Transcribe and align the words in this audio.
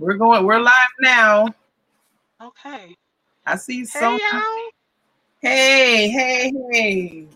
We're 0.00 0.14
going. 0.14 0.46
We're 0.46 0.60
live 0.60 0.72
now. 1.02 1.46
Okay. 2.42 2.96
I 3.44 3.56
see 3.56 3.80
Hey, 3.80 3.84
some. 3.84 4.18
y'all. 4.32 4.42
Hey, 5.42 6.08
hey, 6.08 6.50
hey. 6.72 7.26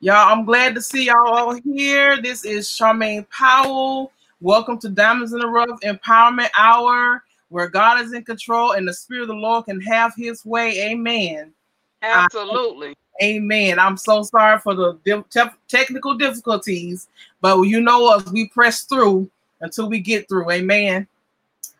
Y'all, 0.00 0.32
I'm 0.32 0.46
glad 0.46 0.74
to 0.76 0.80
see 0.80 1.04
y'all 1.04 1.28
all 1.28 1.52
here. 1.52 2.22
This 2.22 2.46
is 2.46 2.68
Charmaine 2.68 3.28
Powell. 3.28 4.12
Welcome 4.40 4.78
to 4.78 4.88
Diamonds 4.88 5.34
in 5.34 5.40
the 5.40 5.46
Rough 5.46 5.78
Empowerment 5.82 6.48
Hour, 6.56 7.22
where 7.50 7.68
God 7.68 8.00
is 8.00 8.14
in 8.14 8.24
control 8.24 8.72
and 8.72 8.88
the 8.88 8.94
Spirit 8.94 9.24
of 9.24 9.28
the 9.28 9.34
Lord 9.34 9.66
can 9.66 9.78
have 9.82 10.14
his 10.16 10.46
way. 10.46 10.90
Amen. 10.90 11.52
Absolutely. 12.00 12.94
Amen. 13.22 13.78
I'm 13.78 13.98
so 13.98 14.22
sorry 14.22 14.58
for 14.58 14.74
the 14.74 14.94
te- 15.28 15.42
technical 15.68 16.14
difficulties, 16.14 17.08
but 17.42 17.60
you 17.64 17.82
know 17.82 18.06
us, 18.06 18.26
we 18.32 18.48
press 18.48 18.84
through 18.84 19.30
until 19.60 19.90
we 19.90 20.00
get 20.00 20.30
through. 20.30 20.50
Amen. 20.50 21.06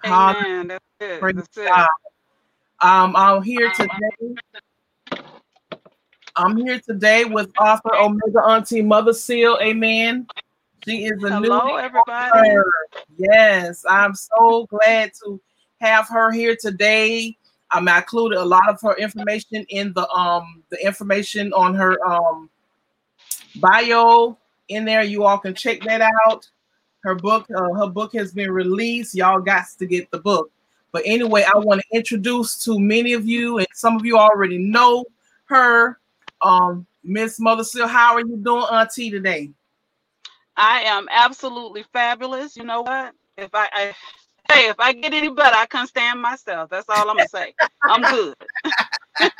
Amen. 0.04 0.68
That's 0.68 0.84
it. 1.00 1.20
Praise 1.20 1.36
That's 1.36 1.56
it. 1.56 1.66
God. 1.68 1.88
Um, 2.80 3.14
I'm 3.16 3.42
here 3.42 3.70
today. 3.74 4.36
I'm 6.34 6.56
here 6.56 6.80
today 6.80 7.24
with 7.24 7.52
author 7.58 7.94
Omega 7.94 8.40
Auntie 8.40 8.82
Mother 8.82 9.12
Seal. 9.12 9.58
Amen. 9.62 10.26
She 10.86 11.04
is 11.04 11.22
a 11.22 11.30
Hello, 11.30 11.60
new 11.60 11.78
everybody. 11.78 12.30
author. 12.30 12.64
Yes, 13.16 13.84
I'm 13.88 14.14
so 14.14 14.66
glad 14.66 15.12
to 15.22 15.40
have 15.80 16.08
her 16.08 16.32
here 16.32 16.56
today. 16.58 17.36
Um, 17.70 17.88
I 17.88 17.98
included 17.98 18.38
a 18.38 18.44
lot 18.44 18.68
of 18.68 18.80
her 18.82 18.94
information 18.96 19.64
in 19.68 19.92
the 19.92 20.08
um 20.10 20.62
the 20.70 20.84
information 20.84 21.52
on 21.52 21.74
her 21.74 22.02
um 22.04 22.50
bio 23.56 24.36
in 24.68 24.84
there. 24.84 25.02
You 25.02 25.24
all 25.24 25.38
can 25.38 25.54
check 25.54 25.80
that 25.82 26.00
out. 26.00 26.48
Her 27.02 27.14
book, 27.14 27.46
uh, 27.54 27.72
her 27.74 27.88
book 27.88 28.12
has 28.14 28.32
been 28.32 28.50
released. 28.50 29.14
Y'all 29.14 29.40
got 29.40 29.64
to 29.78 29.86
get 29.86 30.10
the 30.10 30.18
book. 30.18 30.50
But 30.92 31.02
anyway, 31.04 31.44
I 31.44 31.58
want 31.58 31.80
to 31.80 31.96
introduce 31.96 32.62
to 32.64 32.78
many 32.78 33.14
of 33.14 33.26
you, 33.26 33.58
and 33.58 33.66
some 33.72 33.96
of 33.96 34.04
you 34.04 34.18
already 34.18 34.58
know 34.58 35.04
her. 35.46 35.98
Um, 36.42 36.86
Miss 37.02 37.40
Mother 37.40 37.64
Seal, 37.64 37.88
how 37.88 38.14
are 38.14 38.20
you 38.20 38.36
doing, 38.36 38.64
Auntie, 38.70 39.10
today? 39.10 39.50
I 40.56 40.82
am 40.82 41.08
absolutely 41.10 41.84
fabulous. 41.92 42.56
You 42.56 42.64
know 42.64 42.82
what? 42.82 43.14
If 43.36 43.50
I, 43.54 43.68
I 43.72 43.94
hey, 44.52 44.68
if 44.68 44.78
I 44.78 44.92
get 44.92 45.14
any 45.14 45.30
better, 45.30 45.56
I 45.56 45.66
can't 45.66 45.88
stand 45.88 46.20
myself. 46.20 46.70
That's 46.70 46.88
all 46.88 47.08
I'm 47.08 47.16
gonna 47.16 47.28
say. 47.28 47.54
I'm 47.82 48.02
good. 48.02 48.34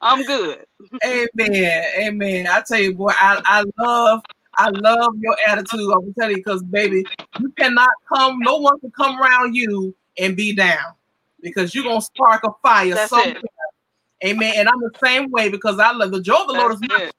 I'm 0.00 0.22
good. 0.24 0.64
Amen. 1.04 1.84
Amen. 1.98 2.46
I 2.46 2.62
tell 2.66 2.78
you, 2.78 2.94
boy, 2.94 3.12
I, 3.18 3.42
I 3.44 3.64
love 3.82 4.22
I 4.56 4.70
love 4.70 5.14
your 5.18 5.36
attitude. 5.46 5.92
I'm 5.92 6.00
gonna 6.00 6.12
tell 6.18 6.30
you 6.30 6.36
because 6.36 6.62
baby, 6.62 7.06
you 7.38 7.50
cannot 7.58 7.90
come, 8.12 8.38
no 8.40 8.58
one 8.58 8.78
can 8.80 8.90
come 8.90 9.20
around 9.20 9.54
you 9.54 9.94
and 10.18 10.36
be 10.36 10.54
down 10.54 10.94
because 11.40 11.74
you're 11.74 11.84
gonna 11.84 12.02
spark 12.02 12.44
a 12.44 12.50
fire 12.62 12.94
That's 12.94 13.10
somewhere. 13.10 13.38
it. 13.38 13.44
Amen. 14.24 14.54
And 14.56 14.68
I'm 14.68 14.80
the 14.80 14.92
same 15.02 15.30
way 15.30 15.48
because 15.48 15.78
I 15.78 15.92
love 15.92 16.12
the 16.12 16.20
joy 16.20 16.34
of 16.34 16.46
the 16.46 16.52
Lord 16.52 16.72
is 16.72 16.80
my 16.80 16.96
strength. 16.96 17.14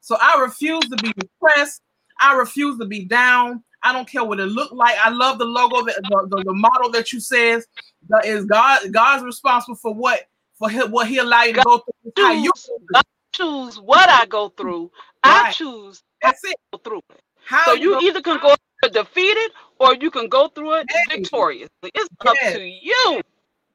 So 0.00 0.16
I 0.20 0.40
refuse 0.40 0.88
to 0.88 0.96
be 0.96 1.12
depressed. 1.12 1.82
I 2.20 2.34
refuse 2.36 2.78
to 2.78 2.86
be 2.86 3.04
down. 3.04 3.62
I 3.82 3.92
don't 3.92 4.08
care 4.08 4.24
what 4.24 4.40
it 4.40 4.46
look 4.46 4.72
like. 4.72 4.96
I 4.98 5.10
love 5.10 5.38
the 5.38 5.44
logo, 5.44 5.84
that 5.84 5.96
the, 5.96 6.28
the, 6.30 6.44
the 6.44 6.54
model 6.54 6.90
that 6.92 7.12
you 7.12 7.20
says 7.20 7.66
that 8.08 8.24
is 8.24 8.44
God. 8.44 8.92
God's 8.92 9.24
responsible 9.24 9.74
for 9.74 9.92
what 9.92 10.28
for 10.54 10.70
what 10.88 11.08
He 11.08 11.18
allowed 11.18 11.44
you 11.44 11.54
to 11.54 11.62
go 11.62 11.78
through. 11.78 12.12
How 12.16 12.32
you 12.32 12.52
Choose, 13.32 13.80
what 13.80 14.08
I 14.08 14.26
go 14.26 14.50
through. 14.50 14.90
I 15.22 15.52
choose 15.52 16.02
that's 16.20 16.44
it. 16.44 16.56
go 16.72 16.78
through 16.78 17.02
it. 17.10 17.20
How 17.44 17.64
So 17.64 17.72
you 17.74 18.00
you 18.00 18.08
either 18.08 18.22
can 18.22 18.38
go 18.40 18.54
defeated 18.88 19.52
or 19.78 19.94
you 19.94 20.10
can 20.10 20.28
go 20.28 20.48
through 20.48 20.74
it 20.74 20.86
Hey. 20.90 21.16
victoriously. 21.16 21.90
It's 21.94 22.08
up 22.26 22.36
to 22.52 22.62
you. 22.62 23.22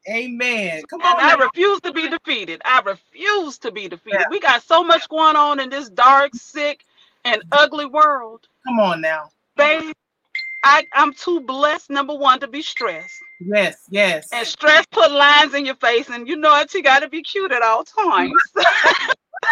Amen. 0.10 0.84
Come 0.90 1.02
on. 1.02 1.20
I 1.20 1.34
refuse 1.34 1.82
to 1.82 1.92
be 1.92 2.08
defeated. 2.08 2.62
I 2.64 2.82
refuse 2.82 3.58
to 3.60 3.72
be 3.72 3.90
defeated. 3.90 4.26
We 4.30 4.40
got 4.40 4.64
so 4.64 4.84
much 4.84 5.08
going 5.10 5.36
on 5.36 5.60
in 5.60 5.70
this 5.70 5.90
dark, 5.90 6.34
sick, 6.34 6.86
and 7.26 7.42
mm-hmm. 7.42 7.50
ugly 7.52 7.86
world. 7.86 8.48
Come 8.66 8.80
on 8.80 9.02
now. 9.02 9.30
Babe, 9.58 9.94
I, 10.64 10.86
I'm 10.94 11.14
too 11.14 11.42
blessed, 11.42 11.90
number 11.90 12.16
one, 12.16 12.40
to 12.40 12.48
be 12.48 12.62
stressed. 12.62 13.20
Yes, 13.40 13.84
yes. 13.90 14.30
And 14.32 14.48
stress 14.48 14.86
put 14.92 15.12
lines 15.12 15.54
in 15.54 15.66
your 15.66 15.76
face, 15.76 16.10
and 16.10 16.28
you 16.28 16.38
know 16.38 16.58
it, 16.60 16.74
you 16.74 16.84
gotta 16.84 17.10
be 17.10 17.22
cute 17.22 17.52
at 17.52 17.62
all 17.62 17.84
times. 17.84 18.32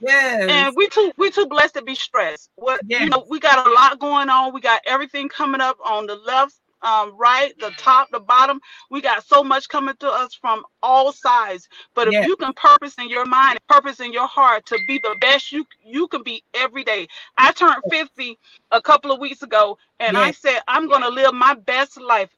Yes. 0.00 0.48
and 0.48 0.76
we 0.76 0.88
too 0.88 1.12
we 1.16 1.30
too 1.30 1.46
blessed 1.46 1.74
to 1.74 1.82
be 1.82 1.94
stressed. 1.94 2.50
What 2.56 2.82
Yes. 2.86 2.98
you 2.98 3.08
know, 3.10 3.24
we 3.28 3.40
got 3.40 3.66
a 3.66 3.70
lot 3.72 3.98
going 4.00 4.28
on. 4.28 4.54
We 4.54 4.60
got 4.60 4.82
everything 4.86 5.28
coming 5.28 5.60
up 5.60 5.78
on 5.84 6.06
the 6.06 6.16
left, 6.16 6.56
um, 6.82 7.16
right, 7.18 7.54
the 7.60 7.72
top, 7.72 8.10
the 8.12 8.20
bottom. 8.20 8.60
We 8.90 9.00
got 9.00 9.24
so 9.26 9.42
much 9.42 9.68
coming 9.68 9.94
to 10.00 10.08
us 10.10 10.34
from 10.34 10.64
all 10.82 11.12
sides. 11.12 11.68
But 11.94 12.08
if 12.08 12.16
Yes. 12.16 12.22
you 12.22 12.36
can 12.36 12.52
purpose 12.54 12.96
in 12.98 13.08
your 13.08 13.26
mind, 13.26 13.58
purpose 13.68 14.00
in 14.00 14.12
your 14.12 14.26
heart 14.28 14.66
to 14.66 14.78
be 14.88 14.98
the 14.98 15.16
best 15.20 15.52
you 15.52 15.66
you 15.84 16.08
can 16.08 16.22
be 16.22 16.44
every 16.54 16.84
day. 16.84 17.08
I 17.38 17.52
turned 17.52 17.84
50 17.88 18.38
a 18.72 18.82
couple 18.82 19.12
of 19.12 19.20
weeks 19.20 19.42
ago, 19.42 19.78
and 20.00 20.16
I 20.16 20.32
said 20.32 20.60
I'm 20.68 20.88
gonna 20.88 21.10
live 21.10 21.34
my 21.34 21.54
best 21.54 22.00
life 22.00 22.30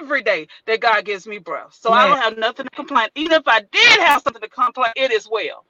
every 0.00 0.22
day 0.22 0.48
that 0.66 0.80
God 0.80 1.04
gives 1.06 1.26
me 1.26 1.38
breath. 1.38 1.74
So 1.80 1.92
I 1.92 2.06
don't 2.06 2.18
have 2.18 2.38
nothing 2.38 2.66
to 2.66 2.70
complain. 2.72 3.08
Even 3.16 3.32
if 3.34 3.48
I 3.48 3.60
did 3.72 4.00
have 4.00 4.22
something 4.22 4.42
to 4.42 4.48
complain, 4.48 4.92
it 4.96 5.12
is 5.12 5.28
well. 5.30 5.66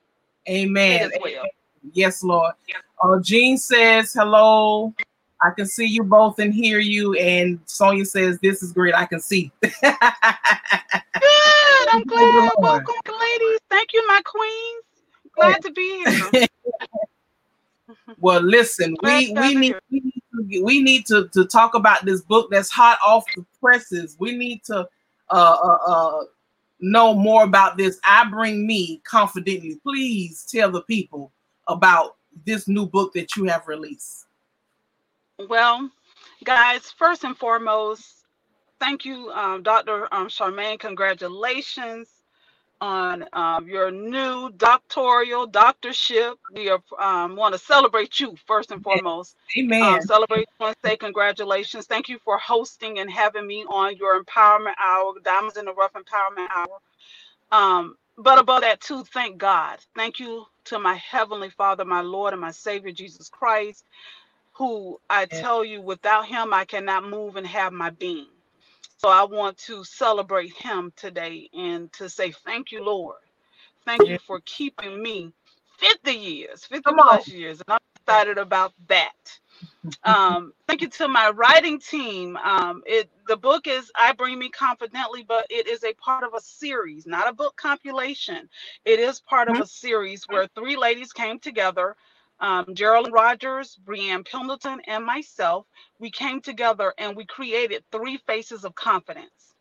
Amen. 0.49 1.11
It 1.13 1.15
is 1.15 1.19
well. 1.23 1.45
Yes, 1.93 2.23
Lord. 2.23 2.55
Uh, 3.03 3.21
Jean 3.21 3.59
says, 3.59 4.13
hello. 4.13 4.95
I 5.43 5.51
can 5.51 5.67
see 5.67 5.85
you 5.85 6.03
both 6.03 6.39
and 6.39 6.55
hear 6.55 6.79
you. 6.79 7.15
And 7.15 7.61
Sonia 7.67 8.05
says, 8.05 8.39
this 8.41 8.63
is 8.63 8.73
great. 8.73 8.95
I 8.95 9.05
can 9.05 9.21
see. 9.21 9.53
Good. 9.63 9.69
I'm 11.91 12.03
glad. 12.05 12.53
Lord. 12.59 12.87
Welcome, 12.87 12.95
ladies. 13.21 13.61
Thank 13.71 13.93
you, 13.93 14.07
my 14.07 14.23
queens. 14.25 14.85
Glad 15.37 15.63
to 15.63 15.73
be 15.73 16.05
here. 16.33 16.47
well, 18.21 18.41
listen, 18.41 18.97
we, 19.03 19.33
we 19.33 19.55
need, 19.55 19.77
we 19.91 20.01
need, 20.01 20.23
to, 20.33 20.63
we 20.63 20.83
need 20.83 21.07
to, 21.07 21.29
to 21.29 21.45
talk 21.45 21.75
about 21.75 22.05
this 22.05 22.23
book 22.23 22.49
that's 22.51 22.71
hot 22.71 22.99
off 23.05 23.25
the 23.37 23.45
presses. 23.61 24.17
We 24.19 24.37
need 24.37 24.65
to 24.65 24.89
uh, 25.31 25.57
uh, 25.63 25.79
uh, 25.87 26.25
know 26.85 27.15
more 27.15 27.45
about 27.45 27.77
this. 27.77 27.99
I 28.05 28.29
bring 28.29 28.67
me 28.67 29.01
confidently. 29.05 29.81
Please 29.83 30.45
tell 30.45 30.71
the 30.71 30.83
people 30.83 31.33
about 31.69 32.17
this 32.45 32.69
new 32.69 32.87
book 32.87 33.13
that 33.15 33.37
you 33.37 33.45
have 33.45 33.67
released. 33.67 34.27
Well, 35.49 35.91
guys, 36.45 36.91
first 36.97 37.25
and 37.25 37.37
foremost, 37.37 38.27
thank 38.79 39.05
you, 39.05 39.31
um, 39.33 39.63
Dr. 39.63 40.13
Um, 40.13 40.29
Charmaine. 40.29 40.79
Congratulations 40.79 42.09
on 42.85 43.27
um, 43.35 43.69
your 43.69 43.91
new 43.93 44.51
doctoral 44.59 45.49
doctorship. 45.49 46.35
We 46.55 46.71
um, 47.01 47.37
want 47.37 47.55
to 47.55 47.61
celebrate 47.61 48.21
you 48.21 48.37
first 48.47 48.73
and 48.73 48.83
foremost. 48.83 49.37
Amen. 49.59 49.81
um, 49.81 50.01
celebrate 50.03 50.49
and 50.61 50.77
say 50.85 50.97
congratulations. 50.97 51.87
Thank 51.87 52.09
you 52.11 52.19
for 52.25 52.39
hosting 52.39 53.01
and 53.01 53.11
having 53.11 53.47
me 53.47 53.65
on 53.69 53.97
your 53.97 54.23
empowerment 54.23 54.75
hour, 54.83 55.15
Diamonds 55.25 55.59
in 55.59 55.67
the 55.67 55.75
Rough 55.75 55.95
Empowerment 55.95 56.49
Hour. 56.55 56.79
Um, 57.53 57.97
but 58.19 58.39
above 58.41 58.63
that, 58.63 58.81
too, 58.83 59.05
thank 59.05 59.39
God. 59.39 59.79
Thank 59.97 60.21
you 60.21 60.47
to 60.67 60.79
my 60.81 60.95
Heavenly 60.97 61.51
Father, 61.51 61.85
my 61.87 62.03
Lord, 62.03 62.35
and 62.35 62.43
my 62.43 62.53
Savior, 62.53 62.93
Jesus 62.93 63.31
Christ, 63.31 63.85
who 64.55 65.01
I 65.11 65.27
tell 65.27 65.65
you, 65.65 65.83
without 65.83 66.27
Him, 66.27 66.55
I 66.55 66.67
cannot 66.67 67.09
move 67.09 67.37
and 67.37 67.47
have 67.47 67.73
my 67.73 67.91
being. 67.91 68.34
So 69.05 69.11
I 69.11 69.25
want 69.25 69.59
to 69.67 69.85
celebrate 69.85 70.55
Him 70.55 70.91
today 70.97 71.51
and 71.53 71.93
to 71.93 72.09
say 72.09 72.33
thank 72.33 72.73
you, 72.73 72.83
Lord. 72.83 73.19
Thank 73.85 74.09
you 74.09 74.19
for 74.19 74.41
keeping 74.47 75.03
me 75.03 75.31
50 75.77 76.13
years, 76.13 76.65
50 76.65 76.83
Come 76.87 77.01
on. 77.01 77.21
plus 77.21 77.29
years. 77.29 77.61
And 77.61 77.75
I'm 77.75 77.79
excited 78.01 78.39
about 78.39 78.73
that 78.89 79.13
um, 80.05 80.53
thank 80.67 80.83
you 80.83 80.89
to 80.89 81.09
my 81.09 81.31
writing 81.31 81.79
team. 81.79 82.37
Um, 82.39 82.83
it 82.87 83.11
the 83.29 83.37
book 83.37 83.67
is 83.67 83.91
I 83.97 84.13
Bring 84.13 84.39
Me 84.39 84.49
Confidently, 84.49 85.25
but 85.27 85.47
it 85.51 85.69
is 85.69 85.85
a 85.85 85.93
part 85.95 86.25
of 86.25 86.35
a 86.35 86.41
series, 86.41 87.07
not 87.07 87.29
a 87.29 87.35
book 87.35 87.57
compilation. 87.57 88.49
It 88.85 88.99
is 88.99 89.21
part 89.21 89.49
of 89.49 89.61
a 89.61 89.67
series 89.67 90.25
where 90.29 90.49
three 90.55 90.77
ladies 90.77 91.13
came 91.13 91.39
together. 91.39 91.97
Um, 92.41 92.75
Geraldine 92.75 93.13
Rogers, 93.13 93.79
Brianne 93.85 94.27
Pendleton, 94.31 94.81
and 94.87 95.05
myself, 95.05 95.67
we 95.99 96.11
came 96.11 96.41
together 96.41 96.93
and 96.99 97.17
we 97.17 97.25
created 97.25 97.85
three 97.91 98.19
faces 98.27 98.65
of 98.65 98.75
confidence. 98.75 99.55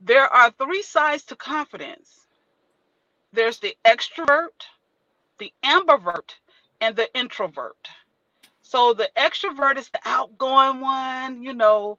There 0.00 0.26
are 0.26 0.50
three 0.52 0.82
sides 0.82 1.24
to 1.24 1.36
confidence. 1.36 2.26
There's 3.32 3.58
the 3.60 3.76
extrovert, 3.84 4.48
the 5.38 5.52
ambivert, 5.64 6.34
and 6.80 6.96
the 6.96 7.08
introvert. 7.16 7.88
So 8.62 8.94
the 8.94 9.10
extrovert 9.16 9.78
is 9.78 9.90
the 9.90 10.00
outgoing 10.04 10.80
one, 10.80 11.42
you 11.42 11.54
know, 11.54 11.98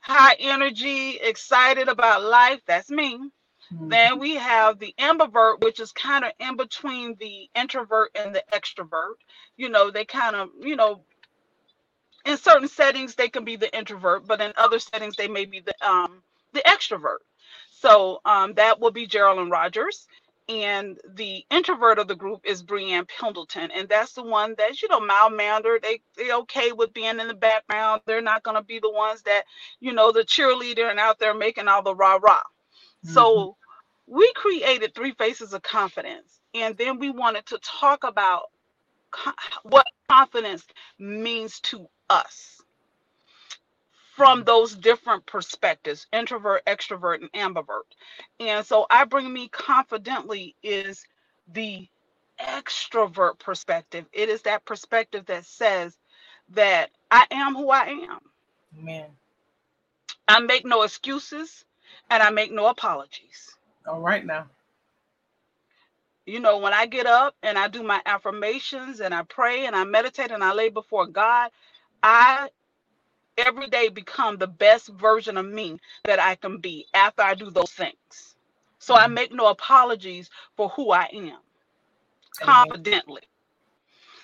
high 0.00 0.36
energy, 0.38 1.18
excited 1.18 1.88
about 1.88 2.22
life. 2.22 2.60
That's 2.66 2.90
me. 2.90 3.30
Mhm. 3.72 3.88
Then 3.90 4.18
we 4.18 4.36
have 4.36 4.78
the 4.78 4.94
ambivert, 4.98 5.62
which 5.62 5.80
is 5.80 5.92
kind 5.92 6.24
of 6.24 6.32
in 6.40 6.56
between 6.56 7.16
the 7.16 7.50
introvert 7.54 8.10
and 8.16 8.34
the 8.34 8.44
extrovert. 8.52 9.14
You 9.56 9.68
know, 9.70 9.90
they 9.90 10.04
kind 10.04 10.36
of, 10.36 10.50
you 10.60 10.76
know, 10.76 11.04
in 12.26 12.38
certain 12.38 12.68
settings 12.68 13.16
they 13.16 13.30
can 13.30 13.44
be 13.44 13.56
the 13.56 13.76
introvert, 13.76 14.26
but 14.28 14.42
in 14.42 14.52
other 14.58 14.80
settings 14.80 15.16
they 15.16 15.28
may 15.28 15.46
be 15.46 15.60
the 15.60 15.74
um 15.88 16.22
the 16.54 16.62
extrovert. 16.62 17.18
So 17.70 18.20
um, 18.26 18.54
that 18.54 18.80
will 18.80 18.92
be 18.92 19.06
Geraldine 19.08 19.50
Rogers. 19.50 20.08
And 20.50 20.98
the 21.16 21.44
introvert 21.50 21.98
of 21.98 22.08
the 22.08 22.16
group 22.16 22.42
is 22.44 22.62
Brianne 22.62 23.08
Pendleton. 23.08 23.70
And 23.74 23.88
that's 23.88 24.12
the 24.14 24.24
one 24.24 24.54
that, 24.58 24.82
you 24.82 24.88
know, 24.90 25.00
mild 25.00 25.34
mannered. 25.34 25.82
They 25.82 26.02
they 26.18 26.32
okay 26.34 26.72
with 26.72 26.92
being 26.94 27.20
in 27.20 27.28
the 27.28 27.34
background. 27.34 28.02
They're 28.06 28.22
not 28.22 28.44
gonna 28.44 28.62
be 28.64 28.80
the 28.80 28.92
ones 28.92 29.22
that, 29.22 29.44
you 29.80 29.94
know, 29.94 30.12
the 30.12 30.24
cheerleader 30.24 30.90
and 30.90 31.00
out 31.00 31.18
there 31.20 31.34
making 31.34 31.68
all 31.68 31.82
the 31.82 31.96
rah-rah. 31.96 32.42
Mm-hmm. 33.08 33.14
So 33.14 33.56
we 34.06 34.32
created 34.34 34.94
three 34.94 35.12
faces 35.12 35.54
of 35.54 35.62
confidence. 35.62 36.40
And 36.54 36.76
then 36.76 36.98
we 36.98 37.10
wanted 37.10 37.46
to 37.46 37.58
talk 37.60 38.04
about 38.04 38.44
co- 39.12 39.32
what 39.64 39.86
confidence 40.10 40.66
means 40.98 41.60
to 41.62 41.88
us 42.10 42.60
from 44.16 44.44
those 44.44 44.74
different 44.76 45.26
perspectives 45.26 46.06
introvert 46.12 46.64
extrovert 46.66 47.20
and 47.22 47.32
ambivert 47.32 47.82
and 48.40 48.66
so 48.66 48.86
i 48.90 49.04
bring 49.04 49.32
me 49.32 49.48
confidently 49.48 50.56
is 50.62 51.04
the 51.52 51.88
extrovert 52.40 53.38
perspective 53.40 54.06
it 54.12 54.28
is 54.28 54.42
that 54.42 54.64
perspective 54.66 55.26
that 55.26 55.44
says 55.46 55.96
that 56.50 56.90
i 57.10 57.26
am 57.30 57.54
who 57.54 57.70
i 57.70 57.86
am 57.86 58.20
amen 58.78 59.06
i 60.28 60.40
make 60.40 60.64
no 60.66 60.82
excuses 60.82 61.64
and 62.10 62.22
i 62.22 62.30
make 62.30 62.52
no 62.52 62.66
apologies 62.66 63.56
all 63.86 64.00
right 64.00 64.26
now 64.26 64.46
you 66.26 66.40
know 66.40 66.58
when 66.58 66.72
i 66.72 66.86
get 66.86 67.06
up 67.06 67.34
and 67.42 67.58
i 67.58 67.68
do 67.68 67.82
my 67.82 68.00
affirmations 68.06 69.00
and 69.00 69.14
i 69.14 69.22
pray 69.22 69.66
and 69.66 69.74
i 69.74 69.84
meditate 69.84 70.30
and 70.30 70.44
i 70.44 70.52
lay 70.52 70.68
before 70.68 71.06
god 71.06 71.50
i 72.02 72.48
every 73.38 73.68
day 73.68 73.88
become 73.88 74.36
the 74.36 74.46
best 74.46 74.88
version 74.88 75.36
of 75.36 75.46
me 75.46 75.78
that 76.04 76.20
I 76.20 76.34
can 76.34 76.58
be 76.58 76.86
after 76.92 77.22
I 77.22 77.34
do 77.34 77.50
those 77.50 77.70
things. 77.70 78.34
So 78.78 78.94
I 78.94 79.04
mm-hmm. 79.04 79.14
make 79.14 79.32
no 79.32 79.46
apologies 79.46 80.28
for 80.56 80.68
who 80.70 80.90
I 80.90 81.08
am 81.12 81.38
confidently. 82.40 83.22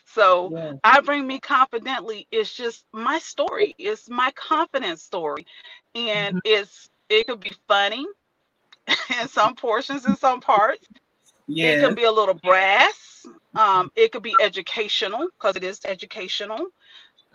So 0.06 0.50
yeah. 0.52 0.72
I 0.84 1.00
bring 1.00 1.26
me 1.26 1.40
confidently. 1.40 2.26
It's 2.30 2.52
just 2.52 2.84
my 2.92 3.18
story. 3.18 3.74
It's 3.78 4.08
my 4.08 4.32
confidence 4.32 5.02
story. 5.02 5.46
And 5.94 6.36
mm-hmm. 6.36 6.38
it's 6.44 6.90
it 7.20 7.26
could 7.26 7.40
be 7.40 7.52
funny 7.68 8.06
in 9.20 9.28
some 9.28 9.54
portions, 9.54 10.06
in 10.06 10.16
some 10.16 10.40
parts. 10.40 10.86
Yeah. 11.46 11.72
It 11.72 11.80
could 11.84 11.96
be 11.96 12.04
a 12.04 12.12
little 12.12 12.34
brass. 12.34 13.26
Um, 13.54 13.90
it 13.94 14.12
could 14.12 14.22
be 14.22 14.34
educational 14.40 15.28
because 15.38 15.56
it 15.56 15.64
is 15.64 15.80
educational 15.84 16.68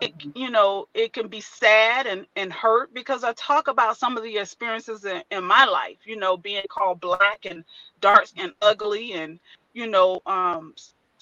it, 0.01 0.13
you 0.35 0.49
know 0.49 0.87
it 0.93 1.13
can 1.13 1.27
be 1.27 1.41
sad 1.41 2.07
and, 2.07 2.25
and 2.35 2.51
hurt 2.51 2.93
because 2.93 3.23
i 3.23 3.33
talk 3.33 3.67
about 3.67 3.97
some 3.97 4.17
of 4.17 4.23
the 4.23 4.37
experiences 4.37 5.05
in, 5.05 5.21
in 5.31 5.43
my 5.43 5.65
life 5.65 5.97
you 6.05 6.15
know 6.15 6.37
being 6.37 6.63
called 6.69 6.99
black 6.99 7.45
and 7.45 7.63
dark 8.01 8.25
and 8.37 8.53
ugly 8.61 9.13
and 9.13 9.39
you 9.73 9.87
know 9.87 10.21
um 10.25 10.73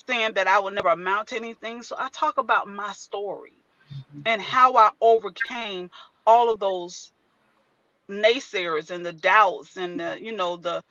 saying 0.07 0.33
that 0.33 0.47
i 0.47 0.59
would 0.59 0.73
never 0.73 0.89
amount 0.89 1.27
to 1.27 1.35
anything 1.35 1.81
so 1.81 1.95
i 1.99 2.07
talk 2.11 2.37
about 2.37 2.67
my 2.67 2.93
story 2.93 3.53
mm-hmm. 3.91 4.21
and 4.25 4.41
how 4.41 4.75
i 4.75 4.89
overcame 5.01 5.89
all 6.25 6.51
of 6.51 6.59
those 6.59 7.11
naysayers 8.09 8.91
and 8.91 9.05
the 9.05 9.13
doubts 9.13 9.77
and 9.77 9.99
the 9.99 10.17
you 10.21 10.35
know 10.35 10.57
the 10.57 10.83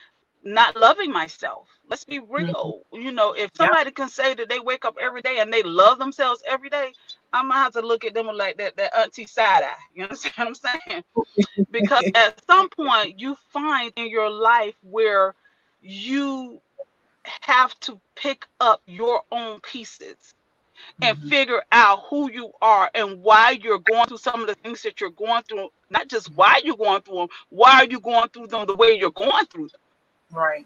not 0.43 0.75
loving 0.75 1.11
myself 1.11 1.67
let's 1.89 2.05
be 2.05 2.19
real 2.19 2.83
mm-hmm. 2.93 3.01
you 3.01 3.11
know 3.11 3.33
if 3.33 3.49
somebody 3.55 3.89
yeah. 3.89 3.93
can 3.93 4.09
say 4.09 4.33
that 4.33 4.47
they 4.49 4.59
wake 4.59 4.85
up 4.85 4.95
every 5.01 5.21
day 5.21 5.39
and 5.39 5.51
they 5.51 5.63
love 5.63 5.97
themselves 5.97 6.41
every 6.47 6.69
day 6.69 6.91
I'm 7.33 7.49
gonna 7.49 7.59
have 7.59 7.73
to 7.73 7.81
look 7.81 8.05
at 8.05 8.13
them 8.13 8.27
like 8.27 8.57
that 8.57 8.77
that 8.77 8.95
auntie 8.97 9.27
side 9.27 9.63
eye. 9.63 9.75
You 9.93 10.03
understand 10.03 10.33
what 10.37 10.47
I'm 10.47 10.79
saying? 10.89 11.03
because 11.71 12.03
at 12.15 12.43
some 12.45 12.69
point 12.69 13.19
you 13.19 13.37
find 13.51 13.91
in 13.95 14.09
your 14.09 14.29
life 14.29 14.75
where 14.81 15.35
you 15.81 16.61
have 17.41 17.77
to 17.81 17.99
pick 18.15 18.45
up 18.59 18.81
your 18.85 19.21
own 19.31 19.59
pieces 19.61 20.33
and 21.01 21.17
mm-hmm. 21.17 21.29
figure 21.29 21.63
out 21.71 22.03
who 22.09 22.31
you 22.31 22.51
are 22.61 22.89
and 22.93 23.21
why 23.21 23.57
you're 23.61 23.79
going 23.79 24.07
through 24.07 24.17
some 24.17 24.41
of 24.41 24.47
the 24.47 24.55
things 24.55 24.81
that 24.83 25.01
you're 25.01 25.09
going 25.11 25.43
through. 25.43 25.69
Not 25.89 26.07
just 26.09 26.33
why 26.35 26.61
you're 26.63 26.77
going 26.77 27.01
through 27.01 27.17
them, 27.17 27.27
why 27.49 27.81
are 27.81 27.85
you 27.85 27.99
going 27.99 28.29
through 28.29 28.47
them 28.47 28.65
the 28.67 28.75
way 28.75 28.97
you're 28.97 29.11
going 29.11 29.45
through 29.47 29.69
them? 29.69 29.81
Right. 30.31 30.65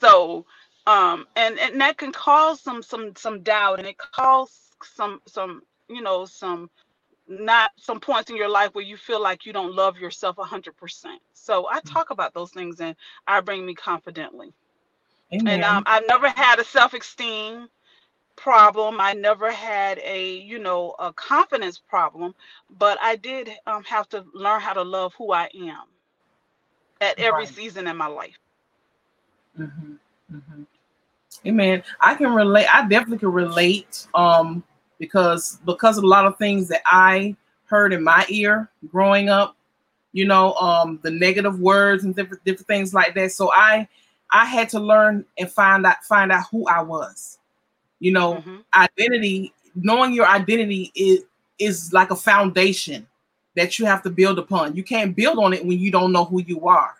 So 0.00 0.46
um 0.86 1.26
and 1.36 1.58
and 1.58 1.80
that 1.80 1.96
can 1.96 2.12
cause 2.12 2.60
some 2.60 2.82
some 2.82 3.14
some 3.16 3.42
doubt 3.42 3.78
and 3.78 3.86
it 3.86 3.96
causes 3.98 4.70
some 4.82 5.20
some 5.26 5.62
you 5.88 6.02
know 6.02 6.24
some 6.24 6.68
not 7.28 7.70
some 7.76 8.00
points 8.00 8.30
in 8.30 8.36
your 8.36 8.48
life 8.48 8.74
where 8.74 8.84
you 8.84 8.96
feel 8.96 9.22
like 9.22 9.46
you 9.46 9.52
don't 9.52 9.74
love 9.74 9.96
yourself 9.96 10.36
100% 10.36 10.72
so 11.32 11.68
i 11.70 11.78
mm. 11.78 11.92
talk 11.92 12.10
about 12.10 12.34
those 12.34 12.50
things 12.50 12.80
and 12.80 12.96
i 13.26 13.40
bring 13.40 13.64
me 13.64 13.74
confidently 13.74 14.52
Amen. 15.32 15.54
and 15.54 15.64
um, 15.64 15.82
i've 15.86 16.06
never 16.08 16.28
had 16.28 16.58
a 16.58 16.64
self-esteem 16.64 17.68
problem 18.42 19.00
i 19.00 19.12
never 19.12 19.52
had 19.52 20.00
a 20.02 20.38
you 20.38 20.58
know 20.58 20.94
a 20.98 21.12
confidence 21.12 21.78
problem 21.78 22.34
but 22.78 22.98
i 23.00 23.14
did 23.14 23.50
um, 23.66 23.84
have 23.84 24.08
to 24.08 24.24
learn 24.34 24.60
how 24.60 24.72
to 24.72 24.82
love 24.82 25.12
who 25.16 25.32
i 25.32 25.48
am 25.54 25.84
at 27.00 27.18
every 27.18 27.44
right. 27.44 27.54
season 27.54 27.86
in 27.86 27.96
my 27.96 28.06
life 28.06 28.38
mm-hmm. 29.58 29.92
Mm-hmm. 30.34 30.62
Amen. 31.46 31.82
I 32.00 32.14
can 32.14 32.32
relate. 32.34 32.66
I 32.72 32.86
definitely 32.86 33.18
can 33.18 33.32
relate. 33.32 34.06
Um, 34.14 34.62
because 34.98 35.58
because 35.66 35.98
of 35.98 36.04
a 36.04 36.06
lot 36.06 36.26
of 36.26 36.38
things 36.38 36.68
that 36.68 36.82
I 36.86 37.34
heard 37.64 37.92
in 37.92 38.04
my 38.04 38.24
ear 38.28 38.70
growing 38.92 39.28
up, 39.28 39.56
you 40.12 40.26
know, 40.26 40.52
um, 40.54 41.00
the 41.02 41.10
negative 41.10 41.58
words 41.58 42.04
and 42.04 42.14
different 42.14 42.44
different 42.44 42.68
things 42.68 42.94
like 42.94 43.14
that. 43.16 43.32
So 43.32 43.50
I 43.52 43.88
I 44.30 44.44
had 44.44 44.68
to 44.70 44.78
learn 44.78 45.24
and 45.38 45.50
find 45.50 45.84
out 45.84 46.04
find 46.04 46.30
out 46.30 46.44
who 46.52 46.68
I 46.68 46.82
was. 46.82 47.38
You 48.02 48.10
know, 48.10 48.34
mm-hmm. 48.34 48.56
identity, 48.74 49.54
knowing 49.76 50.12
your 50.12 50.26
identity 50.26 50.90
is 50.96 51.20
is 51.60 51.92
like 51.92 52.10
a 52.10 52.16
foundation 52.16 53.06
that 53.54 53.78
you 53.78 53.86
have 53.86 54.02
to 54.02 54.10
build 54.10 54.40
upon. 54.40 54.74
You 54.74 54.82
can't 54.82 55.14
build 55.14 55.38
on 55.38 55.52
it 55.52 55.64
when 55.64 55.78
you 55.78 55.92
don't 55.92 56.10
know 56.10 56.24
who 56.24 56.42
you 56.42 56.66
are. 56.66 56.94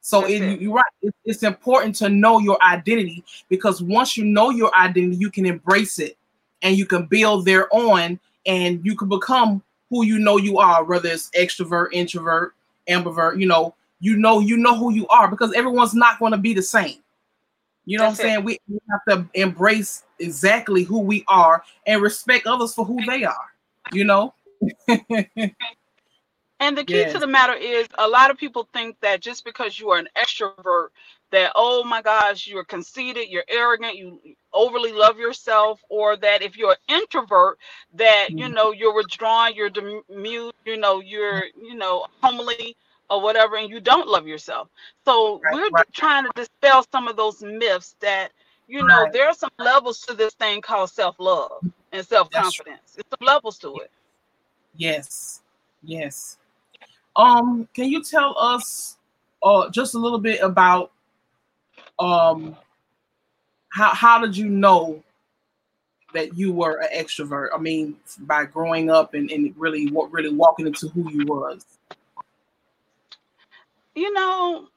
So 0.00 0.24
it, 0.24 0.58
you're 0.58 0.72
right. 0.72 0.84
It, 1.02 1.14
it's 1.26 1.42
important 1.42 1.96
to 1.96 2.08
know 2.08 2.38
your 2.38 2.56
identity 2.62 3.24
because 3.50 3.82
once 3.82 4.16
you 4.16 4.24
know 4.24 4.48
your 4.48 4.74
identity, 4.74 5.16
you 5.16 5.30
can 5.30 5.44
embrace 5.44 5.98
it 5.98 6.16
and 6.62 6.78
you 6.78 6.86
can 6.86 7.04
build 7.04 7.44
thereon 7.44 8.18
and 8.46 8.80
you 8.82 8.96
can 8.96 9.10
become 9.10 9.62
who 9.90 10.06
you 10.06 10.18
know 10.18 10.38
you 10.38 10.56
are, 10.58 10.82
whether 10.82 11.10
it's 11.10 11.28
extrovert, 11.30 11.88
introvert, 11.92 12.54
ambivert, 12.88 13.38
you 13.38 13.46
know, 13.46 13.74
you 14.00 14.16
know, 14.16 14.40
you 14.40 14.56
know 14.56 14.74
who 14.74 14.94
you 14.94 15.06
are 15.08 15.28
because 15.28 15.52
everyone's 15.52 15.94
not 15.94 16.18
going 16.18 16.32
to 16.32 16.38
be 16.38 16.54
the 16.54 16.62
same. 16.62 17.00
You 17.88 17.96
know 17.96 18.04
That's 18.04 18.18
what 18.18 18.26
I'm 18.26 18.30
saying? 18.32 18.44
We, 18.44 18.58
we 18.68 18.78
have 18.90 19.00
to 19.08 19.28
embrace 19.32 20.04
exactly 20.18 20.82
who 20.82 21.00
we 21.00 21.24
are 21.26 21.64
and 21.86 22.02
respect 22.02 22.46
others 22.46 22.74
for 22.74 22.84
who 22.84 23.02
they 23.06 23.24
are, 23.24 23.48
you 23.92 24.04
know? 24.04 24.34
And 26.60 26.76
the 26.76 26.82
key 26.82 27.04
to 27.04 27.18
the 27.20 27.26
matter 27.28 27.54
is 27.54 27.86
a 27.98 28.08
lot 28.08 28.32
of 28.32 28.36
people 28.36 28.68
think 28.72 28.96
that 29.00 29.20
just 29.20 29.44
because 29.44 29.78
you 29.78 29.90
are 29.90 29.98
an 29.98 30.08
extrovert, 30.16 30.88
that 31.30 31.52
oh 31.54 31.84
my 31.84 32.02
gosh, 32.02 32.48
you're 32.48 32.64
conceited, 32.64 33.28
you're 33.28 33.44
arrogant, 33.48 33.96
you 33.96 34.18
overly 34.52 34.90
love 34.90 35.18
yourself, 35.18 35.80
or 35.88 36.16
that 36.16 36.42
if 36.42 36.56
you're 36.56 36.72
an 36.72 36.96
introvert, 36.96 37.58
that 37.94 38.26
mm-hmm. 38.28 38.38
you 38.38 38.48
know 38.48 38.72
you're 38.72 38.92
withdrawn, 38.92 39.54
you're 39.54 39.70
mute, 40.08 40.54
you 40.66 40.76
know, 40.76 40.98
you're 40.98 41.44
you 41.56 41.76
know 41.76 42.06
homely 42.22 42.76
or 43.10 43.20
whatever, 43.20 43.56
and 43.56 43.70
you 43.70 43.80
don't 43.80 44.08
love 44.08 44.26
yourself. 44.26 44.68
So 45.04 45.40
right, 45.42 45.54
we're 45.54 45.68
right. 45.70 45.86
trying 45.92 46.24
to 46.24 46.30
dispel 46.34 46.84
some 46.92 47.08
of 47.08 47.16
those 47.16 47.42
myths 47.42 47.96
that 48.00 48.32
you 48.66 48.86
know 48.86 49.04
right. 49.04 49.12
there 49.12 49.26
are 49.28 49.34
some 49.34 49.50
levels 49.58 50.00
to 50.02 50.14
this 50.14 50.34
thing 50.34 50.60
called 50.60 50.90
self-love 50.90 51.64
and 51.92 52.06
self-confidence. 52.06 52.94
There's 52.94 53.06
some 53.08 53.26
levels 53.26 53.58
to 53.58 53.76
it. 53.76 53.90
Yes. 54.76 55.42
Yes. 55.82 56.36
Um, 57.16 57.68
can 57.74 57.86
you 57.86 58.02
tell 58.02 58.38
us 58.38 58.96
uh 59.42 59.70
just 59.70 59.94
a 59.94 59.98
little 59.98 60.18
bit 60.18 60.40
about 60.40 60.90
um 61.98 62.56
how 63.70 63.94
how 63.94 64.18
did 64.18 64.36
you 64.36 64.48
know 64.48 65.02
that 66.14 66.36
you 66.36 66.52
were 66.52 66.78
an 66.80 66.88
extrovert? 66.94 67.48
I 67.54 67.58
mean, 67.58 67.96
by 68.20 68.44
growing 68.44 68.90
up 68.90 69.14
and, 69.14 69.30
and 69.30 69.54
really 69.56 69.90
what 69.90 70.12
really 70.12 70.32
walking 70.32 70.66
into 70.66 70.88
who 70.88 71.10
you 71.10 71.26
was. 71.26 71.64
You 73.94 74.12
know, 74.12 74.68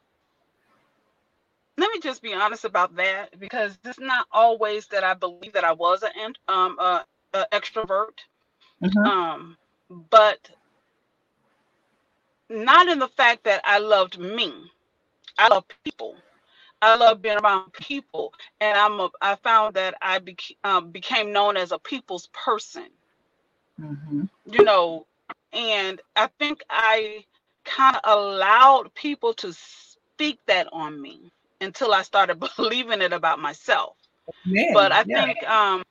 let 1.78 1.92
me 1.92 2.00
just 2.00 2.22
be 2.22 2.34
honest 2.34 2.66
about 2.66 2.96
that 2.96 3.40
because 3.40 3.78
it's 3.84 4.00
not 4.00 4.28
always 4.32 4.88
that 4.88 5.04
I 5.04 5.14
believe 5.14 5.54
that 5.54 5.64
I 5.64 5.74
was 5.74 6.04
an 6.04 6.34
um 6.48 6.78
extrovert. 7.52 8.20
Mm-hmm. 8.84 9.06
Um, 9.06 9.58
but 10.10 10.50
not 12.50 12.88
in 12.88 13.00
the 13.00 13.08
fact 13.08 13.44
that 13.46 13.62
I 13.64 13.80
loved 13.80 14.20
me. 14.20 14.54
I 15.38 15.48
love 15.48 15.66
people. 15.84 16.16
I 16.82 16.96
love 16.96 17.22
being 17.22 17.38
around 17.38 17.72
people, 17.74 18.34
and 18.60 18.76
I'm 18.76 19.00
a, 19.00 19.10
I 19.22 19.36
found 19.36 19.76
that 19.76 19.94
I 20.02 20.20
um, 20.64 20.90
became 20.90 21.32
known 21.32 21.56
as 21.56 21.72
a 21.72 21.78
people's 21.78 22.28
person. 22.34 22.88
Mm-hmm. 23.80 24.24
You 24.48 24.64
know, 24.64 25.06
and 25.54 26.02
I 26.16 26.28
think 26.40 26.64
I 26.70 27.24
kind 27.64 27.96
of 27.96 28.02
allowed 28.06 28.94
people 28.94 29.34
to 29.36 29.54
speak 29.54 30.40
that 30.48 30.68
on 30.72 31.02
me 31.02 31.32
until 31.62 31.94
I 31.94 32.02
started 32.04 32.40
believing 32.58 33.02
it 33.02 33.14
about 33.14 33.40
myself. 33.40 33.96
Man, 34.46 34.74
but 34.74 34.92
I 34.92 35.04
yeah. 35.08 35.26
think 35.26 35.50
um 35.50 35.84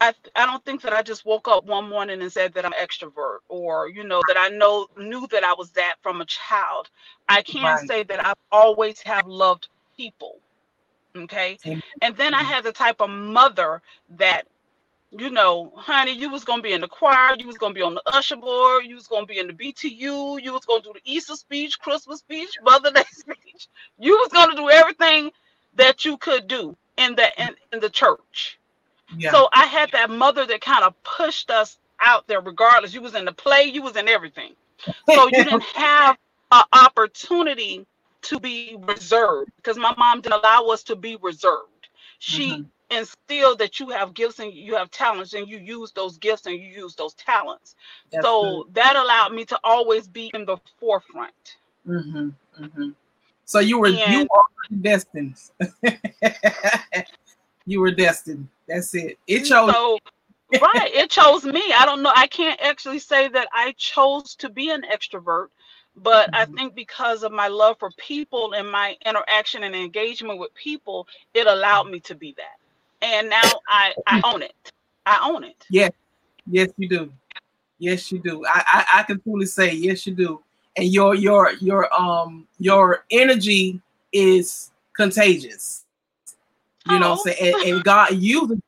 I 0.00 0.12
I 0.34 0.46
don't 0.46 0.64
think 0.64 0.82
that 0.82 0.92
I 0.92 1.02
just 1.02 1.24
woke 1.24 1.46
up 1.48 1.64
one 1.64 1.88
morning 1.88 2.22
and 2.22 2.32
said 2.32 2.54
that 2.54 2.64
I'm 2.64 2.72
extrovert 2.72 3.38
or 3.48 3.88
you 3.88 4.04
know 4.04 4.20
that 4.28 4.36
I 4.38 4.48
know 4.48 4.88
knew 4.96 5.26
that 5.28 5.44
I 5.44 5.54
was 5.54 5.70
that 5.72 5.96
from 6.02 6.20
a 6.20 6.24
child. 6.24 6.90
I 7.28 7.42
can 7.42 7.62
right. 7.62 7.88
say 7.88 8.02
that 8.04 8.24
I've 8.24 8.36
always 8.50 9.00
have 9.02 9.26
loved 9.26 9.68
people. 9.96 10.38
Okay. 11.14 11.58
And 12.00 12.16
then 12.16 12.34
I 12.34 12.42
had 12.42 12.64
the 12.64 12.72
type 12.72 13.00
of 13.00 13.10
mother 13.10 13.82
that 14.16 14.46
you 15.18 15.30
know, 15.30 15.72
honey, 15.76 16.12
you 16.12 16.30
was 16.30 16.44
gonna 16.44 16.62
be 16.62 16.72
in 16.72 16.80
the 16.80 16.88
choir, 16.88 17.36
you 17.38 17.46
was 17.46 17.58
gonna 17.58 17.74
be 17.74 17.82
on 17.82 17.94
the 17.94 18.02
usher 18.06 18.36
board, 18.36 18.84
you 18.86 18.94
was 18.96 19.08
gonna 19.08 19.26
be 19.26 19.38
in 19.38 19.46
the 19.46 19.52
BTU, 19.52 20.42
you 20.42 20.52
was 20.52 20.64
gonna 20.66 20.82
do 20.82 20.92
the 20.94 21.00
Easter 21.04 21.36
speech, 21.36 21.78
Christmas 21.80 22.20
speech, 22.20 22.50
Mother 22.62 22.90
Day 22.92 23.04
speech. 23.12 23.68
You 23.98 24.16
was 24.18 24.28
gonna 24.32 24.56
do 24.56 24.70
everything 24.70 25.30
that 25.76 26.04
you 26.04 26.16
could 26.18 26.48
do 26.48 26.76
in 26.96 27.16
the 27.16 27.28
in, 27.42 27.56
in 27.72 27.80
the 27.80 27.90
church. 27.90 28.58
Yeah. 29.16 29.30
So 29.32 29.48
I 29.52 29.66
had 29.66 29.92
that 29.92 30.10
mother 30.10 30.46
that 30.46 30.60
kind 30.62 30.84
of 30.84 30.94
pushed 31.04 31.50
us 31.50 31.78
out 32.00 32.26
there, 32.28 32.40
regardless. 32.40 32.94
You 32.94 33.02
was 33.02 33.14
in 33.14 33.24
the 33.26 33.32
play, 33.32 33.64
you 33.64 33.82
was 33.82 33.96
in 33.96 34.08
everything. 34.08 34.54
So 35.06 35.28
you 35.28 35.44
didn't 35.44 35.62
have 35.76 36.18
an 36.52 36.64
opportunity 36.72 37.86
to 38.22 38.40
be 38.40 38.76
reserved 38.80 39.50
because 39.56 39.76
my 39.76 39.94
mom 39.98 40.20
didn't 40.22 40.40
allow 40.40 40.66
us 40.68 40.84
to 40.84 40.96
be 40.96 41.16
reserved. 41.20 41.81
She 42.22 42.52
mm-hmm 42.52 42.62
instill 42.92 43.56
that 43.56 43.80
you 43.80 43.88
have 43.88 44.14
gifts 44.14 44.38
and 44.38 44.52
you 44.52 44.76
have 44.76 44.90
talents 44.90 45.32
and 45.34 45.48
you 45.48 45.58
use 45.58 45.92
those 45.92 46.18
gifts 46.18 46.46
and 46.46 46.54
you 46.56 46.68
use 46.68 46.94
those 46.94 47.14
talents. 47.14 47.74
That's 48.10 48.24
so 48.24 48.64
good. 48.64 48.74
that 48.74 48.96
allowed 48.96 49.32
me 49.32 49.44
to 49.46 49.58
always 49.64 50.06
be 50.06 50.30
in 50.34 50.44
the 50.44 50.58
forefront. 50.78 51.56
Mm-hmm, 51.88 52.28
mm-hmm. 52.62 52.90
So 53.44 53.58
you 53.58 53.78
were 53.78 53.88
and, 53.88 53.98
you 54.12 54.28
were 54.30 54.76
destined. 54.80 55.36
you 57.66 57.80
were 57.80 57.90
destined. 57.90 58.48
That's 58.68 58.94
it. 58.94 59.18
It 59.26 59.44
chose. 59.44 59.72
So, 59.72 59.98
right. 60.60 60.90
It 60.94 61.10
chose 61.10 61.44
me. 61.44 61.72
I 61.74 61.84
don't 61.84 62.02
know. 62.02 62.12
I 62.14 62.26
can't 62.26 62.60
actually 62.62 62.98
say 62.98 63.28
that 63.28 63.48
I 63.52 63.74
chose 63.76 64.36
to 64.36 64.48
be 64.48 64.70
an 64.70 64.82
extrovert, 64.92 65.48
but 65.96 66.30
mm-hmm. 66.32 66.34
I 66.34 66.44
think 66.56 66.74
because 66.74 67.22
of 67.22 67.32
my 67.32 67.48
love 67.48 67.76
for 67.78 67.90
people 67.98 68.54
and 68.54 68.70
my 68.70 68.96
interaction 69.04 69.64
and 69.64 69.74
engagement 69.74 70.38
with 70.38 70.54
people, 70.54 71.06
it 71.34 71.46
allowed 71.46 71.90
me 71.90 72.00
to 72.00 72.14
be 72.14 72.34
that 72.38 72.58
and 73.02 73.28
now 73.28 73.60
I 73.68 73.92
I 74.06 74.22
own 74.24 74.42
it. 74.42 74.54
I 75.04 75.28
own 75.28 75.44
it. 75.44 75.66
Yes, 75.68 75.90
yes, 76.46 76.70
you 76.78 76.88
do. 76.88 77.12
Yes, 77.78 78.10
you 78.12 78.20
do. 78.20 78.44
I, 78.46 78.64
I 78.66 78.86
I 79.00 79.02
can 79.02 79.20
truly 79.20 79.46
say 79.46 79.72
yes, 79.74 80.06
you 80.06 80.14
do. 80.14 80.42
And 80.76 80.88
your 80.88 81.14
your 81.14 81.52
your 81.54 81.92
um 81.92 82.46
your 82.58 83.04
energy 83.10 83.80
is 84.12 84.70
contagious. 84.96 85.84
You 86.88 86.96
oh. 86.96 86.98
know, 86.98 87.10
what 87.10 87.28
I'm 87.28 87.34
saying, 87.34 87.54
and, 87.54 87.74
and 87.74 87.84
God 87.84 88.14
uses 88.14 88.58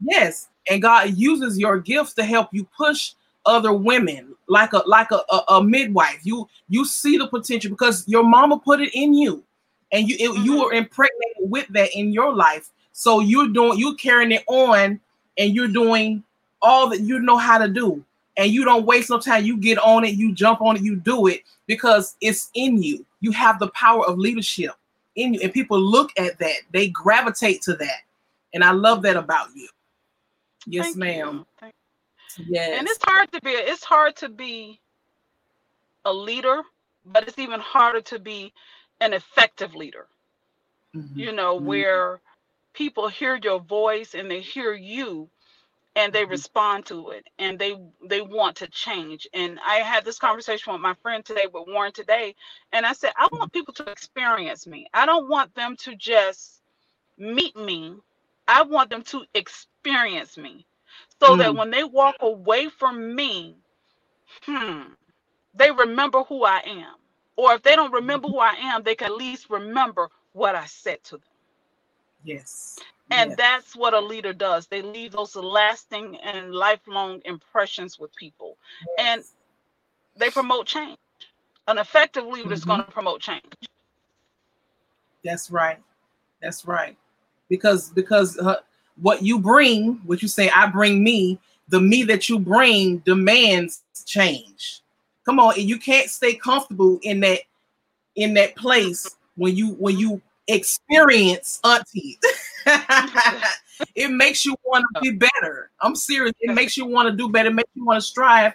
yes, 0.00 0.48
and 0.68 0.82
God 0.82 1.16
uses 1.16 1.58
your 1.58 1.78
gifts 1.78 2.14
to 2.14 2.24
help 2.24 2.48
you 2.52 2.66
push 2.76 3.12
other 3.46 3.72
women 3.72 4.34
like 4.48 4.72
a 4.72 4.82
like 4.86 5.10
a, 5.12 5.20
a, 5.30 5.44
a, 5.48 5.64
midwife 5.64 6.20
you 6.22 6.48
you 6.68 6.84
see 6.84 7.16
the 7.16 7.26
potential 7.26 7.70
because 7.70 8.06
your 8.06 8.22
mama 8.22 8.58
put 8.58 8.80
it 8.80 8.90
in 8.94 9.14
you 9.14 9.42
and 9.92 10.08
you 10.08 10.16
it, 10.18 10.30
mm-hmm. 10.30 10.44
you 10.44 10.60
were 10.60 10.72
impregnated 10.72 11.36
with 11.38 11.66
that 11.68 11.88
in 11.94 12.12
your 12.12 12.34
life 12.34 12.70
so 12.92 13.20
you're 13.20 13.48
doing 13.48 13.78
you're 13.78 13.94
carrying 13.94 14.32
it 14.32 14.44
on 14.46 15.00
and 15.38 15.54
you're 15.54 15.68
doing 15.68 16.22
all 16.62 16.88
that 16.90 17.00
you 17.00 17.18
know 17.20 17.36
how 17.36 17.58
to 17.58 17.68
do. 17.68 18.04
And 18.36 18.50
you 18.50 18.64
don't 18.64 18.86
waste 18.86 19.10
no 19.10 19.18
time. 19.18 19.44
You 19.44 19.56
get 19.56 19.78
on 19.78 20.04
it, 20.04 20.14
you 20.14 20.32
jump 20.32 20.60
on 20.60 20.76
it, 20.76 20.82
you 20.82 20.96
do 20.96 21.26
it 21.26 21.42
because 21.66 22.16
it's 22.20 22.50
in 22.54 22.82
you. 22.82 23.04
You 23.20 23.32
have 23.32 23.58
the 23.58 23.68
power 23.68 24.06
of 24.06 24.18
leadership 24.18 24.72
in 25.16 25.34
you. 25.34 25.40
And 25.42 25.52
people 25.52 25.78
look 25.80 26.10
at 26.16 26.38
that, 26.38 26.60
they 26.72 26.88
gravitate 26.88 27.62
to 27.62 27.74
that. 27.74 28.00
And 28.54 28.64
I 28.64 28.70
love 28.70 29.02
that 29.02 29.16
about 29.16 29.48
you. 29.54 29.68
Yes, 30.66 30.86
Thank 30.86 30.96
ma'am. 30.96 31.46
You. 31.62 31.70
Yes. 32.38 32.78
And 32.78 32.88
it's 32.88 33.02
hard 33.02 33.32
to 33.32 33.40
be 33.40 33.50
it's 33.50 33.84
hard 33.84 34.16
to 34.16 34.28
be 34.28 34.80
a 36.04 36.12
leader, 36.12 36.62
but 37.04 37.26
it's 37.26 37.38
even 37.38 37.60
harder 37.60 38.00
to 38.02 38.18
be 38.18 38.52
an 39.00 39.12
effective 39.12 39.74
leader. 39.74 40.06
Mm-hmm. 40.94 41.18
You 41.18 41.32
know, 41.32 41.56
mm-hmm. 41.56 41.66
where 41.66 42.20
people 42.72 43.08
hear 43.08 43.38
your 43.42 43.60
voice 43.60 44.14
and 44.14 44.30
they 44.30 44.40
hear 44.40 44.72
you 44.72 45.28
and 45.96 46.12
they 46.12 46.22
mm-hmm. 46.22 46.30
respond 46.30 46.86
to 46.86 47.10
it 47.10 47.26
and 47.38 47.58
they 47.58 47.76
they 48.08 48.20
want 48.20 48.56
to 48.56 48.68
change 48.68 49.26
and 49.34 49.58
i 49.64 49.76
had 49.76 50.04
this 50.04 50.18
conversation 50.18 50.72
with 50.72 50.80
my 50.80 50.94
friend 51.02 51.24
today 51.24 51.46
with 51.52 51.64
warren 51.66 51.92
today 51.92 52.34
and 52.72 52.86
i 52.86 52.92
said 52.92 53.12
i 53.16 53.28
want 53.32 53.44
mm-hmm. 53.44 53.58
people 53.58 53.74
to 53.74 53.90
experience 53.90 54.66
me 54.66 54.86
i 54.94 55.04
don't 55.04 55.28
want 55.28 55.54
them 55.54 55.76
to 55.76 55.96
just 55.96 56.62
meet 57.18 57.56
me 57.56 57.94
i 58.46 58.62
want 58.62 58.88
them 58.88 59.02
to 59.02 59.24
experience 59.34 60.38
me 60.38 60.64
so 61.20 61.34
mm. 61.34 61.38
that 61.38 61.54
when 61.54 61.70
they 61.70 61.84
walk 61.84 62.16
away 62.20 62.68
from 62.68 63.14
me 63.14 63.56
hmm 64.42 64.82
they 65.54 65.70
remember 65.70 66.22
who 66.24 66.44
i 66.44 66.62
am 66.64 66.94
or 67.36 67.54
if 67.54 67.62
they 67.62 67.74
don't 67.74 67.92
remember 67.92 68.28
who 68.28 68.38
i 68.38 68.54
am 68.60 68.82
they 68.82 68.94
can 68.94 69.08
at 69.08 69.16
least 69.16 69.50
remember 69.50 70.08
what 70.32 70.54
i 70.54 70.64
said 70.64 71.02
to 71.02 71.12
them 71.12 71.22
Yes. 72.24 72.78
And 73.10 73.30
yes. 73.30 73.36
that's 73.36 73.76
what 73.76 73.94
a 73.94 74.00
leader 74.00 74.32
does. 74.32 74.66
They 74.66 74.82
leave 74.82 75.12
those 75.12 75.34
lasting 75.34 76.16
and 76.18 76.52
lifelong 76.54 77.20
impressions 77.24 77.98
with 77.98 78.14
people. 78.14 78.56
Yes. 78.98 79.06
And 79.06 79.24
they 80.16 80.30
promote 80.30 80.66
change. 80.66 80.98
An 81.66 81.78
effective 81.78 82.24
leader 82.24 82.44
mm-hmm. 82.44 82.52
is 82.52 82.64
going 82.64 82.84
to 82.84 82.90
promote 82.90 83.20
change. 83.20 83.44
That's 85.24 85.50
right. 85.50 85.78
That's 86.40 86.64
right. 86.66 86.96
Because 87.48 87.90
because 87.90 88.38
uh, 88.38 88.56
what 89.00 89.22
you 89.22 89.38
bring, 89.38 90.00
what 90.04 90.22
you 90.22 90.28
say, 90.28 90.50
I 90.50 90.66
bring 90.66 91.02
me, 91.02 91.38
the 91.68 91.80
me 91.80 92.02
that 92.04 92.28
you 92.28 92.38
bring 92.38 92.98
demands 92.98 93.82
change. 94.06 94.82
Come 95.24 95.38
on, 95.38 95.54
and 95.54 95.68
you 95.68 95.78
can't 95.78 96.10
stay 96.10 96.34
comfortable 96.34 96.98
in 97.02 97.20
that 97.20 97.40
in 98.16 98.34
that 98.34 98.56
place 98.56 99.08
when 99.36 99.56
you 99.56 99.70
when 99.74 99.98
you 99.98 100.20
experience 100.48 101.60
auntie. 101.64 102.18
it 103.94 104.10
makes 104.10 104.44
you 104.44 104.56
want 104.64 104.84
to 104.94 105.00
be 105.00 105.12
better. 105.12 105.70
I'm 105.80 105.94
serious. 105.94 106.34
It 106.40 106.54
makes 106.54 106.76
you 106.76 106.86
want 106.86 107.08
to 107.08 107.16
do 107.16 107.28
better. 107.28 107.50
It 107.50 107.54
makes 107.54 107.70
you 107.74 107.84
want 107.84 108.02
to 108.02 108.06
strive 108.06 108.54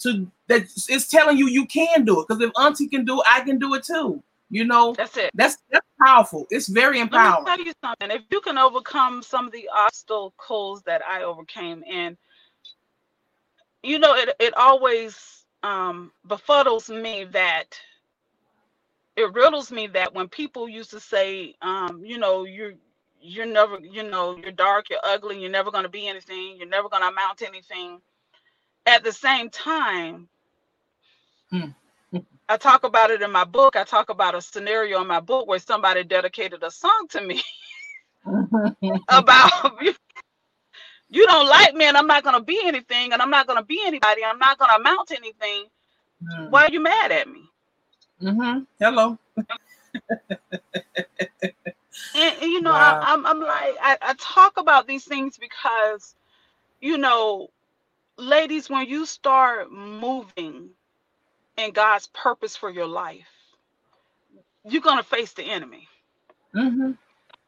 to 0.00 0.30
that 0.48 0.62
it's 0.88 1.08
telling 1.08 1.38
you 1.38 1.48
you 1.48 1.66
can 1.66 2.04
do 2.04 2.20
it. 2.20 2.28
Because 2.28 2.42
if 2.42 2.50
auntie 2.58 2.88
can 2.88 3.04
do 3.04 3.20
it, 3.20 3.26
I 3.30 3.40
can 3.40 3.58
do 3.58 3.74
it 3.74 3.84
too. 3.84 4.22
You 4.50 4.64
know, 4.64 4.94
that's 4.94 5.16
it. 5.16 5.30
That's 5.34 5.56
that's 5.70 5.86
powerful. 6.04 6.46
It's 6.50 6.68
very 6.68 7.00
empowering. 7.00 7.44
Let 7.44 7.58
me 7.58 7.64
tell 7.64 7.66
you 7.66 7.72
something. 7.82 8.10
If 8.10 8.22
you 8.30 8.40
can 8.40 8.58
overcome 8.58 9.22
some 9.22 9.46
of 9.46 9.52
the 9.52 9.68
obstacles 9.74 10.82
that 10.82 11.02
I 11.04 11.22
overcame, 11.24 11.82
and 11.90 12.16
you 13.82 13.98
know, 13.98 14.14
it 14.14 14.34
it 14.38 14.54
always 14.56 15.44
um 15.62 16.12
befuddles 16.28 16.88
me 16.88 17.24
that 17.24 17.80
it 19.16 19.32
riddles 19.32 19.72
me 19.72 19.86
that 19.88 20.14
when 20.14 20.28
people 20.28 20.68
used 20.68 20.90
to 20.90 21.00
say, 21.00 21.54
um, 21.62 22.02
you 22.04 22.18
know, 22.18 22.44
you're 22.44 22.74
you're 23.20 23.46
never, 23.46 23.78
you 23.80 24.02
know, 24.04 24.36
you're 24.36 24.52
dark, 24.52 24.90
you're 24.90 25.00
ugly, 25.02 25.40
you're 25.40 25.50
never 25.50 25.70
going 25.70 25.82
to 25.82 25.88
be 25.88 26.06
anything, 26.06 26.56
you're 26.58 26.68
never 26.68 26.88
going 26.88 27.02
to 27.02 27.08
amount 27.08 27.38
to 27.38 27.48
anything. 27.48 28.00
At 28.84 29.02
the 29.02 29.10
same 29.12 29.50
time, 29.50 30.28
hmm. 31.50 31.70
I 32.48 32.56
talk 32.56 32.84
about 32.84 33.10
it 33.10 33.22
in 33.22 33.32
my 33.32 33.44
book. 33.44 33.76
I 33.76 33.84
talk 33.84 34.08
about 34.08 34.34
a 34.34 34.40
scenario 34.40 35.00
in 35.00 35.06
my 35.06 35.20
book 35.20 35.48
where 35.48 35.58
somebody 35.58 36.04
dedicated 36.04 36.62
a 36.62 36.70
song 36.70 37.06
to 37.10 37.20
me 37.20 37.42
about 39.08 39.82
you, 39.82 39.94
you 41.08 41.26
don't 41.26 41.48
like 41.48 41.74
me 41.74 41.86
and 41.86 41.96
I'm 41.96 42.06
not 42.06 42.22
going 42.22 42.36
to 42.36 42.44
be 42.44 42.60
anything 42.64 43.12
and 43.12 43.20
I'm 43.20 43.30
not 43.30 43.46
going 43.46 43.58
to 43.58 43.64
be 43.64 43.80
anybody. 43.84 44.24
I'm 44.24 44.38
not 44.38 44.58
going 44.58 44.70
to 44.70 44.76
amount 44.76 45.08
to 45.08 45.16
anything. 45.16 45.64
Hmm. 46.24 46.50
Why 46.50 46.66
are 46.66 46.70
you 46.70 46.80
mad 46.80 47.12
at 47.12 47.28
me? 47.28 47.42
Mm-hmm. 48.22 48.60
Hello. 48.78 49.18
and, 52.14 52.36
and, 52.42 52.50
you 52.52 52.62
know, 52.62 52.72
wow. 52.72 53.00
I, 53.04 53.12
am 53.12 53.26
I'm, 53.26 53.36
I'm 53.36 53.40
like, 53.40 53.76
I, 53.80 53.98
I 54.00 54.14
talk 54.18 54.56
about 54.58 54.86
these 54.86 55.04
things 55.04 55.36
because, 55.36 56.14
you 56.80 56.96
know, 56.96 57.50
ladies, 58.16 58.70
when 58.70 58.86
you 58.86 59.04
start 59.04 59.70
moving 59.70 60.70
in 61.56 61.72
God's 61.72 62.08
purpose 62.08 62.56
for 62.56 62.70
your 62.70 62.86
life, 62.86 63.26
you're 64.64 64.82
gonna 64.82 65.02
face 65.02 65.32
the 65.32 65.44
enemy. 65.44 65.88
Mm-hmm. 66.54 66.92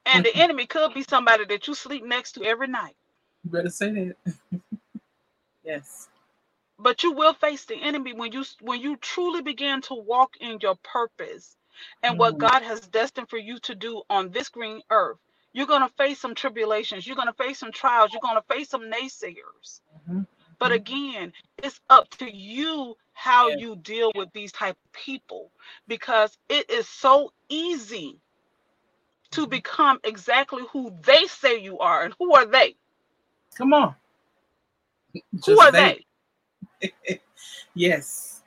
And 0.07 0.25
the 0.25 0.35
enemy 0.37 0.67
could 0.67 0.95
be 0.95 1.03
somebody 1.03 1.45
that 1.47 1.69
you 1.69 1.75
sleep 1.75 2.05
next 2.05 2.33
to 2.33 2.45
every 2.45 2.69
night. 2.69 2.97
You 3.45 3.51
better 3.51 3.71
say 3.71 4.15
that. 4.25 4.35
yes 5.65 6.09
but 6.79 7.03
you 7.03 7.13
will 7.13 7.35
face 7.35 7.65
the 7.65 7.77
enemy 7.77 8.13
when 8.13 8.33
you 8.33 8.45
when 8.61 8.81
you 8.81 8.97
truly 8.97 9.43
begin 9.43 9.81
to 9.83 9.95
walk 9.95 10.37
in 10.41 10.59
your 10.61 10.77
purpose 10.77 11.57
and 12.03 12.13
mm-hmm. 12.13 12.21
what 12.21 12.39
God 12.39 12.63
has 12.63 12.81
destined 12.81 13.29
for 13.29 13.39
you 13.39 13.59
to 13.61 13.75
do 13.75 14.03
on 14.09 14.31
this 14.31 14.49
green 14.49 14.81
earth. 14.91 15.19
You're 15.53 15.67
going 15.67 15.87
to 15.87 15.95
face 15.97 16.21
some 16.21 16.35
tribulations. 16.35 17.07
You're 17.07 17.17
going 17.17 17.29
to 17.29 17.45
face 17.45 17.59
some 17.59 17.73
trials. 17.73 18.13
You're 18.13 18.21
going 18.23 18.37
to 18.37 18.55
face 18.55 18.69
some 18.69 18.83
naysayers. 18.83 19.81
Mm-hmm. 20.09 20.23
But 20.59 20.73
Mhm. 20.73 20.75
again, 20.75 21.33
it's 21.63 21.81
up 21.91 22.09
to 22.19 22.31
you 22.31 22.97
how 23.19 23.49
Yeah. 23.49 23.57
you 23.59 23.77
deal 23.77 24.13
with 24.15 24.31
these 24.35 24.53
type 24.53 24.77
of 24.87 24.93
people 24.93 25.53
because 25.89 26.39
it 26.49 26.71
is 26.71 26.89
so 26.89 27.33
easy 27.51 28.21
to 29.33 29.47
Mhm. 29.47 29.51
become 29.51 30.01
exactly 30.05 30.65
who 30.73 30.93
they 31.05 31.27
say 31.27 31.61
you 31.61 31.79
are. 31.81 32.05
And 32.05 32.15
who 32.19 32.35
are 32.35 32.47
they? 32.47 32.77
Come 33.57 33.75
on. 33.75 33.95
Who 35.47 35.61
are 35.61 35.73
they. 35.73 36.05
they? 36.83 37.21
Yes. 37.75 38.43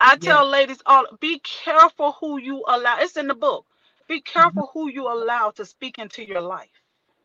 I 0.00 0.16
Yeah. 0.16 0.18
tell 0.18 0.48
ladies 0.48 0.82
all 0.86 1.06
be 1.20 1.40
careful 1.40 2.12
who 2.20 2.38
you 2.40 2.64
allow. 2.68 2.98
It's 3.00 3.16
in 3.16 3.28
the 3.28 3.34
book. 3.34 3.66
Be 4.08 4.20
careful 4.22 4.70
who 4.74 4.90
you 4.90 5.08
allow 5.08 5.50
to 5.52 5.64
speak 5.66 5.98
into 5.98 6.26
your 6.26 6.42
life. 6.42 6.70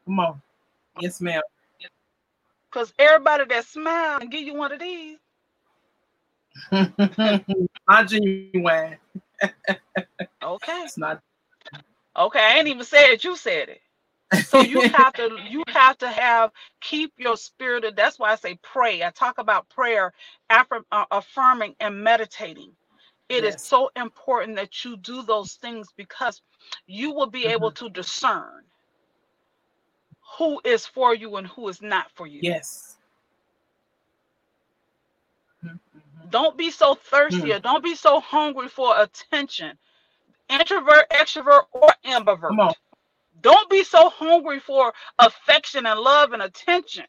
Come 0.06 0.20
on. 0.20 0.42
Yes, 1.00 1.22
ma'am. 1.22 1.42
Because 2.72 2.94
everybody 3.00 3.46
that 3.46 3.66
smile 3.66 4.20
and 4.22 4.32
give 4.32 4.44
you 4.44 4.56
one 4.56 4.72
of 4.74 4.80
these, 4.80 5.18
not 7.88 8.08
genuine. 8.08 8.98
okay. 10.44 10.86
It's 10.86 10.98
not. 10.98 11.22
Okay, 12.18 12.40
I 12.40 12.58
ain't 12.60 12.68
even 12.68 12.86
said 12.86 13.12
it, 13.12 13.24
you 13.24 13.36
said 13.38 13.70
it. 13.70 13.82
So 14.42 14.62
you 14.62 14.84
have 14.94 15.16
to 15.16 15.38
you 15.42 15.64
have 15.70 15.98
to 16.00 16.10
have 16.10 16.52
keep 16.82 17.14
your 17.18 17.38
spirit. 17.38 17.86
That's 17.96 18.20
why 18.20 18.32
I 18.32 18.36
say 18.36 18.60
pray. 18.64 19.04
I 19.04 19.12
talk 19.12 19.40
about 19.40 19.70
prayer, 19.70 20.14
affirm, 20.50 20.86
uh, 20.92 21.06
affirming 21.12 21.76
and 21.80 22.04
meditating. 22.04 22.74
It 23.30 23.44
is 23.46 23.56
Yes. 23.56 23.62
so 23.62 23.92
important 23.96 24.56
that 24.58 24.86
you 24.86 24.98
do 24.98 25.24
those 25.24 25.54
things 25.56 25.90
because 25.98 26.42
you 26.88 27.12
will 27.14 27.30
be 27.30 27.48
able 27.48 27.72
to 27.74 27.90
discern 27.90 28.64
who 30.38 30.62
is 30.66 30.86
for 30.86 31.16
you 31.16 31.36
and 31.38 31.48
who 31.48 31.70
is 31.70 31.82
not 31.82 32.08
for 32.16 32.28
you. 32.28 32.44
yes. 32.44 32.95
Don't 36.30 36.58
be 36.58 36.72
so 36.72 36.96
thirsty 36.96 37.54
or 37.54 37.60
don't 37.60 37.84
be 37.84 37.96
so 37.96 38.20
hungry 38.22 38.70
for 38.70 38.96
attention. 39.00 39.78
Introvert, 40.50 41.10
extrovert, 41.12 41.64
or 41.74 41.90
ambivert. 42.06 42.50
Come 42.50 42.60
on. 42.62 42.74
Don't 43.42 43.70
be 43.70 43.84
so 43.84 44.10
hungry 44.10 44.60
for 44.60 44.94
affection 45.20 45.86
and 45.86 46.00
love 46.00 46.34
and 46.34 46.42
attention 46.44 47.06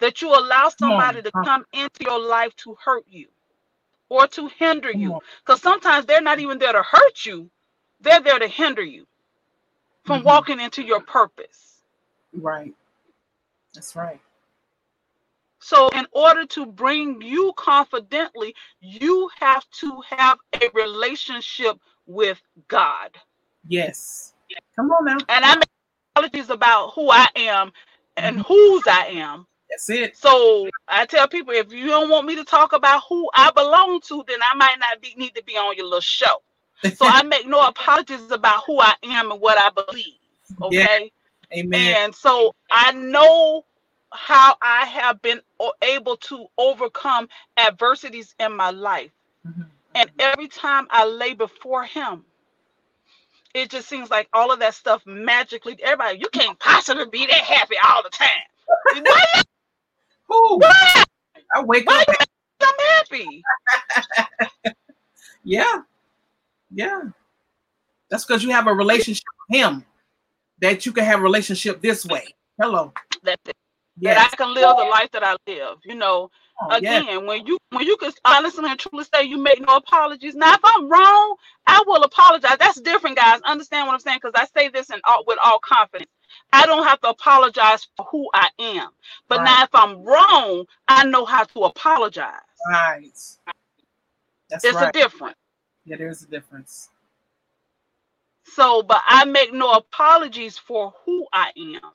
that 0.00 0.22
you 0.22 0.30
allow 0.30 0.70
Come 0.80 0.92
somebody 0.92 1.22
to 1.22 1.32
come 1.44 1.64
into 1.72 2.04
your 2.04 2.20
life 2.20 2.54
to 2.56 2.76
hurt 2.84 3.04
you 3.08 3.28
or 4.10 4.26
to 4.28 4.48
hinder 4.58 4.92
Come 4.92 5.02
you. 5.02 5.18
Because 5.44 5.62
sometimes 5.62 6.06
they're 6.06 6.22
not 6.22 6.40
even 6.40 6.58
there 6.58 6.72
to 6.74 6.82
hurt 6.84 7.26
you, 7.26 7.50
they're 8.00 8.20
there 8.20 8.38
to 8.40 8.48
hinder 8.48 8.82
you 8.84 9.06
from 10.04 10.22
Mhm. 10.22 10.24
walking 10.24 10.60
into 10.60 10.82
your 10.82 11.00
purpose. 11.00 11.82
Right. 12.34 12.74
That's 13.74 13.96
right. 13.96 14.20
So, 15.64 15.88
in 15.94 16.06
order 16.12 16.44
to 16.44 16.66
bring 16.66 17.22
you 17.22 17.54
confidently, 17.56 18.54
you 18.80 19.30
have 19.40 19.64
to 19.80 19.98
have 20.10 20.36
a 20.60 20.68
relationship 20.74 21.78
with 22.06 22.38
God. 22.68 23.16
Yes. 23.66 24.34
Come 24.76 24.90
on 24.90 25.06
now. 25.06 25.16
And 25.30 25.42
I 25.42 25.54
make 25.54 25.64
apologies 26.14 26.50
about 26.50 26.92
who 26.94 27.08
I 27.08 27.28
am 27.36 27.72
and 28.18 28.36
Mm-hmm. 28.36 28.42
whose 28.42 28.86
I 28.86 29.06
am. 29.06 29.46
That's 29.70 29.88
it. 29.88 30.18
So 30.18 30.68
I 30.86 31.06
tell 31.06 31.26
people 31.28 31.54
if 31.54 31.72
you 31.72 31.86
don't 31.86 32.10
want 32.10 32.26
me 32.26 32.36
to 32.36 32.44
talk 32.44 32.74
about 32.74 33.04
who 33.08 33.30
I 33.34 33.50
belong 33.52 34.02
to, 34.08 34.22
then 34.28 34.40
I 34.42 34.54
might 34.56 34.76
not 34.78 35.00
be 35.00 35.14
need 35.16 35.34
to 35.34 35.44
be 35.44 35.54
on 35.54 35.74
your 35.78 35.86
little 35.86 36.00
show. 36.02 36.42
So 36.92 37.06
I 37.08 37.22
make 37.24 37.46
no 37.46 37.66
apologies 37.66 38.30
about 38.30 38.64
who 38.66 38.80
I 38.80 38.92
am 39.02 39.32
and 39.32 39.40
what 39.40 39.56
I 39.56 39.70
believe. 39.70 40.18
Yeah. 40.68 40.82
Okay. 40.82 41.10
Amen. 41.54 41.96
And 41.96 42.14
so 42.14 42.52
I 42.70 42.92
know 42.92 43.64
how 44.14 44.56
I 44.62 44.86
have 44.86 45.20
been 45.22 45.40
able 45.82 46.16
to 46.16 46.46
overcome 46.56 47.28
adversities 47.56 48.34
in 48.38 48.56
my 48.56 48.70
life. 48.70 49.10
Mhm. 49.46 49.68
And 49.94 50.10
every 50.18 50.48
time 50.48 50.86
I 50.90 51.04
lay 51.04 51.34
before 51.34 51.84
him, 51.84 52.24
it 53.54 53.70
just 53.70 53.88
seems 53.88 54.10
like 54.10 54.28
all 54.32 54.52
of 54.52 54.58
that 54.60 54.74
stuff 54.74 55.04
magically, 55.06 55.78
everybody, 55.82 56.18
you 56.18 56.28
can't 56.30 56.58
possibly 56.58 57.06
be 57.06 57.26
that 57.26 57.34
happy 57.34 57.76
all 57.84 58.02
the 58.02 58.10
time. 58.10 58.28
Why, 59.04 59.42
Ooh, 60.32 60.58
why, 60.58 61.04
I 61.54 61.62
wake 61.62 61.88
why 61.88 62.04
up. 62.08 62.28
I'm 62.60 62.74
happy? 62.88 63.42
Yeah. 65.44 65.82
Yeah. 66.70 67.02
That's 68.08 68.24
because 68.24 68.42
you 68.42 68.50
have 68.50 68.66
a 68.66 68.72
relationship 68.72 69.24
with 69.48 69.58
him 69.60 69.84
that 70.60 70.86
you 70.86 70.92
can 70.92 71.04
have 71.04 71.20
a 71.20 71.22
relationship 71.22 71.82
this 71.82 72.06
way. 72.06 72.34
Hello. 72.58 72.92
That, 73.24 73.38
that 73.44 73.56
Yes. 73.98 74.26
I 74.32 74.36
can 74.36 74.54
live 74.54 74.76
the 74.76 74.84
life 74.84 75.10
that 75.12 75.24
I 75.24 75.36
live. 75.48 75.78
You 75.84 75.96
know, 75.96 76.30
Oh, 76.60 76.76
yes. 76.78 77.04
again, 77.06 77.26
when 77.26 77.46
you 77.46 77.58
when 77.70 77.86
you 77.86 77.96
can 77.98 78.12
honestly 78.24 78.64
and 78.68 78.78
truly 78.78 79.04
say 79.14 79.24
you 79.24 79.38
make 79.38 79.60
no 79.66 79.76
apologies. 79.76 80.34
Now, 80.36 80.54
if 80.54 80.60
I'm 80.64 80.88
wrong, 80.88 81.36
I 81.66 81.82
will 81.86 82.02
apologize. 82.04 82.58
That's 82.58 82.80
different, 82.80 83.16
guys. 83.16 83.40
Understand 83.44 83.86
what 83.86 83.94
I'm 83.94 84.00
saying? 84.00 84.20
Because 84.22 84.34
I 84.36 84.46
say 84.60 84.68
this 84.68 84.90
in 84.90 85.00
all 85.04 85.24
with 85.26 85.38
all 85.44 85.60
confidence. 85.60 86.10
I 86.52 86.66
don't 86.66 86.84
have 86.86 87.00
to 87.02 87.10
apologize 87.10 87.88
for 87.96 88.06
who 88.10 88.28
I 88.34 88.48
am. 88.60 88.90
But 89.28 89.40
Right. 89.40 89.44
now, 89.44 89.64
if 89.64 89.70
I'm 89.74 90.04
wrong, 90.04 90.66
I 90.88 91.04
know 91.06 91.24
how 91.26 91.44
to 91.44 91.60
apologize. 91.64 92.40
Right. 92.68 93.12
That's 94.50 94.64
It's 94.64 94.74
right. 94.74 94.88
a 94.88 94.92
difference. 94.92 95.36
yeah, 95.86 95.96
there's 95.96 96.22
a 96.22 96.28
difference. 96.28 96.90
So, 98.46 98.82
but 98.82 99.02
I 99.06 99.24
make 99.26 99.52
no 99.54 99.72
apologies 99.72 100.58
for 100.58 100.94
who 101.06 101.26
I 101.32 101.52
am 101.56 101.92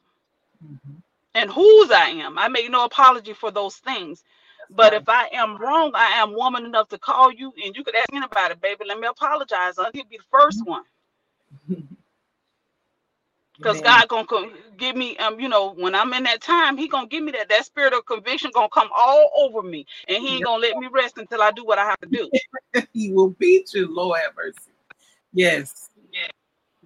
Mhm. 0.65 0.98
And 1.35 1.51
whose 1.51 1.91
I 1.91 2.09
am. 2.09 2.37
I 2.37 2.47
make 2.49 2.69
no 2.71 2.85
apology 2.85 3.33
for 3.33 3.51
those 3.51 3.77
things. 3.77 4.23
That's 4.59 4.71
But 4.71 4.93
right. 4.93 4.95
if 4.95 5.09
I 5.09 5.29
am 5.33 5.57
wrong, 5.57 5.91
I 5.95 6.21
am 6.21 6.33
woman 6.35 6.65
enough 6.65 6.89
to 6.89 6.97
call 6.99 7.31
you 7.31 7.53
and 7.63 7.75
you 7.75 7.83
could 7.83 7.95
ask 7.95 8.13
anybody, 8.13 8.55
baby, 8.61 8.85
let 8.87 8.99
me 8.99 9.07
apologize. 9.07 9.77
I'll 9.79 9.91
be 9.91 10.05
the 10.09 10.19
first 10.31 10.61
one. 10.65 10.83
Because 13.61 13.81
God 13.81 14.07
gonna 14.09 14.27
co- 14.27 14.51
give 14.77 14.95
me 14.95 15.17
um, 15.17 15.39
you 15.39 15.49
know, 15.49 15.73
when 15.73 15.95
I'm 15.95 16.13
in 16.13 16.23
that 16.23 16.41
time, 16.41 16.77
He 16.77 16.87
gonna 16.87 17.07
give 17.07 17.23
me 17.23 17.31
that 17.33 17.49
that 17.49 17.65
spirit 17.65 17.93
of 17.93 18.05
conviction 18.05 18.51
gonna 18.53 18.69
come 18.73 18.89
all 18.97 19.31
over 19.37 19.63
me. 19.67 19.85
And 20.07 20.23
he 20.23 20.35
ain't 20.35 20.45
gonna 20.45 20.61
let 20.61 20.77
me 20.77 20.87
rest 20.91 21.17
until 21.17 21.41
I 21.41 21.51
do 21.51 21.65
what 21.65 21.79
I 21.79 21.85
have 21.85 21.99
to 22.01 22.07
do. 22.07 22.31
he 22.93 23.11
will 23.13 23.31
beat 23.31 23.73
you, 23.73 23.93
Lord 23.93 24.19
have 24.23 24.35
mercy. 24.35 24.71
Yes. 25.33 25.88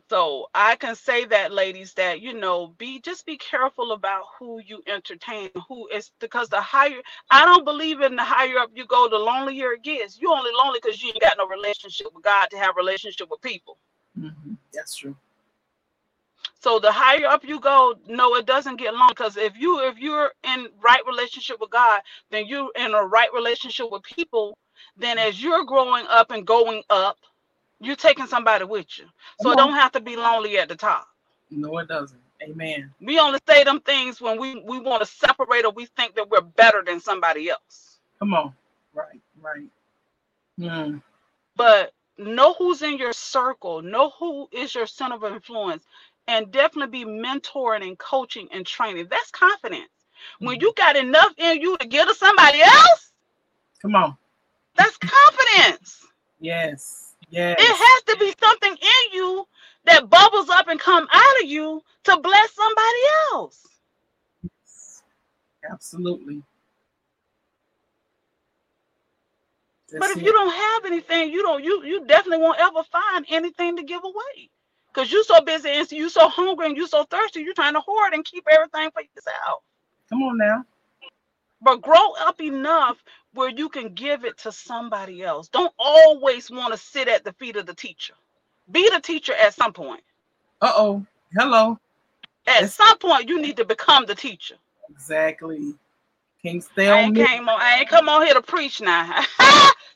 So 0.09 0.47
I 0.55 0.75
can 0.75 0.95
say 0.95 1.25
that, 1.25 1.53
ladies, 1.53 1.93
that 1.95 2.21
you 2.21 2.33
know, 2.33 2.67
be 2.77 2.99
just 3.01 3.25
be 3.25 3.37
careful 3.37 3.93
about 3.93 4.23
who 4.39 4.61
you 4.65 4.81
entertain, 4.87 5.49
who 5.67 5.87
is 5.89 6.11
because 6.19 6.49
the 6.49 6.61
higher 6.61 7.01
I 7.31 7.45
don't 7.45 7.65
believe 7.65 8.01
in 8.01 8.15
the 8.15 8.23
higher 8.23 8.59
up 8.59 8.71
you 8.75 8.85
go, 8.85 9.09
the 9.09 9.17
lonelier 9.17 9.73
it 9.73 9.83
gets. 9.83 10.19
You 10.21 10.31
only 10.33 10.51
lonely 10.53 10.79
because 10.83 11.01
you 11.01 11.09
ain't 11.09 11.21
got 11.21 11.37
no 11.39 11.47
relationship 11.47 12.07
with 12.13 12.23
God 12.23 12.47
to 12.51 12.57
have 12.57 12.75
relationship 12.77 13.29
with 13.31 13.41
people. 13.41 13.79
Mhm. 14.19 14.57
That's 14.73 14.95
true. 14.95 15.15
So 16.61 16.79
the 16.79 16.91
higher 16.91 17.27
up 17.27 17.43
you 17.45 17.59
go, 17.59 17.95
no, 18.07 18.35
it 18.35 18.45
doesn't 18.45 18.77
get 18.77 18.93
long 18.95 19.09
because 19.09 19.37
if 19.37 19.57
you 19.57 19.81
if 19.81 19.97
you're 19.99 20.31
in 20.43 20.69
right 20.83 21.05
relationship 21.07 21.59
with 21.61 21.71
God, 21.71 22.01
then 22.31 22.47
you're 22.47 22.71
in 22.77 22.93
a 22.93 23.03
right 23.05 23.33
relationship 23.33 23.91
with 23.91 24.03
people. 24.03 24.57
Then 24.97 25.17
as 25.19 25.43
you're 25.43 25.65
growing 25.65 26.05
up 26.09 26.31
and 26.31 26.47
going 26.47 26.83
up, 26.89 27.17
you're 27.83 27.97
taking 27.97 28.27
somebody 28.27 28.65
with 28.65 28.87
you. 28.99 29.05
So 29.39 29.51
it 29.51 29.57
don't 29.57 29.73
have 29.73 29.93
to 29.93 30.01
be 30.01 30.15
lonely 30.17 30.57
at 30.59 30.69
the 30.69 30.75
top. 30.77 31.07
No, 31.51 31.77
it 31.79 31.87
doesn't. 31.87 32.19
Amen. 32.43 32.91
We 33.01 33.19
only 33.19 33.39
say 33.47 33.63
them 33.63 33.81
things 33.81 34.21
when 34.21 34.39
we 34.39 34.61
we 34.61 34.79
want 34.79 35.03
to 35.03 35.07
separate 35.09 35.65
or 35.65 35.71
we 35.71 35.87
think 35.97 36.15
that 36.15 36.29
we're 36.29 36.41
better 36.41 36.83
than 36.85 36.99
somebody 36.99 37.49
else. 37.49 37.99
Come 38.19 38.33
on. 38.33 38.53
Right. 38.93 39.21
Right. 39.41 39.67
Mm. 40.59 41.01
But 41.55 41.93
know 42.17 42.53
who's 42.55 42.81
in 42.83 42.97
your 42.97 43.13
circle, 43.13 43.81
know 43.81 44.11
who 44.19 44.47
is 44.51 44.75
your 44.75 44.87
center 44.87 45.15
of 45.15 45.25
influence, 45.25 45.85
and 46.27 46.51
definitely 46.51 47.05
be 47.05 47.09
mentoring 47.09 47.87
and 47.87 47.97
coaching 47.99 48.49
and 48.51 48.65
training. 48.65 49.07
That's 49.09 49.31
confidence. 49.31 49.89
When 50.39 50.59
you 50.61 50.73
got 50.77 50.95
enough 50.97 51.33
in 51.37 51.61
you 51.61 51.77
to 51.77 51.87
give 51.87 52.07
to 52.07 52.15
somebody 52.15 52.61
else, 52.61 53.11
Come 53.81 53.95
on. 53.95 54.17
that's 54.77 54.97
confidence. 54.97 56.05
Yes. 56.39 57.12
Yes. 57.33 57.57
It 57.59 57.65
has 57.65 58.03
to 58.13 58.17
be 58.19 58.33
something 58.39 58.73
in 58.73 59.13
you 59.13 59.47
that 59.85 60.07
bubbles 60.07 60.49
up 60.49 60.67
and 60.67 60.79
come 60.79 61.07
out 61.11 61.43
of 61.43 61.49
you 61.49 61.81
to 62.03 62.19
bless 62.19 62.53
somebody 62.53 62.99
else. 63.31 63.65
Absolutely. 65.69 66.43
But 69.91 70.11
if 70.11 70.17
it. 70.17 70.23
you 70.23 70.31
don't 70.31 70.53
have 70.53 70.85
anything, 70.85 71.31
you 71.31 71.41
don't 71.41 71.63
you 71.63 71.83
you 71.83 72.05
definitely 72.05 72.39
won't 72.43 72.59
ever 72.59 72.83
find 72.83 73.25
anything 73.29 73.77
to 73.77 73.83
give 73.83 74.03
away. 74.03 74.49
Cause 74.93 75.11
you're 75.11 75.23
so 75.23 75.41
busy 75.41 75.69
and 75.69 75.91
you're 75.91 76.09
so 76.09 76.29
hungry 76.29 76.67
and 76.67 76.77
you're 76.77 76.87
so 76.87 77.03
thirsty, 77.05 77.41
you're 77.41 77.55
trying 77.55 77.73
to 77.73 77.79
hoard 77.79 78.13
and 78.13 78.23
keep 78.23 78.45
everything 78.51 78.91
for 78.91 79.01
yourself. 79.01 79.63
Come 80.09 80.21
on 80.21 80.37
now. 80.37 80.63
But 81.63 81.81
grow 81.81 82.11
up 82.19 82.41
enough 82.41 83.03
where 83.33 83.49
you 83.49 83.69
can 83.69 83.93
give 83.93 84.25
it 84.25 84.37
to 84.39 84.51
somebody 84.51 85.23
else. 85.23 85.47
Don't 85.47 85.73
always 85.79 86.51
want 86.51 86.73
to 86.73 86.77
sit 86.77 87.07
at 87.07 87.23
the 87.23 87.33
feet 87.33 87.55
of 87.55 87.65
the 87.65 87.73
teacher. 87.73 88.13
Be 88.71 88.89
the 88.89 88.99
teacher 88.99 89.33
at 89.33 89.53
some 89.53 89.73
point. 89.73 90.03
Uh 90.61 90.73
oh. 90.75 91.05
Hello. 91.35 91.79
At 92.45 92.69
some 92.69 92.97
point, 92.97 93.29
you 93.29 93.41
need 93.41 93.57
to 93.57 93.65
become 93.65 94.05
the 94.05 94.15
teacher. 94.15 94.55
Exactly. 94.89 95.73
Can't 96.43 96.63
stay 96.63 96.89
I 96.89 97.01
ain't 97.01 97.15
me. 97.15 97.25
came 97.25 97.47
on. 97.47 97.61
I 97.61 97.79
ain't 97.79 97.89
come 97.89 98.09
on 98.09 98.25
here 98.25 98.33
to 98.33 98.41
preach 98.41 98.81
now, 98.81 99.23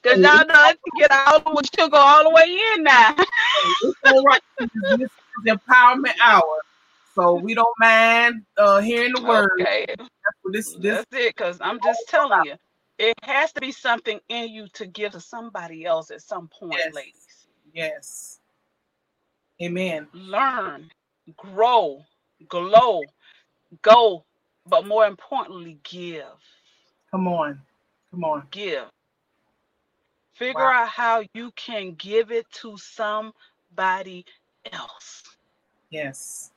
cause 0.01 0.17
y'all 0.17 0.45
know 0.47 0.71
get 0.97 1.11
all 1.11 1.39
the 1.41 1.89
go 1.91 1.97
all 1.97 2.23
the 2.23 2.29
way 2.29 2.57
in 2.75 2.83
now. 2.83 3.15
All 4.05 4.23
right. 4.23 4.41
This 4.57 5.01
is 5.01 5.09
empowerment 5.45 6.15
hour. 6.23 6.61
So 7.17 7.33
we 7.35 7.53
don't 7.55 7.73
mind 7.79 8.43
uh 8.57 8.79
hearing 8.79 9.13
the 9.13 9.23
word. 9.23 9.49
Okay, 9.61 9.87
This 10.51 10.73
this 10.75 11.05
that's 11.09 11.25
it. 11.25 11.35
Cause 11.35 11.57
I'm 11.61 11.79
just 11.83 12.07
telling 12.07 12.45
you, 12.45 12.55
it 12.99 13.15
has 13.23 13.51
to 13.53 13.61
be 13.61 13.71
something 13.71 14.19
in 14.29 14.49
you 14.49 14.67
to 14.73 14.85
give 14.85 15.13
to 15.13 15.19
somebody 15.19 15.85
else 15.85 16.11
at 16.11 16.21
some 16.21 16.47
point, 16.47 16.73
Yes. 16.73 16.93
ladies. 16.93 17.47
yes. 17.73 18.39
Amen. 19.61 20.07
Learn, 20.13 20.91
grow, 21.37 22.05
glow, 22.47 23.03
go, 23.81 24.23
but 24.67 24.85
more 24.85 25.07
importantly, 25.07 25.79
give. 25.83 26.25
Come 27.09 27.27
on. 27.27 27.59
Come 28.11 28.23
on. 28.23 28.43
give. 28.51 28.85
Figure 30.35 30.61
Wow. 30.61 30.83
out 30.83 30.89
how 30.89 31.23
you 31.33 31.51
can 31.55 31.95
give 31.95 32.31
it 32.31 32.45
to 32.61 32.77
somebody 32.77 34.23
else. 34.71 35.23
Yes. 35.89 36.51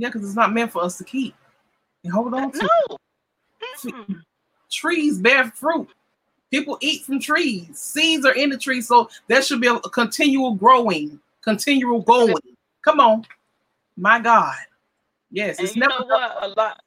Yeah, 0.00 0.08
because 0.08 0.24
it's 0.24 0.34
not 0.34 0.54
meant 0.54 0.72
for 0.72 0.82
us 0.82 0.96
to 0.96 1.04
keep 1.04 1.34
and 2.04 2.12
hold 2.12 2.32
on 2.32 2.50
to. 2.52 2.68
No. 3.84 3.96
Trees 4.70 5.18
bear 5.18 5.50
fruit. 5.50 5.88
People 6.50 6.78
eat 6.80 7.02
from 7.02 7.20
trees. 7.20 7.78
Seeds 7.78 8.24
are 8.24 8.32
in 8.32 8.48
the 8.48 8.56
tree, 8.56 8.80
so 8.80 9.10
there 9.26 9.42
should 9.42 9.60
be 9.60 9.66
a, 9.66 9.74
a 9.74 9.90
continual 9.90 10.54
growing, 10.54 11.20
continual 11.42 12.00
going. 12.00 12.34
Come 12.82 12.98
on, 12.98 13.26
my 13.98 14.18
God. 14.18 14.56
Yes, 15.30 15.58
And 15.58 15.66
it's 15.66 15.76
you 15.76 15.80
never 15.80 16.00
know 16.00 16.06
what? 16.06 16.44
A 16.44 16.48
lot 16.48 16.80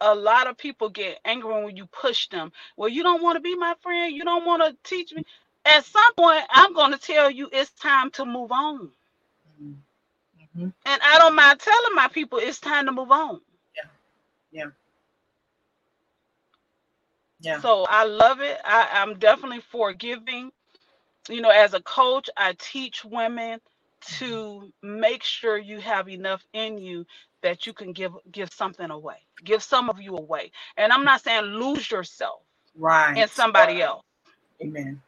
a 0.00 0.12
lot 0.12 0.48
of 0.48 0.58
people 0.58 0.88
get 0.88 1.20
angry 1.24 1.64
when 1.64 1.76
you 1.76 1.86
push 1.86 2.28
them. 2.28 2.50
Well, 2.76 2.88
you 2.88 3.04
don't 3.04 3.22
want 3.22 3.36
to 3.36 3.40
be 3.40 3.54
my 3.54 3.74
friend. 3.82 4.12
You 4.12 4.24
don't 4.24 4.44
want 4.44 4.64
to 4.64 4.76
teach 4.82 5.12
me. 5.12 5.24
At 5.64 5.84
some 5.84 6.12
point, 6.14 6.42
I'm 6.50 6.74
going 6.74 6.90
to 6.90 6.98
tell 6.98 7.30
you 7.30 7.48
it's 7.52 7.70
time 7.70 8.10
to 8.12 8.24
move 8.24 8.50
on. 8.50 8.90
Mm. 9.62 9.76
Mhm. 10.56 10.72
And 10.86 11.02
I 11.02 11.18
don't 11.18 11.36
mind 11.36 11.60
telling 11.60 11.94
my 11.94 12.08
people 12.08 12.38
it's 12.40 12.60
time 12.60 12.86
to 12.86 12.92
move 12.92 13.12
on. 13.12 13.40
Yeah. 13.76 13.90
Yeah. 14.52 14.70
Yeah. 17.40 17.62
So 17.62 17.86
I 17.88 18.04
love 18.04 18.40
it. 18.40 18.58
I, 18.64 18.88
I'm 18.94 19.18
definitely 19.18 19.62
forgiving. 19.72 20.52
You 21.28 21.42
know, 21.42 21.50
as 21.50 21.74
a 21.74 21.82
coach, 21.82 22.30
I 22.36 22.54
teach 22.58 23.04
women 23.04 23.60
to 24.18 24.72
make 24.82 25.24
sure 25.24 25.58
you 25.58 25.80
have 25.80 26.08
enough 26.08 26.44
in 26.54 26.78
you 26.78 27.06
that 27.42 27.66
you 27.66 27.74
can 27.74 27.92
give 27.92 28.12
give 28.32 28.52
something 28.52 28.90
away. 28.90 29.18
Give 29.44 29.62
some 29.62 29.90
of 29.90 30.00
you 30.00 30.16
away. 30.16 30.52
And 30.76 30.92
I'm 30.92 31.04
not 31.04 31.22
saying 31.22 31.44
lose 31.44 31.90
yourself 31.90 32.42
Right. 32.76 33.16
in 33.16 33.28
somebody 33.28 33.82
else. 33.82 34.04
Amen. 34.62 35.02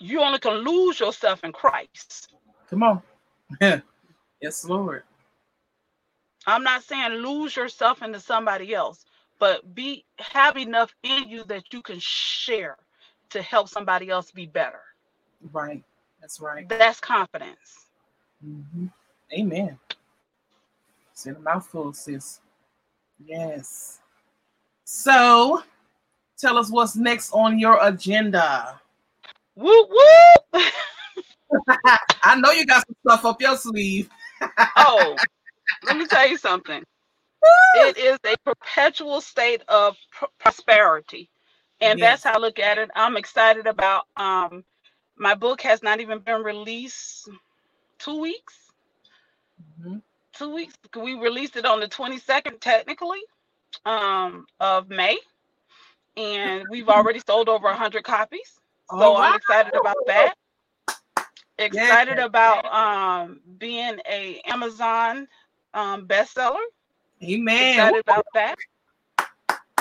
You 0.00 0.22
only 0.22 0.40
can 0.40 0.54
lose 0.64 1.00
yourself 1.00 1.44
in 1.44 1.52
Christ. 1.52 2.35
Come 2.68 2.82
on. 2.82 3.02
yes, 4.40 4.64
Lord. 4.64 5.02
I'm 6.46 6.62
not 6.62 6.82
saying 6.82 7.12
lose 7.12 7.56
yourself 7.56 8.02
into 8.02 8.20
somebody 8.20 8.74
else, 8.74 9.04
but 9.38 9.74
be 9.74 10.04
have 10.18 10.56
enough 10.56 10.94
in 11.02 11.28
you 11.28 11.44
that 11.44 11.72
you 11.72 11.82
can 11.82 11.98
share 11.98 12.76
to 13.30 13.42
help 13.42 13.68
somebody 13.68 14.10
else 14.10 14.30
be 14.30 14.46
better. 14.46 14.80
Right. 15.52 15.82
That's 16.20 16.40
right. 16.40 16.68
That's 16.68 17.00
confidence. 17.00 17.86
Mhm. 18.44 18.90
Amen. 19.32 19.78
Said 21.12 21.36
a 21.36 21.40
mouthful, 21.40 21.92
sis. 21.92 22.40
Yes. 23.24 24.00
So, 24.84 25.64
tell 26.38 26.58
us 26.58 26.70
what's 26.70 26.94
next 26.96 27.32
on 27.32 27.58
your 27.58 27.78
agenda. 27.84 28.80
Whoop 29.54 29.90
whoop. 29.90 30.62
I 32.22 32.36
know 32.36 32.50
you 32.52 32.66
got 32.66 32.84
some 32.86 32.96
stuff 33.06 33.24
up 33.24 33.40
your 33.40 33.56
sleeve. 33.56 34.08
oh, 34.76 35.16
let 35.82 35.96
me 35.96 36.06
tell 36.06 36.26
you 36.28 36.38
something. 36.38 36.82
It 37.74 37.96
is 37.98 38.18
a 38.26 38.36
perpetual 38.44 39.20
state 39.20 39.62
of 39.68 39.96
pr- 40.12 40.26
prosperity. 40.38 41.30
And 41.80 41.98
Yes. 41.98 42.22
that's 42.22 42.24
how 42.24 42.34
I 42.34 42.38
look 42.38 42.58
at 42.58 42.78
it. 42.78 42.90
I'm 42.96 43.16
excited 43.16 43.66
about 43.66 44.04
um 44.16 44.64
my 45.16 45.34
book 45.34 45.60
has 45.62 45.82
not 45.82 46.00
even 46.00 46.20
been 46.20 46.42
released 46.42 47.28
two 47.98 48.20
weeks. 48.20 48.54
Mhm. 49.80 50.02
Two 50.34 50.54
weeks. 50.54 50.74
We 50.96 51.14
released 51.14 51.56
it 51.56 51.64
on 51.66 51.80
the 51.80 51.88
22nd, 51.88 52.60
technically, 52.60 53.20
um, 53.86 54.46
of 54.60 54.88
May. 54.88 55.18
And 56.16 56.68
we've 56.68 56.88
already 56.90 57.20
sold 57.26 57.48
over 57.48 57.66
100 57.68 58.04
copies. 58.04 58.52
So 58.98 59.14
Oh, 59.14 59.16
I'm 59.16 59.34
excited 59.34 59.74
about 59.74 59.96
that. 60.06 60.34
Excited 61.58 62.18
Yes. 62.18 62.20
about 62.20 62.64
um 62.72 63.40
being 63.58 63.98
a 64.10 64.40
Amazon 64.46 65.28
um 65.74 66.06
bestseller. 66.06 66.64
Amen. 67.22 67.90
Excited 67.90 68.00
about 68.00 68.26
that. 68.34 68.56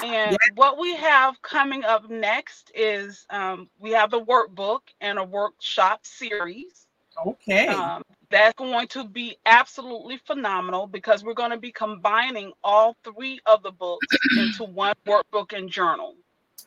And 0.02 0.38
Yes. 0.38 0.52
what 0.56 0.78
we 0.80 0.96
have 0.98 1.42
coming 1.42 1.84
up 1.84 2.10
next 2.10 2.72
is 2.76 3.26
um, 3.32 3.70
we 3.80 3.92
have 3.92 4.12
the 4.12 4.22
workbook 4.24 4.82
and 5.02 5.20
a 5.20 5.24
workshop 5.24 6.06
series. 6.06 6.88
Okay. 7.26 7.68
Um, 7.68 8.04
that's 8.30 8.54
going 8.56 8.88
to 8.90 9.06
be 9.06 9.38
absolutely 9.46 10.18
phenomenal 10.26 10.88
because 10.88 11.24
we're 11.24 11.34
going 11.34 11.52
to 11.52 11.58
be 11.58 11.72
combining 11.72 12.52
all 12.64 12.96
three 13.04 13.40
of 13.46 13.64
the 13.64 13.72
books 13.72 14.26
into 14.36 14.64
one 14.66 14.94
workbook 15.08 15.54
and 15.58 15.70
journal. 15.70 16.16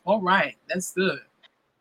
All 0.05 0.21
right. 0.21 0.55
That's 0.67 0.93
good. 0.93 1.19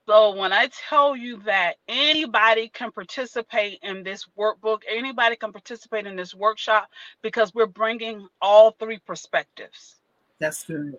So 0.08 0.36
when 0.36 0.52
I 0.52 0.70
tell 0.90 1.16
you 1.16 1.38
that 1.46 1.76
anybody 1.88 2.68
can 2.70 2.92
participate 2.92 3.80
in 3.82 4.04
this 4.04 4.26
workbook, 4.38 4.82
anybody 4.88 5.36
can 5.36 5.52
participate 5.52 6.06
in 6.06 6.16
this 6.16 6.34
workshop 6.34 6.88
because 7.22 7.54
we're 7.54 7.66
bringing 7.66 8.28
all 8.42 8.72
three 8.80 9.00
perspectives. 9.06 9.96
That's 10.40 10.64
good. 10.64 10.98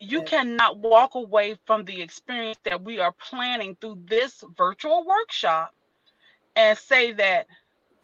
You 0.00 0.22
Yes. 0.22 0.30
cannot 0.30 0.78
walk 0.78 1.14
away 1.16 1.56
from 1.66 1.84
the 1.86 2.02
experience 2.02 2.58
that 2.64 2.82
we 2.84 3.00
are 3.00 3.14
planning 3.30 3.76
through 3.80 4.00
this 4.06 4.44
virtual 4.56 5.06
workshop 5.06 5.72
and 6.56 6.78
say 6.78 7.12
that 7.12 7.46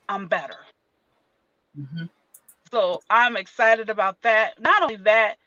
I'm 0.09 0.29
better. 0.29 0.59
Mhm. 1.79 2.11
So 2.73 3.03
I'm 3.11 3.37
excited 3.37 3.91
about 3.91 4.23
that. 4.23 4.61
Not 4.61 4.83
only 4.83 4.97
that, 4.99 5.39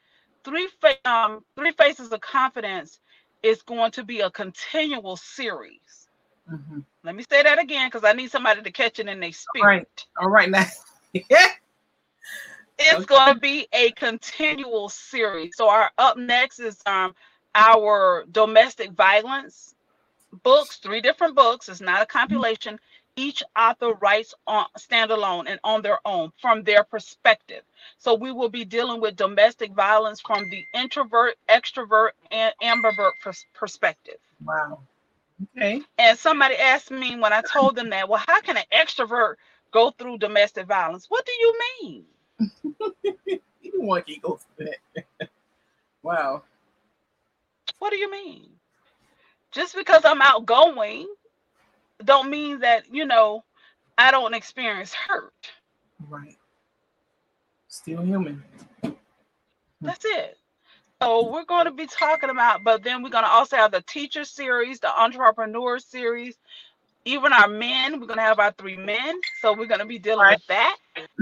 three 0.45 0.69
fa- 0.81 1.09
um, 1.09 1.45
three 1.57 1.73
faces 1.73 2.11
of 2.11 2.21
confidence 2.21 2.99
is 3.43 3.61
going 3.63 3.91
to 3.91 4.03
be 4.03 4.21
a 4.21 4.29
continual 4.31 5.15
series. 5.17 6.07
Mhm. 6.49 6.85
Let 7.03 7.15
me 7.15 7.23
say 7.29 7.43
that 7.43 7.59
again 7.59 7.87
because 7.87 8.03
I 8.03 8.13
need 8.13 8.31
somebody 8.31 8.61
to 8.63 8.71
catch 8.71 8.99
it 8.99 9.07
in 9.07 9.19
their 9.19 9.31
spirit. 9.31 9.85
right. 9.85 10.05
All 10.19 10.29
right 10.29 10.49
now. 10.49 10.65
yeah. 11.13 11.47
It's 12.79 13.05
Okay. 13.05 13.05
going 13.05 13.33
to 13.33 13.39
be 13.39 13.67
a 13.73 13.91
continual 13.91 14.89
series. 14.89 15.55
So 15.55 15.69
our 15.69 15.91
up 15.97 16.17
next 16.17 16.59
is 16.59 16.81
um 16.85 17.13
our 17.55 18.25
domestic 18.31 18.91
violence 18.91 19.75
books, 20.43 20.77
three 20.77 21.01
different 21.01 21.35
books. 21.35 21.69
It's 21.69 21.81
not 21.81 22.01
a 22.01 22.05
compilation. 22.05 22.79
Each 23.15 23.43
author 23.57 23.93
writes 23.93 24.33
on 24.47 24.65
standalone 24.79 25.45
and 25.49 25.59
on 25.63 25.83
their 25.83 25.99
own 26.05 26.31
from 26.41 26.63
their 26.63 26.83
perspective. 26.83 27.63
So 27.99 28.15
we 28.15 28.31
will 28.31 28.49
be 28.49 28.65
dealing 28.65 29.01
with 29.01 29.15
domestic 29.17 29.73
violence 29.73 30.21
from 30.21 30.49
the 30.49 30.65
introvert, 30.73 31.35
extrovert, 31.49 32.11
and 32.31 32.53
ambivert 32.63 33.13
pers- 33.21 33.45
perspective. 33.53 34.17
Wow. 34.43 34.81
Okay. 35.57 35.81
And 35.99 36.17
somebody 36.19 36.55
asked 36.55 36.91
me 36.91 37.17
when 37.19 37.33
I 37.33 37.41
told 37.41 37.75
them 37.75 37.91
that, 37.91 38.09
well, 38.09 38.23
how 38.27 38.41
can 38.41 38.57
an 38.57 38.63
extrovert 38.73 39.35
go 39.71 39.91
through 39.91 40.19
domestic 40.19 40.67
violence? 40.67 41.07
What 41.09 41.25
do 41.25 41.33
you 41.33 41.59
mean? 41.83 42.05
Anyone 43.65 44.03
can 44.03 44.17
go 44.21 44.39
through 44.57 44.67
that. 44.67 45.29
wow. 46.03 46.43
What 47.79 47.91
do 47.91 47.97
you 47.97 48.11
mean? 48.11 48.49
Just 49.51 49.75
because 49.75 50.03
I'm 50.05 50.21
outgoing 50.21 51.07
don't 52.05 52.29
mean 52.29 52.59
that, 52.61 52.85
you 52.93 53.05
know, 53.05 53.43
I 53.97 54.11
don't 54.11 54.33
experience 54.35 54.93
hurt. 54.93 55.33
Right. 56.09 56.37
Still 57.69 58.03
human. 58.03 58.43
That's 59.85 60.05
it. 60.05 60.37
So 61.01 61.31
we're 61.31 61.45
going 61.45 61.65
to 61.65 61.71
be 61.71 61.87
talking 61.87 62.31
about, 62.31 62.63
but 62.63 62.83
then 62.83 63.03
we're 63.03 63.09
going 63.11 63.25
to 63.25 63.29
also 63.31 63.57
have 63.57 63.71
the 63.71 63.83
teacher 63.83 64.25
series, 64.25 64.79
the 64.79 64.89
entrepreneur 65.01 65.79
series, 65.79 66.37
even 67.05 67.33
our 67.33 67.47
men. 67.47 67.99
We're 67.99 68.07
going 68.07 68.17
to 68.19 68.23
have 68.23 68.39
our 68.39 68.53
three 68.53 68.77
men. 68.77 69.21
So 69.41 69.53
we're 69.53 69.67
going 69.67 69.79
to 69.81 69.85
be 69.87 69.99
dealing 69.99 70.27
Right. 70.27 70.29
with 70.29 70.41
that. 70.47 70.77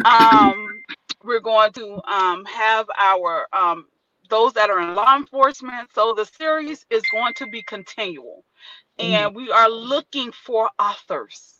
Um, 0.05 0.83
we're 1.23 1.41
going 1.41 1.73
to 1.73 2.01
um, 2.11 2.45
have 2.45 2.87
our 2.97 3.47
um, 3.53 3.87
those 4.29 4.53
that 4.53 4.69
are 4.69 4.81
in 4.81 4.95
law 4.95 5.15
enforcement. 5.17 5.89
So 5.95 6.13
the 6.13 6.25
series 6.25 6.85
is 6.89 7.05
going 7.07 7.33
to 7.35 7.47
be 7.47 7.63
continual, 7.63 8.45
and 8.99 9.35
we 9.35 9.51
are 9.51 9.69
looking 9.69 10.31
for 10.31 10.69
authors. 10.79 11.55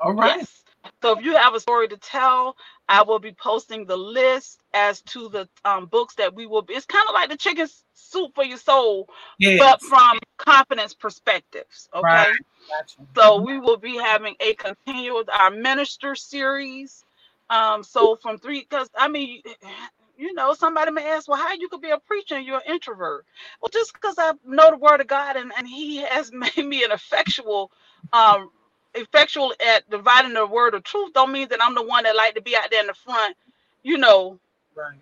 All 0.00 0.14
right. 0.14 0.38
Yes. 0.38 0.62
So 1.02 1.18
if 1.18 1.24
you 1.24 1.36
have 1.36 1.54
a 1.54 1.60
story 1.60 1.88
to 1.88 1.96
tell, 1.98 2.56
I 2.88 3.02
will 3.02 3.18
be 3.18 3.32
posting 3.32 3.84
the 3.84 3.96
list 3.96 4.60
as 4.72 5.02
to 5.02 5.28
the 5.28 5.48
um, 5.64 5.86
books 5.86 6.14
that 6.14 6.34
we 6.34 6.46
will 6.46 6.62
be. 6.62 6.74
It's 6.74 6.86
kind 6.86 7.04
of 7.08 7.14
like 7.14 7.28
the 7.28 7.36
chicken 7.36 7.68
soup 7.92 8.34
for 8.34 8.44
your 8.44 8.56
soul, 8.58 9.08
yes. 9.38 9.58
but 9.58 9.82
from 9.82 10.18
confidence 10.38 10.94
perspectives. 10.94 11.88
Okay. 11.94 12.02
Right. 12.02 12.32
Gotcha. 12.68 13.08
So 13.14 13.36
mm-hmm. 13.36 13.46
we 13.46 13.58
will 13.58 13.76
be 13.76 13.96
having 13.96 14.34
a 14.40 14.54
continual 14.54 15.24
our 15.38 15.50
minister 15.50 16.14
series. 16.14 17.04
Um, 17.50 17.82
so 17.82 18.16
from 18.16 18.38
three, 18.38 18.60
because 18.60 18.88
I 18.96 19.08
mean, 19.08 19.42
you 20.20 20.34
know, 20.34 20.54
somebody 20.54 20.92
may 20.92 21.10
ask, 21.10 21.28
well, 21.28 21.38
how 21.38 21.54
you 21.54 21.68
could 21.70 21.82
be 21.82 21.90
a 21.90 21.98
preacher 21.98 22.36
and 22.36 22.46
you're 22.46 22.58
an 22.58 22.72
introvert? 22.74 23.26
Well, 23.62 23.70
just 23.72 23.94
because 23.94 24.16
I 24.18 24.34
know 24.46 24.70
the 24.72 24.78
word 24.78 25.02
of 25.02 25.08
God 25.08 25.36
and, 25.36 25.52
and 25.58 25.68
He 25.68 25.98
has 25.98 26.32
made 26.34 26.58
me 26.66 26.84
an 26.84 26.92
effectual, 26.92 27.72
um, 28.12 28.50
effectual 28.94 29.54
at 29.66 29.90
dividing 29.90 30.34
the 30.34 30.46
word 30.46 30.74
of 30.74 30.84
truth, 30.84 31.14
don't 31.14 31.32
mean 31.32 31.48
that 31.50 31.62
I'm 31.62 31.76
the 31.76 31.84
one 31.84 32.04
that 32.04 32.16
like 32.16 32.36
to 32.36 32.42
be 32.42 32.56
out 32.56 32.70
there 32.70 32.82
in 32.82 32.88
the 32.88 32.94
front, 32.94 33.36
you 33.84 33.98
know. 33.98 34.38
Right. 34.76 34.98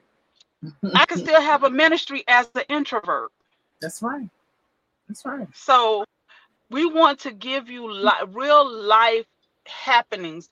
I 0.95 1.07
can 1.07 1.19
still 1.19 1.41
have 1.41 1.65
a 1.65 1.71
ministry 1.71 2.25
as 2.29 2.49
the 2.51 2.69
introvert. 2.71 3.31
That's 3.81 4.03
right. 4.03 4.29
That's 5.09 5.25
right. 5.25 5.49
So 5.55 6.05
we 6.71 6.87
want 6.87 7.21
to 7.21 7.33
give 7.33 7.69
you 7.71 7.91
li- 7.93 8.27
real 8.29 8.69
life 8.71 9.27
happenings 9.67 10.51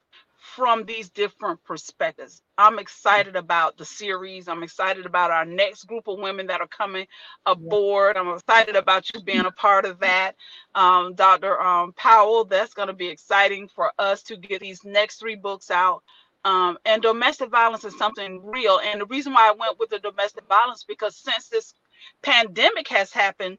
from 0.56 0.86
these 0.86 1.10
different 1.10 1.62
perspectives. 1.64 2.40
I'm 2.56 2.78
excited 2.78 3.36
about 3.36 3.76
the 3.76 3.84
series. 3.84 4.48
I'm 4.48 4.62
excited 4.62 5.04
about 5.04 5.30
our 5.30 5.44
next 5.44 5.84
group 5.84 6.08
of 6.08 6.18
women 6.18 6.46
that 6.46 6.62
are 6.62 6.66
coming 6.66 7.06
aboard. 7.44 8.16
I'm 8.16 8.28
excited 8.30 8.74
about 8.74 9.06
you 9.12 9.20
being 9.20 9.44
a 9.44 9.50
part 9.50 9.84
of 9.84 10.00
that. 10.00 10.32
Um, 10.74 11.14
Dr. 11.14 11.60
Um, 11.60 11.92
Powell, 11.92 12.46
that's 12.46 12.72
going 12.72 12.88
to 12.88 12.94
be 12.94 13.06
exciting 13.06 13.68
for 13.68 13.92
us 13.98 14.22
to 14.24 14.36
get 14.38 14.62
these 14.62 14.82
next 14.82 15.20
three 15.20 15.36
books 15.36 15.70
out. 15.70 16.02
Um, 16.46 16.78
and 16.86 17.02
domestic 17.02 17.50
violence 17.50 17.84
is 17.84 17.98
something 17.98 18.42
real. 18.42 18.80
And 18.82 19.02
the 19.02 19.06
reason 19.06 19.34
why 19.34 19.50
I 19.50 19.52
went 19.52 19.78
with 19.78 19.90
the 19.90 19.98
domestic 19.98 20.46
violence 20.48 20.84
because 20.88 21.16
since 21.16 21.48
this 21.48 21.74
pandemic 22.22 22.88
has 22.88 23.12
happened, 23.12 23.58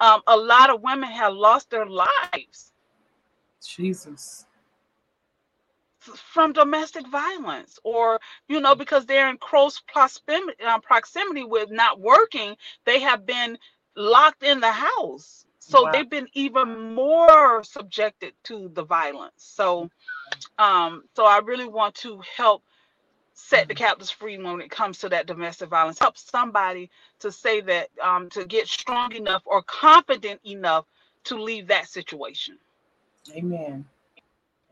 um, 0.00 0.22
a 0.26 0.36
lot 0.36 0.70
of 0.70 0.82
women 0.82 1.08
have 1.08 1.34
lost 1.34 1.70
their 1.70 1.86
lives. 1.86 2.72
Jesus 3.64 4.46
from 6.02 6.52
domestic 6.52 7.06
violence 7.08 7.78
or 7.84 8.18
you 8.48 8.60
know 8.60 8.74
because 8.74 9.06
they're 9.06 9.30
in 9.30 9.38
close 9.38 9.80
proximity, 9.80 10.62
uh, 10.64 10.78
proximity 10.80 11.44
with 11.44 11.70
not 11.70 12.00
working 12.00 12.56
they 12.84 13.00
have 13.00 13.24
been 13.24 13.56
locked 13.96 14.42
in 14.42 14.60
the 14.60 14.72
house. 14.72 15.44
So 15.58 15.84
wow. 15.84 15.90
they've 15.92 16.08
been 16.08 16.28
even 16.32 16.94
more 16.94 17.62
subjected 17.62 18.32
to 18.44 18.70
the 18.74 18.84
violence. 18.84 19.34
So 19.36 19.90
um 20.58 21.04
so 21.14 21.24
i 21.24 21.38
really 21.38 21.68
want 21.68 21.94
to 21.94 22.20
help 22.36 22.64
set 23.34 23.68
the 23.68 23.74
captives 23.74 24.10
free 24.10 24.38
when 24.38 24.60
it 24.60 24.70
comes 24.70 24.98
to 24.98 25.08
that 25.08 25.26
domestic 25.26 25.68
violence. 25.68 25.98
Help 25.98 26.16
somebody 26.18 26.90
to 27.20 27.30
say 27.30 27.60
that 27.60 27.88
um 28.02 28.28
to 28.30 28.44
get 28.44 28.66
strong 28.66 29.12
enough 29.14 29.42
or 29.44 29.62
confident 29.62 30.40
enough 30.44 30.84
to 31.24 31.40
leave 31.40 31.68
that 31.68 31.88
situation. 31.88 32.58
Amen 33.36 33.84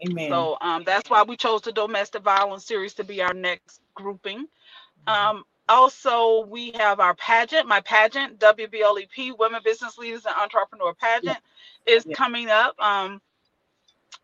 Amen. 0.07 0.31
So 0.31 0.57
um, 0.61 0.85
that's 0.85 1.11
why 1.11 1.23
we 1.23 1.37
chose 1.37 1.63
the 1.63 1.73
domestic 1.73 2.23
violence 2.23 2.65
series 2.65 2.95
to 2.95 3.05
be 3.05 3.23
our 3.23 3.35
next 3.35 3.81
grouping. 3.95 4.47
Um, 5.07 5.45
also, 5.69 6.45
we 6.47 6.73
have 6.73 7.01
our 7.01 7.15
pageant. 7.15 7.69
My 7.69 7.81
pageant, 7.81 8.39
WBLEP, 8.39 9.39
Women 9.39 9.61
Business 9.65 9.99
Leaders 9.99 10.27
and 10.27 10.35
Entrepreneur 10.35 10.95
Pageant, 10.95 11.39
yeah. 11.87 11.95
is 11.95 12.05
yeah. 12.07 12.15
coming 12.15 12.49
up. 12.49 12.75
Um, 12.81 13.21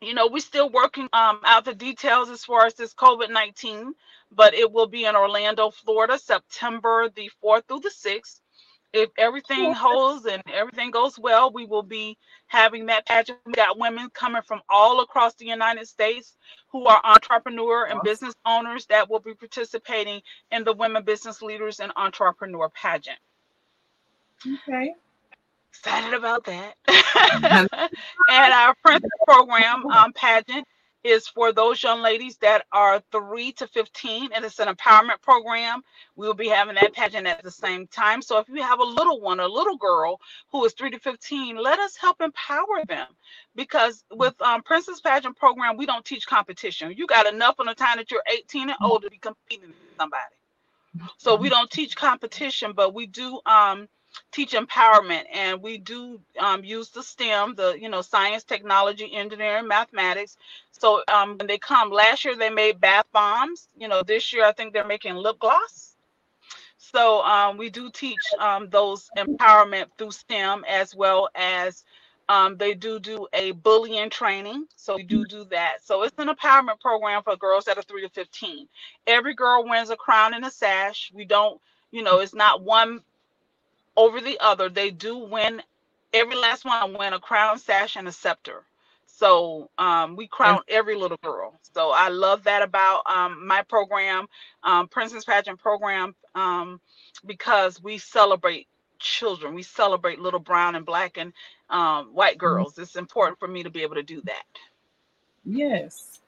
you 0.01 0.15
know, 0.15 0.27
we're 0.27 0.41
still 0.41 0.69
working 0.71 1.09
um, 1.12 1.41
out 1.45 1.65
the 1.65 1.75
details 1.75 2.29
as 2.31 2.45
far 2.45 2.67
as 2.67 2.75
this 2.75 2.93
COVID 2.95 3.31
19, 3.31 3.95
but 4.33 4.55
it 4.55 4.71
will 4.71 4.87
be 4.87 5.05
in 5.05 5.15
Orlando, 5.15 5.71
Florida, 5.71 6.19
September 6.19 7.09
the 7.15 7.31
4th 7.43 7.67
through 7.69 7.81
the 7.81 7.91
6th 7.91 8.41
if 8.92 9.11
everything 9.18 9.72
holds 9.72 10.27
and 10.27 10.42
everything 10.53 10.90
goes 10.90 11.18
well, 11.18 11.53
we 11.53 11.66
will 11.66 11.83
be 11.83 12.16
having 12.46 12.87
that 12.87 13.07
pageant. 13.07 13.38
We 13.44 13.53
got 13.53 13.79
women 13.79 14.09
coming 14.14 14.42
from 14.46 14.61
all 14.68 15.01
across 15.01 15.35
the 15.35 15.46
United 15.46 15.87
States 15.87 16.37
who 16.68 16.87
are 16.87 17.01
entrepreneur 17.05 17.87
and 17.87 18.01
business 18.03 18.35
owners 18.46 18.87
that 18.87 19.11
will 19.11 19.20
be 19.20 19.35
participating 19.35 20.20
in 20.51 20.64
the 20.64 20.72
Women 20.72 21.05
Business 21.05 21.42
Leaders 21.42 21.81
and 21.81 21.92
Entrepreneur 21.96 22.68
pageant. 22.70 23.18
Okay. 24.46 24.94
Excited 25.70 26.14
about 26.14 26.44
that. 26.44 26.75
and 28.31 28.53
our 28.53 28.75
Princess 28.83 29.11
Program 29.27 29.87
um, 29.87 30.12
pageant 30.12 30.66
is 31.07 31.29
for 31.29 31.53
those 31.53 31.83
young 31.83 32.03
ladies 32.03 32.37
that 32.38 32.66
are 32.73 33.03
3 33.12 33.53
to 33.53 33.66
15 33.69 34.31
and 34.35 34.45
it's 34.45 34.59
an 34.59 34.69
empowerment 34.69 35.23
program. 35.23 35.83
We 36.16 36.27
will 36.27 36.35
be 36.35 36.49
having 36.49 36.75
that 36.75 36.92
pageant 36.92 37.27
at 37.27 37.42
the 37.42 37.51
same 37.51 37.87
time. 37.87 38.23
So 38.23 38.38
if 38.38 38.49
you 38.49 38.62
have 38.62 38.81
a 38.81 38.85
little 38.85 39.21
one 39.21 39.40
a 39.40 39.47
little 39.49 39.77
girl 39.77 40.21
who 40.51 40.64
is 40.64 40.73
3 40.75 40.90
to 40.90 40.99
15 40.99 41.57
let 41.57 41.79
us 41.79 41.97
help 41.97 42.21
empower 42.21 42.85
them. 42.88 43.09
Because 43.55 44.05
with 44.12 44.40
um, 44.42 44.62
princess 44.62 45.01
pageant 45.01 45.37
program 45.37 45.77
we 45.77 45.87
don't 45.87 46.05
teach 46.05 46.27
competition. 46.27 46.92
You 46.97 47.07
got 47.07 47.33
enough 47.33 47.57
on 47.61 47.66
the 47.66 47.75
time 47.75 47.99
that 47.99 48.11
you're 48.11 48.23
18 48.33 48.71
and 48.71 48.79
older 48.83 49.07
to 49.07 49.11
be 49.11 49.19
competing 49.19 49.69
with 49.69 49.79
somebody. 49.99 50.23
So 51.19 51.37
we 51.37 51.49
don't 51.49 51.71
teach 51.71 51.97
competition 51.97 52.73
but 52.75 52.95
we 52.95 53.07
do 53.07 53.40
um, 53.47 53.88
teach 54.33 54.52
empowerment 54.52 55.24
and 55.33 55.62
we 55.62 55.79
do 55.79 56.20
um, 56.38 56.64
use 56.64 56.90
the 56.90 57.02
stem 57.02 57.55
the 57.57 57.76
you 57.81 57.88
know 57.88 58.02
science 58.02 58.44
technology 58.44 59.11
engineering 59.14 59.68
mathematics. 59.68 60.37
So 60.72 61.02
um, 61.09 61.38
when 61.38 61.46
they 61.48 61.59
come 61.59 61.90
last 61.90 62.24
year 62.24 62.37
they 62.37 62.50
made 62.50 62.81
bath 62.81 63.07
bombs. 63.12 63.68
You 63.76 63.88
know 63.88 64.02
this 64.02 64.33
year 64.33 64.44
i 64.46 64.52
think 64.52 64.72
they're 64.72 64.87
making 64.87 65.16
lip 65.16 65.38
gloss. 65.40 65.96
So 66.79 67.22
um, 67.24 67.57
we 67.57 67.70
do 67.70 67.90
teach 67.90 68.35
um, 68.38 68.68
those 68.70 69.11
empowerment 69.16 69.87
through 69.98 70.12
stem 70.12 70.64
as 70.68 70.94
well 70.94 71.29
as 71.35 71.85
um, 72.29 72.57
they 72.57 72.74
do 72.74 72.98
do 73.00 73.26
a 73.33 73.52
bullying 73.52 74.11
training. 74.11 74.66
So 74.76 74.96
we 74.96 75.05
do 75.05 75.24
do 75.24 75.44
that. 75.46 75.79
So 75.85 76.02
it's 76.02 76.14
an 76.18 76.29
empowerment 76.29 76.81
program 76.81 77.22
for 77.22 77.37
girls 77.37 77.64
that 77.66 77.79
are 77.79 77.83
3 77.83 78.02
to 78.02 78.09
15 78.11 78.68
every 79.07 79.35
girl 79.35 79.64
wins 79.68 79.90
a 79.90 79.96
crown 79.96 80.35
and 80.35 80.44
a 80.44 80.50
sash. 80.50 81.12
We 81.14 81.24
don't 81.24 81.61
you 81.92 82.02
know 82.02 82.20
it's 82.20 82.35
not 82.35 82.62
one 82.62 83.00
over 83.96 84.20
the 84.20 84.38
other. 84.40 84.68
They 84.68 84.90
do 84.90 85.18
win 85.18 85.62
every 86.12 86.37
last 86.37 86.64
one 86.64 86.96
win 86.96 87.12
a 87.12 87.18
crown, 87.18 87.59
sash, 87.59 87.96
and 87.96 88.09
a 88.09 88.12
scepter. 88.12 88.64
So 89.06 89.70
um, 89.78 90.14
we 90.14 90.26
crown 90.26 90.61
every 90.68 90.94
little 90.94 91.16
girl. 91.22 91.59
So 91.74 91.90
I 91.90 92.09
love 92.09 92.44
that 92.44 92.62
about 92.62 93.02
um, 93.06 93.46
my 93.46 93.62
program, 93.62 94.26
um, 94.62 94.88
Princess 94.88 95.24
Pageant 95.24 95.59
program, 95.59 96.14
um, 96.35 96.80
because 97.24 97.82
we 97.82 97.96
celebrate 97.96 98.66
children. 98.98 99.54
We 99.54 99.62
celebrate 99.62 100.18
little 100.18 100.40
brown 100.40 100.74
and 100.74 100.85
black 100.85 101.16
and 101.16 101.32
um, 101.70 102.09
white 102.12 102.32
mm-hmm. 102.32 102.40
girls. 102.40 102.78
It's 102.78 102.96
important 102.96 103.38
for 103.38 103.48
me 103.48 103.62
to 103.62 103.70
be 103.70 103.82
able 103.82 103.94
to 103.94 104.02
do 104.02 104.20
that. 104.22 104.44
Yes, 105.46 106.20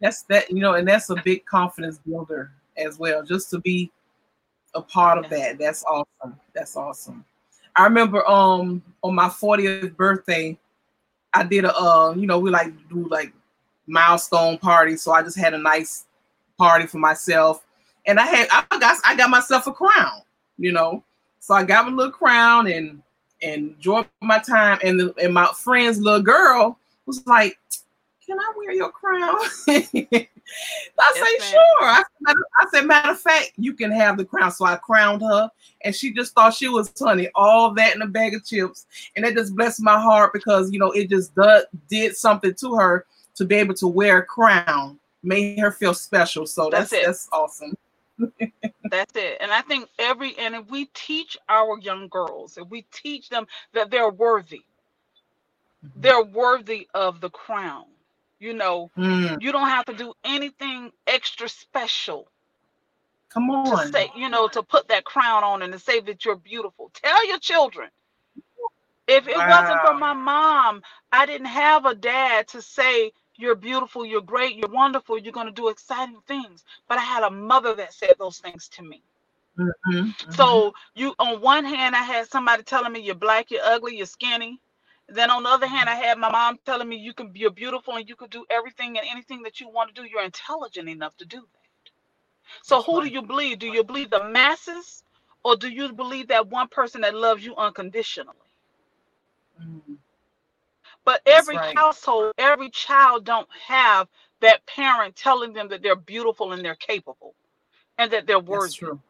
that's 0.00 0.22
that. 0.24 0.48
You 0.48 0.60
know, 0.60 0.74
and 0.74 0.86
that's 0.86 1.10
a 1.10 1.16
big 1.16 1.44
confidence 1.44 1.98
builder 1.98 2.52
as 2.76 3.00
well. 3.00 3.24
Just 3.24 3.50
to 3.50 3.58
be 3.58 3.90
a 4.74 4.82
part 4.82 5.18
of 5.18 5.30
that. 5.30 5.58
That's 5.58 5.84
awesome. 5.84 6.38
That's 6.54 6.76
awesome. 6.76 7.24
I 7.76 7.84
remember 7.84 8.28
um 8.28 8.82
on 9.02 9.14
my 9.14 9.28
40th 9.28 9.96
birthday, 9.96 10.58
I 11.32 11.44
did 11.44 11.64
a 11.64 11.76
uh, 11.76 12.14
you 12.16 12.26
know, 12.26 12.38
we 12.38 12.50
like 12.50 12.72
do 12.88 13.08
like 13.08 13.32
milestone 13.86 14.58
party. 14.58 14.96
So 14.96 15.12
I 15.12 15.22
just 15.22 15.38
had 15.38 15.54
a 15.54 15.58
nice 15.58 16.04
party 16.58 16.86
for 16.86 16.98
myself. 16.98 17.64
And 18.06 18.18
I 18.18 18.26
had 18.26 18.48
I 18.50 18.78
got 18.78 18.96
I 19.04 19.16
got 19.16 19.30
myself 19.30 19.66
a 19.66 19.72
crown, 19.72 20.22
you 20.58 20.72
know. 20.72 21.04
So 21.40 21.54
I 21.54 21.64
got 21.64 21.86
a 21.86 21.90
little 21.90 22.12
crown 22.12 22.66
and 22.66 23.02
and 23.42 23.70
enjoyed 23.70 24.06
my 24.20 24.38
time. 24.38 24.78
And 24.82 24.98
the, 24.98 25.14
and 25.22 25.32
my 25.32 25.48
friend's 25.56 26.00
little 26.00 26.22
girl 26.22 26.78
was 27.06 27.24
like, 27.26 27.58
can 28.26 28.38
I 28.38 28.52
wear 28.56 28.72
your 28.72 28.90
crown? 28.90 29.38
I 30.98 31.12
yes, 31.14 31.42
say, 31.42 31.50
sure. 31.50 31.82
I, 31.82 32.02
I 32.26 32.66
said, 32.72 32.86
matter 32.86 33.10
of 33.10 33.20
fact, 33.20 33.52
you 33.56 33.74
can 33.74 33.90
have 33.90 34.16
the 34.16 34.24
crown. 34.24 34.50
So 34.50 34.64
I 34.64 34.76
crowned 34.76 35.22
her, 35.22 35.50
and 35.84 35.94
she 35.94 36.12
just 36.12 36.34
thought 36.34 36.54
she 36.54 36.68
was 36.68 36.88
funny. 36.90 37.28
All 37.34 37.72
that 37.74 37.94
in 37.94 38.02
a 38.02 38.06
bag 38.06 38.34
of 38.34 38.44
chips, 38.44 38.86
and 39.16 39.24
it 39.24 39.34
just 39.34 39.54
blessed 39.54 39.82
my 39.82 40.00
heart 40.00 40.32
because 40.32 40.70
you 40.72 40.78
know 40.78 40.90
it 40.92 41.10
just 41.10 41.34
did, 41.34 41.64
did 41.88 42.16
something 42.16 42.54
to 42.54 42.74
her 42.76 43.06
to 43.36 43.44
be 43.44 43.56
able 43.56 43.74
to 43.74 43.88
wear 43.88 44.18
a 44.18 44.24
crown, 44.24 44.98
made 45.22 45.58
her 45.58 45.70
feel 45.70 45.94
special. 45.94 46.46
So 46.46 46.68
that's 46.70 46.90
that's, 46.90 47.06
that's 47.06 47.28
awesome. 47.32 47.76
that's 48.90 49.16
it. 49.16 49.38
And 49.40 49.52
I 49.52 49.62
think 49.62 49.88
every 49.98 50.36
and 50.38 50.54
if 50.54 50.68
we 50.70 50.86
teach 50.86 51.36
our 51.48 51.78
young 51.78 52.08
girls, 52.08 52.58
if 52.58 52.68
we 52.68 52.82
teach 52.92 53.28
them 53.28 53.46
that 53.74 53.90
they're 53.90 54.10
worthy, 54.10 54.62
mm-hmm. 55.84 56.00
they're 56.00 56.24
worthy 56.24 56.88
of 56.94 57.20
the 57.20 57.30
crown 57.30 57.84
you 58.38 58.54
know, 58.54 58.90
mm. 58.96 59.40
you 59.40 59.52
don't 59.52 59.68
have 59.68 59.84
to 59.86 59.94
do 59.94 60.14
anything 60.24 60.90
extra 61.06 61.48
special. 61.48 62.28
Come 63.30 63.50
on. 63.50 63.86
To 63.86 63.92
say, 63.92 64.10
you 64.16 64.28
know, 64.28 64.48
to 64.48 64.62
put 64.62 64.88
that 64.88 65.04
crown 65.04 65.44
on 65.44 65.62
and 65.62 65.72
to 65.72 65.78
say 65.78 66.00
that 66.00 66.24
you're 66.24 66.36
beautiful. 66.36 66.90
Tell 66.94 67.26
your 67.26 67.38
children. 67.38 67.90
If 69.06 69.26
it 69.26 69.36
wow. 69.36 69.48
wasn't 69.48 69.80
for 69.86 69.94
my 69.94 70.12
mom, 70.12 70.82
I 71.10 71.26
didn't 71.26 71.46
have 71.46 71.86
a 71.86 71.94
dad 71.94 72.48
to 72.48 72.62
say, 72.62 73.12
you're 73.36 73.54
beautiful, 73.54 74.04
you're 74.04 74.20
great, 74.20 74.56
you're 74.56 74.68
wonderful, 74.68 75.16
you're 75.16 75.32
going 75.32 75.46
to 75.46 75.52
do 75.52 75.68
exciting 75.68 76.18
things. 76.26 76.64
But 76.88 76.98
I 76.98 77.02
had 77.02 77.22
a 77.22 77.30
mother 77.30 77.74
that 77.76 77.94
said 77.94 78.14
those 78.18 78.38
things 78.38 78.68
to 78.70 78.82
me. 78.82 79.02
Mm-hmm, 79.58 79.96
mm-hmm. 79.96 80.30
So 80.32 80.74
you, 80.94 81.14
on 81.18 81.40
one 81.40 81.64
hand, 81.64 81.96
I 81.96 82.02
had 82.02 82.28
somebody 82.28 82.62
telling 82.64 82.92
me 82.92 83.00
you're 83.00 83.14
black, 83.14 83.50
you're 83.50 83.64
ugly, 83.64 83.96
you're 83.96 84.06
skinny. 84.06 84.60
Then 85.08 85.30
on 85.30 85.44
the 85.44 85.50
other 85.50 85.66
hand, 85.66 85.88
I 85.88 85.94
had 85.94 86.18
my 86.18 86.30
mom 86.30 86.58
telling 86.66 86.88
me 86.88 86.96
you 86.96 87.14
can, 87.14 87.32
you're 87.34 87.50
beautiful 87.50 87.96
and 87.96 88.08
you 88.08 88.16
can 88.16 88.28
do 88.28 88.44
everything 88.50 88.98
and 88.98 89.06
anything 89.10 89.42
that 89.42 89.60
you 89.60 89.68
want 89.70 89.94
to 89.94 90.02
do. 90.02 90.08
You're 90.08 90.24
intelligent 90.24 90.88
enough 90.88 91.16
to 91.18 91.24
do 91.26 91.38
that. 91.40 91.58
So 92.62 92.82
who 92.82 93.02
do 93.02 93.08
you 93.08 93.22
believe? 93.22 93.58
Do 93.58 93.68
you 93.68 93.84
believe 93.84 94.10
the 94.10 94.24
masses, 94.24 95.04
or 95.44 95.56
do 95.56 95.68
you 95.68 95.92
believe 95.92 96.28
that 96.28 96.48
one 96.48 96.68
person 96.68 97.02
that 97.02 97.14
loves 97.14 97.44
you 97.44 97.56
unconditionally? 97.56 98.36
Mm-hmm. 99.62 99.94
But 101.04 101.22
every 101.26 101.56
right. 101.56 101.76
household, 101.76 102.34
every 102.38 102.70
child 102.70 103.24
don't 103.24 103.48
have 103.66 104.08
that 104.40 104.66
parent 104.66 105.16
telling 105.16 105.52
them 105.54 105.68
that 105.68 105.82
they're 105.82 105.96
beautiful 105.96 106.52
and 106.52 106.64
they're 106.64 106.74
capable 106.74 107.34
and 107.98 108.12
that 108.12 108.26
they're 108.26 108.40
worthy. 108.40 108.64
That's 108.64 108.74
true. 108.74 109.00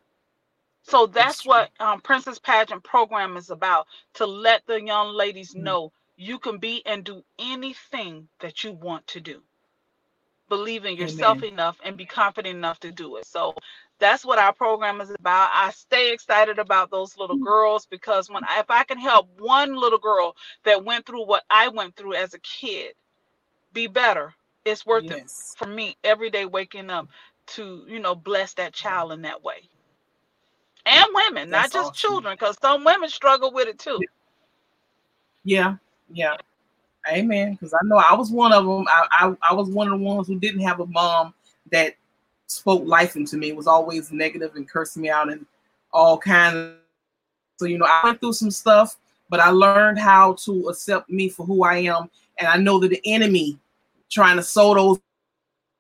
So 0.89 1.07
that's, 1.07 1.45
that's 1.45 1.47
what 1.47 1.71
um, 1.81 2.01
Princess 2.01 2.39
Pageant 2.39 2.83
program 2.83 3.37
is 3.37 3.51
about 3.51 3.87
to 4.15 4.27
let 4.27 4.67
the 4.67 4.81
young 4.81 5.15
ladies 5.15 5.53
mm-hmm. 5.53 5.65
know 5.65 5.93
you 6.17 6.39
can 6.39 6.59
be 6.59 6.83
and 6.87 7.05
do 7.05 7.23
anything 7.39 8.29
that 8.41 8.65
you 8.65 8.73
want 8.73 9.07
to 9.09 9.21
do. 9.21 9.43
Believe 10.49 10.87
in 10.87 10.97
yourself 10.97 11.39
Amen. 11.39 11.53
enough 11.53 11.77
and 11.85 11.97
be 11.97 12.07
confident 12.07 12.57
enough 12.57 12.81
to 12.81 12.91
do 12.91 13.17
it. 13.17 13.27
So 13.27 13.55
that's 13.99 14.25
what 14.25 14.39
our 14.39 14.53
program 14.53 15.03
is 15.03 15.11
about. 15.11 15.51
I 15.53 15.71
stay 15.73 16.13
excited 16.13 16.59
about 16.59 16.91
those 16.91 17.19
little 17.19 17.39
mm. 17.39 17.45
girls 17.45 17.85
because 17.85 18.31
when 18.31 18.45
I, 18.45 18.61
if 18.61 18.71
I 18.71 18.85
can 18.85 18.99
help 18.99 19.29
one 19.39 19.77
little 19.77 19.99
girl 19.99 20.37
that 20.65 20.85
went 20.85 21.05
through 21.05 21.27
what 21.27 21.45
I 21.51 21.69
went 21.69 21.97
through 21.97 22.15
as 22.15 22.33
a 22.33 22.39
kid 22.39 22.95
be 23.75 23.89
better, 23.89 24.33
it's 24.65 24.87
worth 24.87 25.05
yes. 25.05 25.55
it 25.55 25.59
for 25.59 25.69
me 25.69 25.97
every 26.03 26.31
day 26.31 26.47
waking 26.47 26.89
up 26.89 27.09
to 27.49 27.85
you 27.87 28.01
know 28.01 28.15
bless 28.15 28.55
that 28.55 28.73
child 28.73 29.13
in 29.13 29.23
that 29.23 29.43
way. 29.43 29.69
And 30.89 31.07
women, 31.15 31.51
that's 31.51 31.75
not 31.75 31.85
just 31.95 32.01
children, 32.01 32.35
because 32.35 32.57
some 32.61 32.85
women 32.85 33.09
struggle 33.09 33.53
with 33.53 33.69
it 33.69 33.79
too. 33.79 34.01
Yeah, 35.45 35.77
yeah. 36.11 36.37
Amen. 37.11 37.53
Because 37.53 37.75
I 37.75 37.79
know 37.85 37.97
I 37.97 38.15
was 38.15 38.31
one 38.31 38.53
of 38.53 38.65
them. 38.65 38.87
I, 38.89 39.07
I 39.11 39.51
I 39.51 39.55
was 39.55 39.69
one 39.69 39.87
of 39.87 39.99
the 39.99 40.05
ones 40.05 40.27
who 40.27 40.39
didn't 40.39 40.61
have 40.61 40.81
a 40.81 40.87
mom 40.87 41.35
that 41.71 41.95
spoke 42.49 42.85
life 42.87 43.17
into 43.17 43.37
me 43.37 43.53
was 43.53 43.67
always 43.67 44.11
negative 44.11 44.57
and 44.57 44.69
cursing 44.69 45.03
me 45.03 45.11
out 45.11 45.31
and 45.31 45.45
all 45.93 46.19
kinds 46.19 46.55
of 46.57 46.75
so 47.57 47.67
you 47.67 47.79
know 47.79 47.87
i 47.87 48.01
went 48.05 48.21
through 48.21 48.33
some 48.33 48.51
stuff 48.51 48.97
but 49.29 49.39
i 49.41 49.51
learned 49.51 49.99
how 49.99 50.33
to 50.35 50.69
accept 50.69 51.11
me 51.11 51.29
for 51.29 51.45
who 51.45 51.63
i 51.63 51.77
am 51.77 52.11
and 52.39 52.49
i 52.49 52.57
know 52.57 52.79
that 52.79 52.89
the 52.89 53.03
enemy 53.05 53.59
trying 54.11 54.37
to 54.37 54.43
sow 54.43 54.75
those 54.75 54.99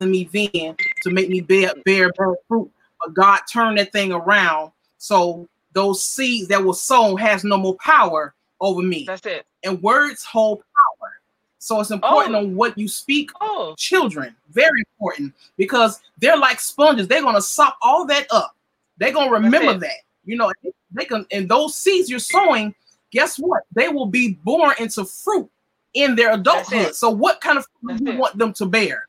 in 0.00 0.10
me 0.10 0.28
then 0.32 0.76
to 1.02 1.10
make 1.10 1.28
me 1.30 1.40
bear 1.40 1.72
bear 1.84 2.12
bad 2.12 2.34
fruit 2.46 2.70
but 3.00 3.14
god 3.14 3.40
turned 3.50 3.78
that 3.78 3.90
thing 3.90 4.12
around 4.12 4.70
so 4.98 5.48
those 5.72 6.04
seeds 6.04 6.48
that 6.48 6.62
were 6.62 6.74
sown 6.74 7.16
has 7.16 7.44
no 7.44 7.56
more 7.56 7.76
power 7.76 8.34
over 8.60 8.82
me 8.82 9.04
that's 9.06 9.24
it 9.24 9.46
and 9.64 9.82
words 9.82 10.24
hold 10.24 10.58
power. 10.58 11.20
so 11.58 11.80
it's 11.80 11.90
important 11.90 12.34
oh. 12.34 12.38
on 12.38 12.54
what 12.54 12.76
you 12.78 12.88
speak. 12.88 13.30
Oh. 13.40 13.74
Children, 13.76 14.34
very 14.50 14.82
important 14.92 15.34
because 15.56 16.00
they're 16.18 16.36
like 16.36 16.60
sponges. 16.60 17.08
They're 17.08 17.22
gonna 17.22 17.42
suck 17.42 17.76
all 17.82 18.06
that 18.06 18.26
up. 18.30 18.56
They're 18.98 19.12
gonna 19.12 19.30
remember 19.30 19.78
that. 19.78 19.96
You 20.24 20.36
know, 20.36 20.52
they 20.92 21.04
can 21.04 21.26
and 21.32 21.48
those 21.48 21.76
seeds 21.76 22.10
you're 22.10 22.18
sowing, 22.18 22.74
guess 23.10 23.38
what? 23.38 23.62
They 23.72 23.88
will 23.88 24.06
be 24.06 24.34
born 24.44 24.72
into 24.78 25.04
fruit 25.04 25.50
in 25.94 26.14
their 26.14 26.34
adulthood. 26.34 26.94
So 26.94 27.10
what 27.10 27.40
kind 27.40 27.58
of 27.58 27.66
fruit 27.80 27.98
do 27.98 28.04
you 28.04 28.12
it. 28.12 28.18
want 28.18 28.38
them 28.38 28.52
to 28.54 28.66
bear? 28.66 29.06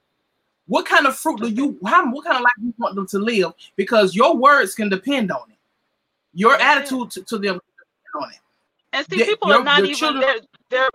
What 0.67 0.86
kind 0.86 1.08
of 1.08 1.15
fruit 1.15 1.41
do 1.41 1.49
you 1.49 1.80
how 1.86 2.12
what 2.12 2.25
kind 2.25 2.38
of 2.38 2.43
life 2.43 2.52
do 2.60 2.67
you 2.67 2.73
want 2.78 2.95
them 2.95 3.08
to 3.08 3.19
live? 3.19 3.52
Because 3.75 4.15
your 4.15 4.36
words 4.36 4.75
can 4.75 4.89
depend 4.89 5.32
on 5.32 5.49
it. 5.49 5.58
Your 6.34 6.56
attitude 6.56 7.12
to, 7.12 7.24
to, 7.24 7.38
them 7.38 7.60
on 8.15 8.30
it. 8.32 8.39
And 8.94 9.06
see, 9.08 9.24
people 9.24 9.50
your, 9.50 9.60
are 9.60 9.63
not 9.63 9.80
even 9.80 9.96
children, 9.96 10.22
they're, 10.22 10.39
they're 10.70 10.89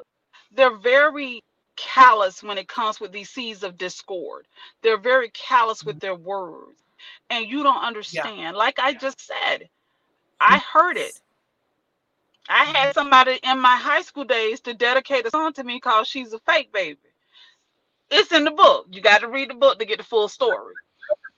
they're 0.55 0.77
very 0.77 1.43
callous 1.77 2.43
when 2.43 2.59
it 2.59 2.69
comes 2.69 3.01
with 3.01 3.13
these 3.13 3.31
seeds 3.31 3.63
of 3.63 3.77
discord. 3.77 4.47
They're 4.83 4.99
very 4.99 5.31
callous 5.31 5.85
with 5.85 5.97
mm-hmm. 5.97 6.07
their 6.07 6.15
words. 6.15 6.81
And 7.31 7.47
you 7.47 7.63
don't 7.63 7.83
understand. 7.83 8.39
Yeah. 8.39 8.51
Like 8.53 8.79
I 8.79 8.95
just 8.95 9.21
said, 9.21 9.69
I 10.41 10.59
heard 10.59 10.97
it. 10.97 11.21
I 12.49 12.65
had 12.65 12.75
mm-hmm. 12.75 12.93
somebody 12.93 13.39
in 13.43 13.59
my 13.59 13.77
high 13.77 14.03
school 14.03 14.25
days 14.25 14.61
to 14.61 14.75
dedicate 14.75 15.27
a 15.27 15.31
song 15.31 15.53
to 15.55 15.65
me 15.65 15.81
called 15.81 16.07
She's 16.07 16.33
a 16.33 16.39
Fake 16.41 16.73
Baby. 16.73 16.99
It's 18.11 18.33
in 18.33 18.45
the 18.45 18.51
book. 18.51 18.87
You 18.91 19.01
got 19.01 19.23
to 19.23 19.29
read 19.29 19.51
the 19.51 19.55
book 19.55 19.79
to 19.79 19.85
get 19.85 19.99
the 19.99 20.05
full 20.05 20.29
story. 20.29 20.75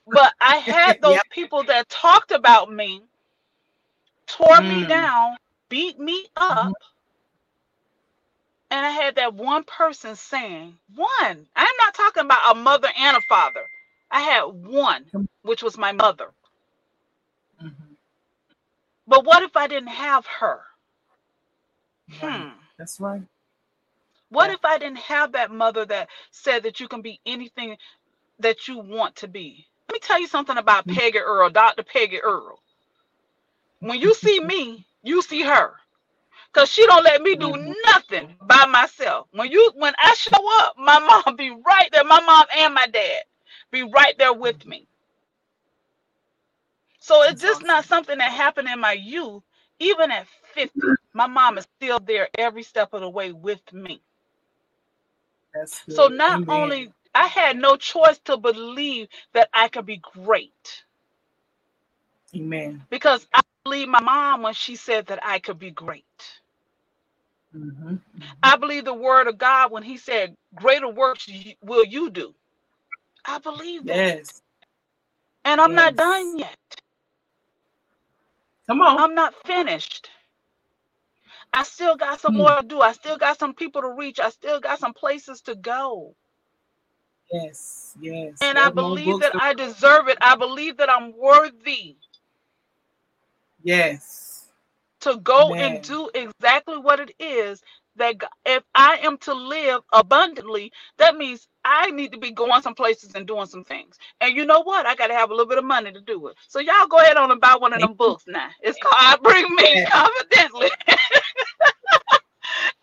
But 0.06 0.34
I 0.40 0.56
had 0.56 1.00
those 1.02 1.20
people 1.30 1.62
that 1.64 1.88
talked 1.88 2.32
about 2.32 2.72
me, 2.72 3.02
tore 4.26 4.58
mm. 4.58 4.80
me 4.80 4.86
down, 4.86 5.36
beat 5.68 5.98
me 5.98 6.26
up. 6.36 6.58
Mm-hmm 6.58 6.72
and 8.70 8.84
I 8.84 8.90
had 8.90 9.16
that 9.16 9.34
one 9.34 9.64
person 9.64 10.16
saying, 10.16 10.76
one, 10.94 11.46
I'm 11.56 11.76
not 11.80 11.94
talking 11.94 12.24
about 12.24 12.56
a 12.56 12.58
mother 12.58 12.88
and 12.98 13.16
a 13.16 13.20
father. 13.22 13.62
I 14.10 14.20
had 14.20 14.44
one, 14.44 15.04
which 15.42 15.62
was 15.62 15.78
my 15.78 15.92
mother. 15.92 16.30
Mm-hmm. 17.62 17.94
But 19.06 19.24
what 19.24 19.42
if 19.42 19.56
I 19.56 19.68
didn't 19.68 19.88
have 19.88 20.26
her? 20.26 20.60
Hmm. 22.12 22.48
That's 22.76 23.00
right. 23.00 23.22
What 24.30 24.48
yeah. 24.48 24.54
if 24.54 24.64
I 24.64 24.78
didn't 24.78 24.98
have 24.98 25.32
that 25.32 25.52
mother 25.52 25.84
that 25.84 26.08
said 26.32 26.64
that 26.64 26.80
you 26.80 26.88
can 26.88 27.02
be 27.02 27.20
anything 27.24 27.76
that 28.40 28.66
you 28.66 28.78
want 28.78 29.16
to 29.16 29.28
be? 29.28 29.64
Let 29.88 29.94
me 29.94 30.00
tell 30.00 30.20
you 30.20 30.26
something 30.26 30.56
about 30.56 30.86
mm-hmm. 30.86 30.98
Peggy 30.98 31.18
Earl, 31.18 31.50
Dr. 31.50 31.84
Peggy 31.84 32.20
Earl. 32.20 32.58
When 33.86 34.00
you 34.00 34.14
see 34.14 34.40
me, 34.40 34.86
you 35.02 35.22
see 35.22 35.42
her 35.42 35.74
because 36.52 36.70
she 36.70 36.86
don't 36.86 37.04
let 37.04 37.22
me 37.22 37.36
do 37.36 37.50
mm-hmm. 37.50 37.72
nothing 37.86 38.34
by 38.42 38.66
myself. 38.66 39.28
When 39.32 39.50
you 39.50 39.72
when 39.76 39.94
I 39.98 40.14
show 40.14 40.60
up, 40.60 40.74
my 40.78 40.98
mom 41.26 41.36
be 41.36 41.50
right 41.50 41.88
there. 41.92 42.04
My 42.04 42.20
mom 42.20 42.46
and 42.56 42.74
my 42.74 42.86
dad 42.86 43.22
be 43.70 43.82
right 43.82 44.16
there 44.18 44.32
with 44.32 44.66
me. 44.66 44.88
So 46.98 47.22
it's 47.22 47.40
just 47.40 47.62
not 47.62 47.84
something 47.84 48.18
that 48.18 48.32
happened 48.32 48.68
in 48.68 48.80
my 48.80 48.92
youth. 48.92 49.42
Even 49.78 50.10
at 50.10 50.26
50, 50.54 50.80
my 51.12 51.26
mom 51.26 51.58
is 51.58 51.66
still 51.76 52.00
there 52.00 52.28
every 52.36 52.62
step 52.62 52.94
of 52.94 53.02
the 53.02 53.08
way 53.10 53.32
with 53.32 53.60
me. 53.72 54.00
So 55.88 56.08
not 56.08 56.42
Amen. 56.42 56.48
only 56.48 56.92
I 57.14 57.26
had 57.28 57.56
no 57.58 57.76
choice 57.76 58.18
to 58.24 58.36
believe 58.36 59.08
that 59.34 59.48
I 59.54 59.68
could 59.68 59.86
be 59.86 59.98
great. 59.98 60.84
Amen. 62.34 62.82
Because 62.90 63.26
I 63.32 63.42
believe 63.66 63.88
my 63.88 64.00
mom 64.00 64.42
when 64.42 64.54
she 64.54 64.76
said 64.76 65.06
that 65.06 65.18
I 65.24 65.40
could 65.40 65.58
be 65.58 65.72
great. 65.72 66.04
Mm-hmm. 67.52 67.96
I 68.40 68.56
believe 68.56 68.84
the 68.84 68.94
word 68.94 69.26
of 69.26 69.38
God 69.38 69.72
when 69.72 69.82
he 69.82 69.96
said, 69.96 70.36
Greater 70.54 70.88
works 70.88 71.28
will 71.62 71.84
you 71.84 72.10
do. 72.10 72.32
I 73.24 73.38
believe 73.38 73.84
that. 73.86 73.96
Yes. 73.96 74.42
And 75.44 75.60
I'm 75.60 75.72
yes. 75.72 75.76
not 75.76 75.96
done 75.96 76.38
yet. 76.38 76.56
Come 78.68 78.82
on. 78.82 79.00
I'm 79.00 79.14
not 79.16 79.34
finished. 79.44 80.10
I 81.52 81.64
still 81.64 81.96
got 81.96 82.20
some 82.20 82.34
hmm. 82.34 82.38
more 82.38 82.56
to 82.60 82.66
do. 82.66 82.80
I 82.80 82.92
still 82.92 83.16
got 83.16 83.36
some 83.38 83.54
people 83.54 83.82
to 83.82 83.90
reach. 83.90 84.20
I 84.20 84.30
still 84.30 84.60
got 84.60 84.78
some 84.78 84.94
places 84.94 85.40
to 85.42 85.56
go. 85.56 86.14
Yes, 87.32 87.96
yes. 88.00 88.38
And 88.40 88.58
I 88.58 88.70
believe 88.70 89.18
that 89.20 89.32
I 89.34 89.54
deserve 89.54 90.06
it. 90.06 90.18
I 90.20 90.36
believe 90.36 90.76
that 90.76 90.88
I'm 90.88 91.16
worthy. 91.16 91.96
Yes 93.66 94.46
to 95.00 95.18
go 95.18 95.54
Man. 95.54 95.60
and 95.60 95.82
do 95.82 96.10
exactly 96.14 96.78
what 96.78 97.00
it 97.00 97.12
is 97.20 97.62
that 97.96 98.16
if 98.44 98.62
I 98.74 98.98
am 99.02 99.18
to 99.18 99.34
live 99.34 99.82
abundantly, 99.92 100.72
that 100.98 101.16
means 101.16 101.48
I 101.64 101.90
need 101.90 102.12
to 102.12 102.18
be 102.18 102.30
going 102.30 102.62
some 102.62 102.74
places 102.74 103.14
and 103.14 103.26
doing 103.26 103.46
some 103.46 103.64
things. 103.64 103.96
And 104.20 104.36
you 104.36 104.44
know 104.44 104.60
what? 104.62 104.86
I 104.86 104.94
got 104.94 105.08
to 105.08 105.14
have 105.14 105.30
a 105.30 105.34
little 105.34 105.48
bit 105.48 105.58
of 105.58 105.64
money 105.64 105.92
to 105.92 106.00
do 106.00 106.28
it. 106.28 106.36
So 106.48 106.60
y'all 106.60 106.86
go 106.88 106.98
ahead 106.98 107.16
on 107.16 107.30
and 107.30 107.40
buy 107.40 107.56
one 107.58 107.72
of 107.72 107.80
them 107.80 107.94
books 107.94 108.24
now. 108.28 108.50
It's 108.62 108.78
called 108.78 108.94
I 108.96 109.16
Bring 109.22 109.54
Me 109.56 109.82
Confidently. 109.86 110.70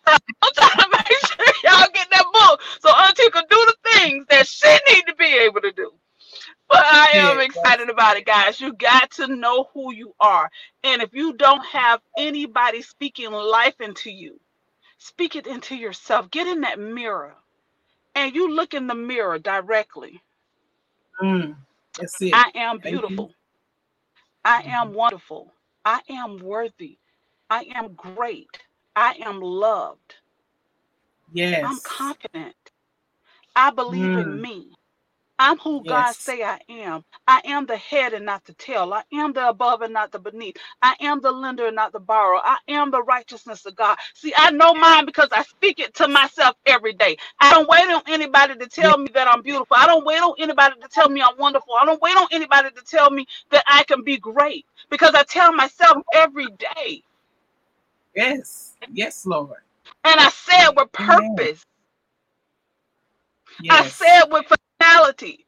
I'm 0.06 0.18
trying 0.56 0.78
to 0.78 0.88
make 0.92 1.18
sure 1.26 1.46
y'all 1.64 1.88
get 1.94 2.08
that 2.10 2.26
book 2.32 2.62
so 2.80 2.90
Auntie 2.90 3.30
can 3.30 3.44
do 3.50 3.56
the 3.66 3.76
things 3.92 4.26
that 4.30 4.46
she 4.48 4.68
need 4.94 5.04
to 5.08 5.14
be 5.16 5.26
able 5.26 5.60
to 5.62 5.72
do. 5.72 5.92
But 6.68 6.84
I 6.84 7.08
am 7.14 7.40
excited 7.40 7.90
about 7.90 8.16
it, 8.16 8.26
guys. 8.26 8.60
You 8.60 8.72
got 8.74 9.10
to 9.12 9.28
know 9.28 9.68
who 9.74 9.92
you 9.94 10.14
are. 10.20 10.50
And 10.84 11.02
if 11.02 11.14
you 11.14 11.34
don't 11.34 11.64
have 11.66 12.00
anybody 12.18 12.82
speaking 12.82 13.30
life 13.32 13.80
into 13.80 14.10
you, 14.10 14.40
speak 14.98 15.36
it 15.36 15.46
into 15.46 15.76
yourself. 15.76 16.30
Get 16.30 16.46
in 16.48 16.62
that 16.62 16.78
mirror 16.80 17.36
and 18.14 18.34
you 18.34 18.54
look 18.54 18.74
in 18.74 18.86
the 18.86 18.94
mirror 18.94 19.38
directly. 19.38 20.22
Mm, 21.22 21.56
I 22.32 22.50
am 22.54 22.78
beautiful. 22.78 23.32
I 24.44 24.62
am 24.66 24.88
mm-hmm. 24.88 24.96
wonderful. 24.96 25.52
I 25.84 26.00
am 26.10 26.38
worthy. 26.38 26.98
I 27.50 27.66
am 27.74 27.94
great. 27.94 28.58
I 28.96 29.16
am 29.24 29.40
loved. 29.40 30.16
Yes. 31.32 31.64
I'm 31.64 31.80
confident. 31.80 32.56
I 33.56 33.70
believe 33.70 34.12
Mm. 34.12 34.22
in 34.22 34.42
me. 34.42 34.72
I'm 35.44 35.58
who 35.58 35.84
God 35.84 36.14
Yes. 36.14 36.18
say 36.18 36.42
I 36.44 36.60
am. 36.70 37.04
I 37.28 37.42
am 37.46 37.66
the 37.66 37.76
head 37.78 38.14
and 38.14 38.26
not 38.26 38.44
the 38.46 38.54
tail. 38.54 38.94
I 38.94 39.04
am 39.14 39.34
the 39.34 39.48
above 39.50 39.82
and 39.82 39.94
not 39.94 40.12
the 40.12 40.20
beneath. 40.20 40.56
I 40.82 40.96
am 41.00 41.20
the 41.20 41.32
lender 41.32 41.66
and 41.68 41.76
not 41.76 41.92
the 41.92 42.00
borrower. 42.00 42.40
I 42.44 42.58
am 42.68 42.90
the 42.92 43.02
righteousness 43.04 43.66
of 43.66 43.76
God. 43.76 43.98
See, 44.14 44.34
I 44.36 44.52
know 44.52 44.74
mine 44.74 45.06
because 45.06 45.28
I 45.32 45.44
speak 45.44 45.80
it 45.80 45.94
to 45.96 46.08
myself 46.08 46.56
every 46.66 46.94
day. 46.94 47.18
I 47.40 47.52
don't 47.52 47.68
wait 47.68 47.88
on 47.90 48.02
anybody 48.08 48.56
to 48.56 48.68
tell 48.68 48.98
me 48.98 49.08
that 49.14 49.28
I'm 49.28 49.42
beautiful. 49.42 49.76
I 49.78 49.86
don't 49.86 50.06
wait 50.06 50.20
on 50.20 50.34
anybody 50.40 50.76
to 50.82 50.88
tell 50.88 51.10
me 51.10 51.22
I'm 51.22 51.38
wonderful. 51.38 51.74
I 51.80 51.86
don't 51.86 52.02
wait 52.02 52.16
on 52.16 52.28
anybody 52.32 52.70
to 52.70 52.82
tell 52.84 53.10
me 53.10 53.26
that 53.52 53.64
I 53.68 53.84
can 53.84 54.04
be 54.04 54.18
great 54.18 54.66
because 54.90 55.14
I 55.14 55.24
tell 55.24 55.52
myself 55.54 55.98
every 56.14 56.48
day. 56.76 57.02
Yes. 58.16 58.74
Yes, 58.92 59.26
Lord. 59.26 59.60
And 60.04 60.20
I 60.20 60.30
say 60.30 60.56
it 60.58 60.76
with 60.76 60.92
Amen. 61.00 61.48
purpose. 61.48 61.64
Yes. 63.60 63.70
I 63.70 63.84
said 63.84 64.24
with 64.32 64.46
finality. 64.84 65.46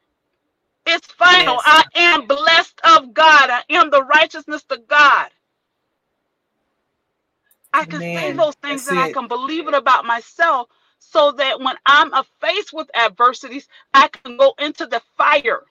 It's 0.87 1.07
final. 1.09 1.55
Yes. 1.55 1.63
I 1.67 1.85
am 1.97 2.27
blessed 2.27 2.81
of 2.85 3.13
God. 3.15 3.51
I 3.51 3.63
am 3.71 3.91
the 3.91 4.05
righteousness 4.05 4.65
of 4.71 4.87
God. 4.87 5.29
I 7.73 7.85
can 7.87 8.03
say 8.03 8.33
those 8.33 8.55
things 8.57 8.87
and 8.87 8.99
I 8.99 9.09
can 9.09 9.29
believe 9.29 9.69
it 9.69 9.75
about 9.75 10.05
myself 10.05 10.69
so 10.99 11.33
that 11.33 11.61
when 11.61 11.77
I'm 11.87 12.13
faced 12.41 12.73
with 12.73 12.89
adversities, 12.95 13.69
I 13.95 14.09
can 14.09 14.37
go 14.37 14.55
into 14.59 14.87
the 14.87 15.03
fire 15.19 15.63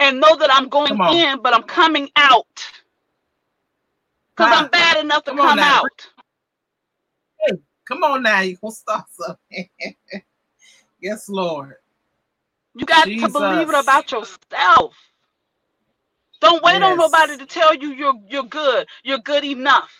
and 0.00 0.20
know 0.20 0.36
that 0.36 0.52
I'm 0.52 0.68
going 0.68 0.98
in, 1.08 1.42
but 1.42 1.54
I'm 1.54 1.64
coming 1.64 2.10
out. 2.16 2.46
Because 4.36 4.52
I'm 4.52 4.70
bad 4.70 5.04
enough 5.04 5.24
to 5.24 5.32
come 5.32 5.38
come 5.38 5.58
out. 5.58 6.08
Come 7.86 8.04
on 8.04 8.22
now. 8.22 8.40
You 8.40 8.56
gonna 8.56 8.72
start 8.72 9.04
something. 9.10 9.68
yes, 11.00 11.28
Lord. 11.28 11.74
You 12.78 12.86
got 12.86 13.08
to 13.18 13.28
believe 13.28 13.68
it 13.68 13.74
about 13.74 14.12
yourself. 14.12 14.94
Don't 16.40 16.62
wait 16.62 16.80
on 16.82 16.96
nobody 16.96 17.36
to 17.36 17.46
tell 17.46 17.74
you 17.74 17.92
you're 17.92 18.14
you're 18.28 18.44
good. 18.44 18.86
You're 19.02 19.18
good 19.18 19.44
enough. 19.44 19.90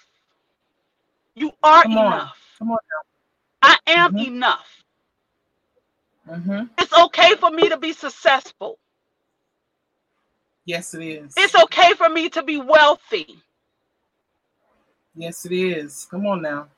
You 1.35 1.53
are 1.63 1.83
Come 1.83 1.99
on. 1.99 2.13
enough. 2.13 2.39
Come 2.59 2.71
on 2.73 2.79
Now. 3.63 3.69
I 3.71 3.77
am 3.89 4.13
Mhm. 4.13 4.27
enough. 4.27 4.85
Mm-hmm. 6.29 6.67
It's 6.79 6.93
okay 6.93 7.35
for 7.37 7.51
me 7.51 7.69
to 7.69 7.77
be 7.79 7.93
successful. 7.93 8.79
Yes, 10.65 10.95
it 10.95 11.03
is. 11.03 11.35
It's 11.37 11.55
okay 11.55 11.95
for 11.95 12.09
me 12.09 12.29
to 12.31 12.43
be 12.43 12.59
wealthy. 12.59 13.43
yes, 15.17 15.45
it 15.47 15.53
is. 15.53 16.07
Come 16.11 16.27
on 16.27 16.43
now. 16.43 16.69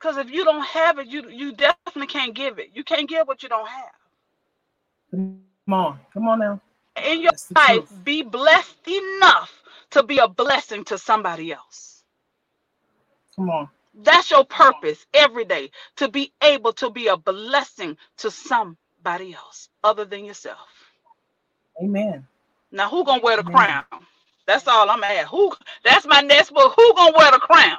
Because 0.00 0.18
if 0.18 0.30
you 0.30 0.44
don't 0.44 0.64
have 0.64 0.98
it, 0.98 1.08
you 1.08 1.28
you 1.30 1.52
definitely 1.54 2.08
can't 2.08 2.34
give 2.34 2.58
it. 2.58 2.70
You 2.74 2.84
can't 2.84 3.08
give 3.08 3.26
what 3.28 3.42
you 3.42 3.48
don't 3.48 3.68
have. 3.68 3.92
Come 5.12 5.40
on. 5.74 6.00
Come 6.14 6.28
on 6.28 6.40
now. 6.40 6.60
In 7.04 7.22
your 7.22 7.32
life, 7.56 7.84
truth. 7.84 8.04
be 8.04 8.22
blessed 8.22 8.88
enough 8.88 9.52
to 9.92 10.02
be 10.04 10.18
a 10.18 10.28
blessing 10.28 10.84
to 10.86 10.98
somebody 10.98 11.52
else. 11.52 12.04
Come 13.36 13.50
on. 13.50 13.68
That's 13.94 14.30
your 14.30 14.44
purpose 14.46 15.04
every 15.14 15.44
day 15.44 15.70
to 15.96 16.08
be 16.08 16.32
able 16.42 16.72
to 16.74 16.90
be 16.90 17.08
a 17.08 17.16
blessing 17.16 17.96
to 18.18 18.30
somebody 18.30 19.34
else 19.34 19.68
other 19.84 20.04
than 20.04 20.24
yourself. 20.24 20.68
Amen. 21.82 22.26
Now, 22.72 22.90
who 22.90 23.04
gonna 23.04 23.22
wear 23.22 23.38
the 23.38 23.42
Amen. 23.42 23.44
crown? 23.44 23.84
That's 24.46 24.68
all 24.68 24.90
I'm 24.90 25.04
at. 25.04 25.26
Who? 25.28 25.54
That's 25.84 26.06
my 26.06 26.20
next 26.22 26.52
book. 26.52 26.74
Who 26.76 26.94
gonna 26.94 27.16
wear 27.16 27.32
the 27.32 27.38
crown? 27.38 27.78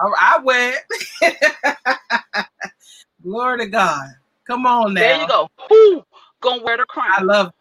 I, 0.00 0.76
it. 1.22 2.46
Glory 3.22 3.58
to 3.60 3.66
God. 3.68 4.08
Come 4.46 4.66
on 4.66 4.94
now. 4.94 5.02
There 5.02 5.16
you 5.16 5.26
go. 5.28 5.48
Who 5.70 6.04
gonna 6.42 6.62
wear 6.64 6.76
the 6.78 6.86
crown? 6.86 7.12
I 7.18 7.22
love 7.22 7.48
it. 7.48 7.54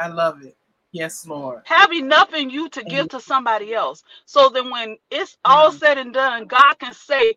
I 0.00 0.08
love 0.08 0.42
it. 0.44 0.56
Yes, 0.92 1.26
Lord. 1.26 1.62
Have 1.64 1.92
enough 1.92 2.34
in 2.34 2.50
you 2.50 2.68
to 2.70 2.84
give 2.84 3.08
to 3.10 3.20
somebody 3.20 3.74
else, 3.74 4.04
so 4.26 4.48
that 4.50 4.64
when 4.64 4.98
it's 5.10 5.36
all 5.44 5.72
said 5.72 5.98
and 5.98 6.14
done, 6.14 6.46
God 6.46 6.74
can 6.80 6.94
say, 6.94 7.36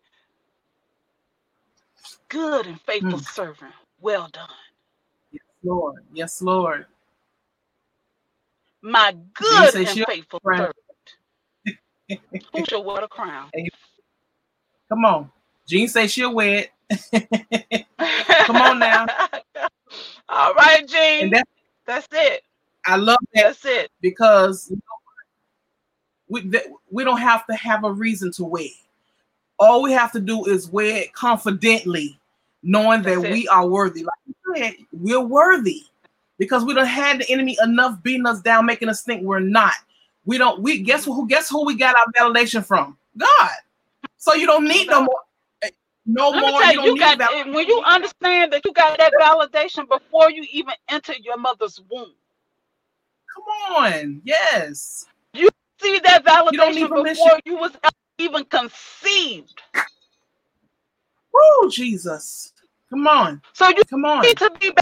"Good 2.30 2.66
and 2.66 2.80
faithful 2.82 3.20
Mm. 3.20 3.26
servant, 3.34 3.74
well 4.00 4.28
done, 4.32 4.48
Yes, 5.32 5.42
Lord. 5.64 6.04
Yes, 6.12 6.42
Lord. 6.42 6.86
my 8.82 9.12
good 9.34 9.76
and 9.84 10.02
faithful 10.04 10.42
servant." 10.56 10.76
Who 12.08 12.64
shall 12.68 12.84
wear 12.84 13.00
the 13.00 13.08
crown? 13.08 13.50
Come 14.88 15.04
on. 15.04 15.30
Jean 15.66 15.88
say 15.88 16.06
she'll 16.06 16.34
wear 16.34 16.66
it. 16.90 17.86
Come 18.46 18.56
on 18.56 18.78
now. 18.78 19.06
all 20.28 20.54
right, 20.54 20.86
Gene. 20.88 21.24
And 21.24 21.32
that, 21.32 21.48
That's 21.86 22.08
it. 22.12 22.42
I 22.86 22.96
love 22.96 23.18
that 23.34 23.42
That's 23.42 23.64
it. 23.66 23.90
because 24.00 24.68
you 24.70 24.76
know, 24.76 24.82
we 26.28 26.60
we 26.90 27.04
don't 27.04 27.20
have 27.20 27.46
to 27.46 27.54
have 27.54 27.84
a 27.84 27.92
reason 27.92 28.32
to 28.32 28.44
wear. 28.44 28.64
it. 28.64 28.72
All 29.58 29.82
we 29.82 29.92
have 29.92 30.12
to 30.12 30.20
do 30.20 30.46
is 30.46 30.70
wear 30.70 30.96
it 31.02 31.12
confidently, 31.12 32.18
knowing 32.62 33.02
that 33.02 33.22
it. 33.24 33.32
we 33.32 33.46
are 33.48 33.66
worthy. 33.66 34.04
Like 34.04 34.18
you 34.26 34.34
said, 34.56 34.74
we're 34.92 35.20
worthy 35.20 35.82
because 36.38 36.64
we 36.64 36.72
don't 36.72 36.86
had 36.86 37.20
the 37.20 37.30
enemy 37.30 37.58
enough 37.62 38.02
beating 38.02 38.26
us 38.26 38.40
down, 38.40 38.64
making 38.64 38.88
us 38.88 39.02
think 39.02 39.22
we're 39.22 39.40
not. 39.40 39.74
We 40.24 40.38
don't. 40.38 40.60
We 40.60 40.80
guess 40.82 41.04
who? 41.04 41.26
Guess 41.26 41.48
who 41.50 41.64
we 41.64 41.76
got 41.76 41.96
our 41.96 42.06
validation 42.16 42.64
from? 42.64 42.96
God. 43.16 43.50
So 44.16 44.34
you 44.34 44.46
don't 44.46 44.64
need 44.64 44.88
no 44.88 45.02
more. 45.02 45.20
eh, 45.62 45.70
No 46.06 46.32
Let 46.32 46.44
me 46.44 46.50
more. 46.52 46.60
tell 46.60 46.66
You 46.68 46.72
you, 46.72 46.78
don't 46.80 46.86
you 46.86 46.94
need 47.10 47.18
got 47.18 47.54
when 47.54 47.66
you 47.68 47.80
understand 47.86 48.52
that 48.52 48.64
you 48.64 48.72
got 48.72 48.98
that 48.98 49.12
validation 49.14 49.88
before 49.88 50.30
you 50.30 50.44
even 50.52 50.74
enter 50.88 51.14
your 51.22 51.38
mother's 51.38 51.80
womb. 51.90 52.12
Come 53.34 53.76
on. 53.76 54.20
Yes. 54.24 55.06
You 55.32 55.48
see 55.80 55.98
that 56.00 56.24
validation 56.24 56.90
need 56.90 57.14
before 57.14 57.38
you 57.44 57.56
was 57.56 57.72
even 58.18 58.44
conceived. 58.44 59.62
Woo, 61.32 61.70
Jesus. 61.70 62.52
Come 62.90 63.06
on. 63.06 63.40
So 63.52 63.68
you 63.68 63.82
Come 63.88 64.04
on. 64.04 64.22
need 64.22 64.36
to 64.38 64.50
be 64.58 64.72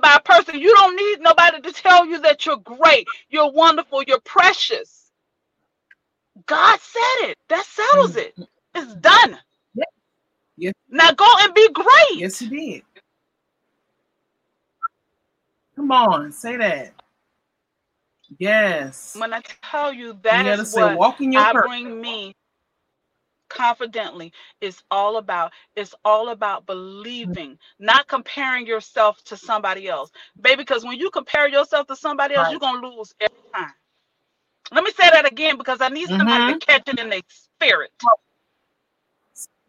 by 0.00 0.16
a 0.16 0.20
person. 0.20 0.58
You 0.60 0.74
don't 0.74 0.96
need 0.96 1.20
nobody 1.20 1.60
to 1.60 1.72
tell 1.72 2.06
you 2.06 2.20
that 2.22 2.46
you're 2.46 2.58
great, 2.58 3.06
you're 3.30 3.52
wonderful, 3.52 4.02
you're 4.04 4.20
precious. 4.20 5.10
God 6.46 6.80
said 6.80 7.30
it. 7.30 7.38
That 7.48 7.64
settles 7.66 8.14
mm. 8.14 8.18
it. 8.18 8.34
It's 8.74 8.94
done. 8.96 9.38
Yeah. 9.74 9.84
Yeah. 10.56 10.72
Now 10.90 11.12
go 11.12 11.26
and 11.40 11.54
be 11.54 11.68
great. 11.72 12.20
Yes, 12.20 12.38
he 12.40 12.48
did. 12.48 12.82
Come 15.76 15.92
on, 15.92 16.32
say 16.32 16.56
that. 16.56 16.92
Yes. 18.38 19.16
When 19.18 19.32
I 19.34 19.42
tell 19.62 19.92
you 19.92 20.18
You 20.30 20.42
that 20.42 20.44
gotta 20.44 20.62
is 20.62 20.72
say, 20.72 20.82
what 20.82 20.98
walk 20.98 21.20
in 21.20 21.32
your 21.32 21.42
I 21.42 21.52
purpose. 21.52 21.68
bring 21.68 22.00
me 22.00 22.34
confidently 23.54 24.32
it's 24.62 24.84
all 24.92 25.18
about 25.18 25.52
it's 25.76 25.94
all 26.04 26.30
about 26.30 26.66
believing 26.66 27.58
not 27.80 28.08
comparing 28.08 28.66
yourself 28.66 29.24
to 29.24 29.36
somebody 29.36 29.88
else 29.88 30.12
baby 30.42 30.58
because 30.58 30.84
when 30.84 30.98
you 30.98 31.10
compare 31.10 31.48
yourself 31.48 31.86
to 31.88 31.96
somebody 31.96 32.34
else 32.36 32.50
you're 32.50 32.60
gonna 32.60 32.86
lose 32.86 33.14
every 33.20 33.30
time 33.54 33.72
let 34.72 34.84
me 34.84 34.92
say 34.92 35.10
that 35.10 35.30
again 35.30 35.58
because 35.58 35.80
i 35.82 35.88
need 35.88 36.10
somebody 36.10 36.44
Mhm. 36.44 36.52
to 36.52 36.66
catch 36.66 36.88
it 36.88 37.00
in 37.00 37.10
their 37.10 37.22
spirit 37.28 37.92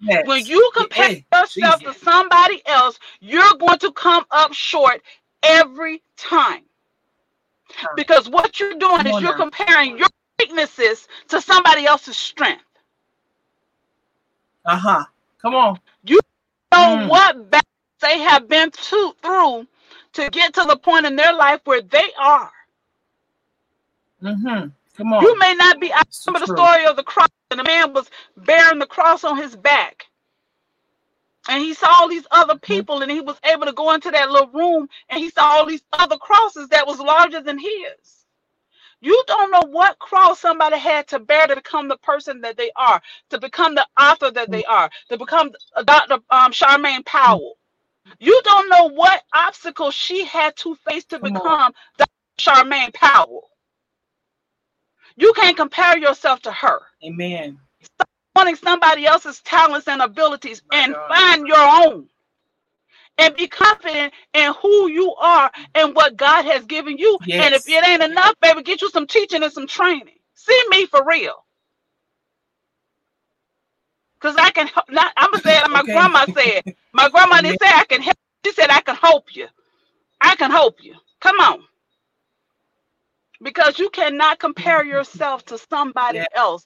Yes. 0.02 0.24
when 0.24 0.46
you 0.46 0.72
compare 0.76 1.08
Hey, 1.08 1.28
yourself 1.34 1.82
Jesus. 1.82 1.84
to 1.84 1.94
somebody 1.94 2.62
else 2.68 3.00
you're 3.22 3.56
going 3.60 3.80
to 3.80 3.92
come 3.94 4.26
up 4.32 4.54
short 4.54 5.02
every 5.44 6.04
time 6.18 6.64
because 7.96 8.30
what 8.30 8.60
you're 8.60 8.76
doing 8.76 9.08
Come 9.08 9.08
is 9.08 9.22
you're 9.22 9.34
now. 9.34 9.36
comparing 9.36 9.98
your 9.98 10.10
weaknesses 10.40 11.08
to 11.30 11.42
somebody 11.42 11.86
else's 11.88 12.18
strength 12.18 12.65
Uh-huh. 14.66 15.06
Come 15.42 15.56
on. 15.56 15.80
You 16.04 16.20
know 16.74 16.98
Mm. 16.98 17.10
what 17.10 17.52
battles 17.52 17.66
they 18.02 18.20
have 18.20 18.48
been 18.50 18.72
to, 18.72 19.16
through 19.22 19.68
to 20.14 20.30
get 20.32 20.54
to 20.56 20.66
the 20.66 20.78
point 20.78 21.06
in 21.06 21.16
their 21.16 21.34
life 21.34 21.62
where 21.66 21.82
they 21.82 22.12
are. 22.20 22.52
Mm-hmm. 24.22 24.70
Come 24.98 25.14
on. 25.14 25.24
You 25.24 25.38
may 25.40 25.54
not 25.56 25.80
be. 25.80 25.92
I 25.94 26.04
remember 26.28 26.46
the 26.48 26.54
story 26.54 26.86
of 26.86 26.96
the 26.96 27.04
cross, 27.04 27.30
and 27.52 27.60
the 27.60 27.64
man 27.64 27.94
was 27.94 28.10
bearing 28.38 28.80
the 28.80 28.86
cross 28.88 29.24
on 29.24 29.38
his 29.38 29.56
back. 29.56 30.06
And 31.50 31.62
he 31.62 31.74
saw 31.74 31.88
all 32.02 32.10
these 32.10 32.26
other 32.32 32.58
people, 32.58 33.02
and 33.02 33.12
he 33.12 33.22
was 33.22 33.38
able 33.44 33.66
to 33.68 33.74
go 33.74 33.94
into 33.94 34.12
that 34.12 34.32
little 34.32 34.50
room, 34.50 34.90
and 35.10 35.20
he 35.20 35.30
saw 35.30 35.44
all 35.46 35.66
these 35.66 35.84
other 35.94 36.18
crosses 36.18 36.70
that 36.70 36.88
was 36.88 37.00
larger 37.00 37.42
than 37.42 37.60
his. 37.60 38.15
You 39.06 39.24
don't 39.28 39.52
know 39.52 39.64
what 39.72 40.00
cross 40.00 40.42
somebody 40.42 40.80
had 40.80 41.08
to 41.10 41.20
bear 41.20 41.48
to 41.48 41.58
become 41.58 41.90
the 41.90 41.98
person 42.00 42.42
that 42.42 42.58
they 42.58 42.72
are, 42.76 43.02
to 43.32 43.40
become 43.40 43.76
the 43.76 43.88
author 44.02 44.32
that 44.32 44.52
they 44.52 44.66
are, 44.66 44.90
to 45.12 45.20
become 45.20 45.52
Dr. 45.86 46.16
Um, 46.32 46.54
Charmaine 46.54 47.06
Powell. 47.06 47.56
You 48.20 48.42
don't 48.46 48.70
know 48.70 48.90
what 48.90 49.24
obstacles 49.34 49.96
she 49.96 50.26
had 50.26 50.58
to 50.58 50.76
face 50.90 51.06
to 51.08 51.20
become 51.20 51.74
Dr. 51.98 52.12
Charmaine 52.40 52.94
Powell. 52.94 53.50
You 55.18 55.34
can't 55.34 55.58
compare 55.58 55.98
yourself 55.98 56.42
to 56.44 56.52
her. 56.54 56.80
Amen. 57.06 57.60
Stop 57.84 58.10
wanting 58.36 58.58
somebody 58.58 59.06
else's 59.08 59.42
talents 59.42 59.88
and 59.88 60.02
abilities 60.02 60.64
My 60.70 60.80
and 60.80 60.96
God. 60.96 61.10
find 61.10 61.48
your 61.48 61.58
own 61.60 62.08
and 63.20 63.36
be 63.36 63.48
confident 63.48 64.14
in 64.34 64.54
who 64.62 64.90
you 64.90 65.16
are 65.16 65.52
and 65.76 65.96
what 65.96 66.18
God 66.18 66.46
has 66.46 66.66
given 66.66 66.98
you. 66.98 67.20
And 67.40 67.56
if 67.56 67.64
it 67.68 67.88
ain't 67.88 68.04
enough, 68.04 68.36
baby, 68.42 68.64
get 68.64 68.82
you 68.82 68.90
some 68.92 69.08
teaching 69.08 69.44
and 69.44 69.54
some 69.54 69.68
training. 69.68 70.16
See 70.36 70.62
me 70.70 70.86
for 70.88 71.06
real. 71.08 71.36
Cause 74.22 74.36
I 74.38 74.52
can 74.52 74.68
help. 74.68 74.86
Not, 74.90 75.14
I'm 75.18 75.32
gonna 75.32 75.40
say 75.44 75.58
it. 75.58 75.62
like 75.64 75.72
My 75.72 75.84
Okay. 75.84 75.92
grandma 75.92 76.26
said. 76.28 76.64
My 76.94 77.10
grandma 77.10 77.42
didn't 77.42 77.60
say 77.60 77.68
I 77.70 77.86
can 77.86 78.02
help. 78.02 78.18
She 78.46 78.54
said 78.54 78.72
I 78.72 78.82
can 78.82 78.96
help 78.96 79.36
you. 79.36 79.48
I 80.22 80.36
can 80.36 80.52
help 80.52 80.84
you. 80.84 80.96
Come 81.22 81.40
on. 81.40 81.62
Because 83.44 83.80
you 83.80 83.90
cannot 83.92 84.40
compare 84.40 84.84
mm-hmm. 84.84 84.90
yourself 84.90 85.46
to 85.48 85.58
somebody 85.58 86.20
Yeah. 86.20 86.26
else 86.36 86.66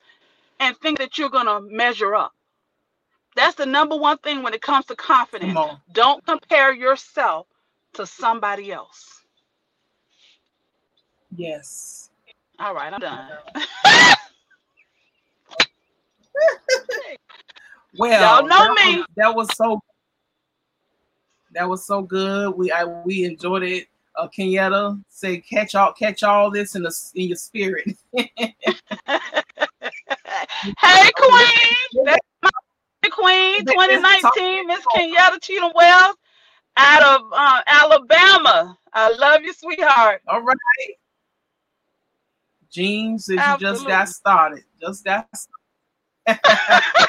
and 0.60 0.78
think 0.78 1.00
that 1.00 1.18
you're 1.18 1.30
gonna 1.30 1.62
measure 1.62 2.16
up. 2.16 2.34
That's 3.40 3.56
the 3.56 3.66
number 3.66 3.96
one 3.96 4.18
thing 4.18 4.44
when 4.44 4.54
it 4.54 4.62
comes 4.62 4.86
to 4.88 4.98
confidence. 4.98 5.54
Come. 5.54 5.80
Don't 5.94 6.26
compare 6.26 6.74
yourself 6.74 7.48
to 7.94 8.06
somebody 8.06 8.70
else. 8.74 9.22
Yes. 11.38 12.10
All 12.60 12.76
right, 12.76 12.92
I'm 12.92 13.00
done. 13.00 13.32
Well, 17.98 18.22
Y'all 18.22 18.48
know 18.48 18.56
that 18.56 18.86
me. 18.86 18.98
Was, 18.98 19.06
that 19.16 19.36
was 19.36 19.56
so. 19.56 19.82
That 21.54 21.68
was 21.68 21.84
so 21.86 22.04
good. 22.04 22.56
We 22.56 22.72
I, 22.72 22.84
we 22.84 23.26
enjoyed 23.26 23.64
it. 23.64 23.88
Uh, 24.16 24.28
Kenyatta 24.28 25.04
said, 25.10 25.42
"Catch 25.50 25.74
all, 25.74 25.92
catch 25.92 26.22
all 26.22 26.52
this 26.52 26.76
in 26.76 26.84
the 26.84 26.96
in 27.16 27.30
your 27.30 27.36
spirit." 27.36 27.98
hey, 28.14 28.52
Queen. 31.16 31.76
That's 32.06 32.06
my 32.06 32.18
Queen 33.08 33.66
2019, 33.66 34.68
Miss 34.68 34.86
Kenyatta 34.94 35.42
Cheatham 35.42 35.72
Wells 35.74 36.16
out 36.76 37.04
of 37.04 37.22
uh, 37.34 37.62
Alabama. 37.68 38.78
I 38.94 39.16
love 39.16 39.42
you, 39.44 39.54
sweetheart. 39.54 40.22
All 40.28 40.42
right. 40.42 40.58
Jean 42.70 43.18
says 43.18 43.38
you 43.38 43.58
just 43.58 43.88
got 43.88 44.10
started. 44.10 44.64
Just 44.82 45.06
got. 45.06 45.28
started. 46.28 46.40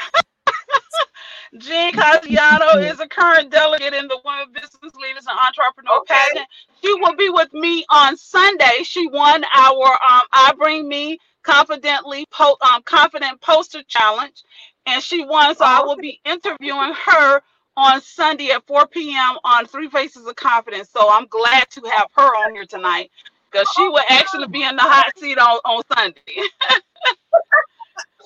Jean 1.57 1.91
Casiano 1.91 2.81
is 2.91 2.99
a 2.99 3.07
current 3.07 3.51
delegate 3.51 3.93
in 3.93 4.07
the 4.07 4.19
Women 4.23 4.53
Business 4.53 4.95
Leaders 4.95 5.25
and 5.27 5.37
Entrepreneur 5.45 5.99
Okay. 5.99 6.15
Pageant. 6.29 6.47
She 6.83 6.93
will 6.95 7.15
be 7.15 7.29
with 7.29 7.53
me 7.53 7.85
on 7.89 8.17
Sunday. 8.17 8.83
She 8.83 9.07
won 9.07 9.43
our 9.55 9.87
um, 9.87 10.21
I 10.31 10.53
Bring 10.57 10.87
Me 10.87 11.19
Confidently 11.43 12.25
po- 12.31 12.57
um, 12.61 12.81
Confident 12.83 13.41
Poster 13.41 13.83
Challenge, 13.87 14.43
and 14.85 15.01
she 15.01 15.23
won. 15.23 15.55
So 15.55 15.65
I 15.65 15.79
oh, 15.81 15.87
will 15.87 15.97
be 15.97 16.19
interviewing 16.25 16.93
her 16.93 17.41
on 17.77 18.01
Sunday 18.01 18.51
at 18.51 18.65
4 18.67 18.87
p.m. 18.87 19.37
on 19.43 19.65
Three 19.65 19.89
Faces 19.89 20.25
of 20.25 20.35
Confidence. 20.35 20.89
So 20.89 21.11
I'm 21.11 21.27
glad 21.27 21.69
to 21.71 21.81
have 21.81 22.07
her 22.15 22.35
on 22.35 22.53
here 22.53 22.65
tonight 22.65 23.11
because 23.51 23.67
she 23.75 23.83
oh, 23.83 23.91
will 23.91 24.03
actually 24.09 24.47
be 24.47 24.63
in 24.63 24.75
the 24.75 24.81
hot 24.81 25.11
seat 25.17 25.37
on, 25.37 25.59
on 25.65 25.83
Sunday. 25.95 26.21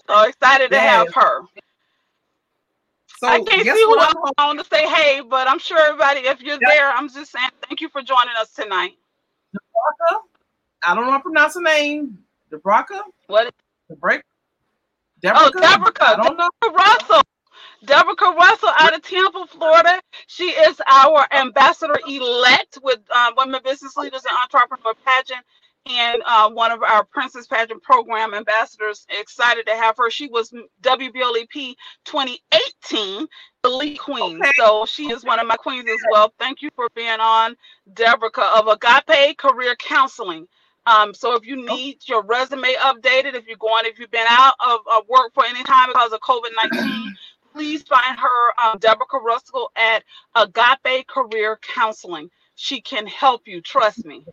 so 0.08 0.24
excited 0.24 0.72
to 0.72 0.80
have 0.80 1.14
her. 1.14 1.42
So 3.18 3.28
I 3.28 3.40
can't 3.40 3.64
see 3.64 3.84
who 3.84 3.90
what? 3.90 4.16
else 4.16 4.32
I 4.38 4.48
want 4.48 4.60
to 4.60 4.66
say 4.66 4.88
hey, 4.88 5.22
but 5.22 5.48
I'm 5.48 5.60
sure 5.60 5.80
everybody, 5.80 6.22
if 6.22 6.42
you're 6.42 6.60
there, 6.60 6.92
I'm 6.92 7.10
just 7.10 7.32
saying 7.32 7.50
thank 7.68 7.82
you 7.82 7.90
for 7.90 8.02
joining 8.02 8.36
us 8.38 8.54
tonight. 8.54 8.94
Debraca? 9.54 10.20
I 10.84 10.94
don't 10.94 11.06
know 11.06 11.12
how 11.12 11.18
to 11.18 11.24
pronounce 11.24 11.56
her 11.56 11.62
name. 11.62 12.20
Debraca? 12.52 13.02
What? 13.28 13.54
Debra- 15.26 15.38
Oh? 15.38 15.52
Deborah, 15.62 15.94
I 16.02 16.16
don't 16.18 16.38
know. 16.38 16.50
Russell. 16.74 17.22
Deborah 17.86 18.16
Russell 18.36 18.72
out 18.78 18.96
of 18.96 19.02
Tampa, 19.04 19.46
Florida. 19.48 20.02
She 20.28 20.46
is 20.52 20.82
our 20.88 21.26
ambassador 21.34 22.00
elect 22.08 22.80
with 22.84 23.00
uh, 23.10 23.32
Women 23.38 23.62
Business 23.64 23.96
Leaders 23.98 24.24
and 24.30 24.38
Entrepreneur 24.44 24.94
Pageant 25.06 25.42
and 25.90 26.22
uh, 26.28 26.50
one 26.52 26.72
of 26.72 26.84
our 26.84 27.06
Princess 27.06 27.48
Pageant 27.48 27.82
Program 27.82 28.34
ambassadors. 28.34 29.06
Excited 29.10 29.66
to 29.68 29.74
have 29.76 29.96
her. 29.98 30.12
She 30.12 30.28
was 30.28 30.54
WBLEP 30.84 31.76
2018 32.06 33.28
Elite 33.64 34.00
Queen. 34.00 34.38
Okay. 34.42 34.52
So 34.58 34.86
she 34.88 35.10
is 35.12 35.24
one 35.24 35.40
of 35.40 35.48
my 35.48 35.56
queens 35.58 35.88
as 35.90 36.06
well. 36.06 36.34
Thank 36.38 36.62
you 36.62 36.70
for 36.76 36.90
being 36.96 37.20
on, 37.22 37.56
Deborah 37.94 38.30
of 38.58 38.68
Agape 38.68 39.38
Career 39.38 39.76
Counseling. 39.78 40.48
Um, 40.88 41.14
so 41.14 41.36
if 41.36 41.46
you 41.46 41.58
need 41.66 42.00
your 42.08 42.24
resume 42.24 42.74
updated, 42.82 43.36
if 43.36 43.48
you're 43.48 43.58
going, 43.58 43.86
if 43.86 44.00
you've 44.00 44.12
been 44.12 44.28
out 44.30 44.56
of, 44.66 44.82
of 44.94 45.08
work 45.10 45.34
for 45.34 45.46
any 45.46 45.64
time 45.64 45.90
because 45.90 46.14
of 46.14 46.20
COVID 46.22 46.52
19, 46.74 47.14
please 47.54 47.84
find 47.84 48.20
her, 48.20 48.62
um, 48.64 48.80
Deborah 48.80 49.06
Russell, 49.24 49.72
at 49.76 50.04
Agape 50.36 51.08
Career 51.08 51.60
Counseling. 51.62 52.30
She 52.56 52.82
can 52.82 53.08
help 53.08 53.48
you. 53.48 53.62
Trust 53.62 54.06
me. 54.06 54.26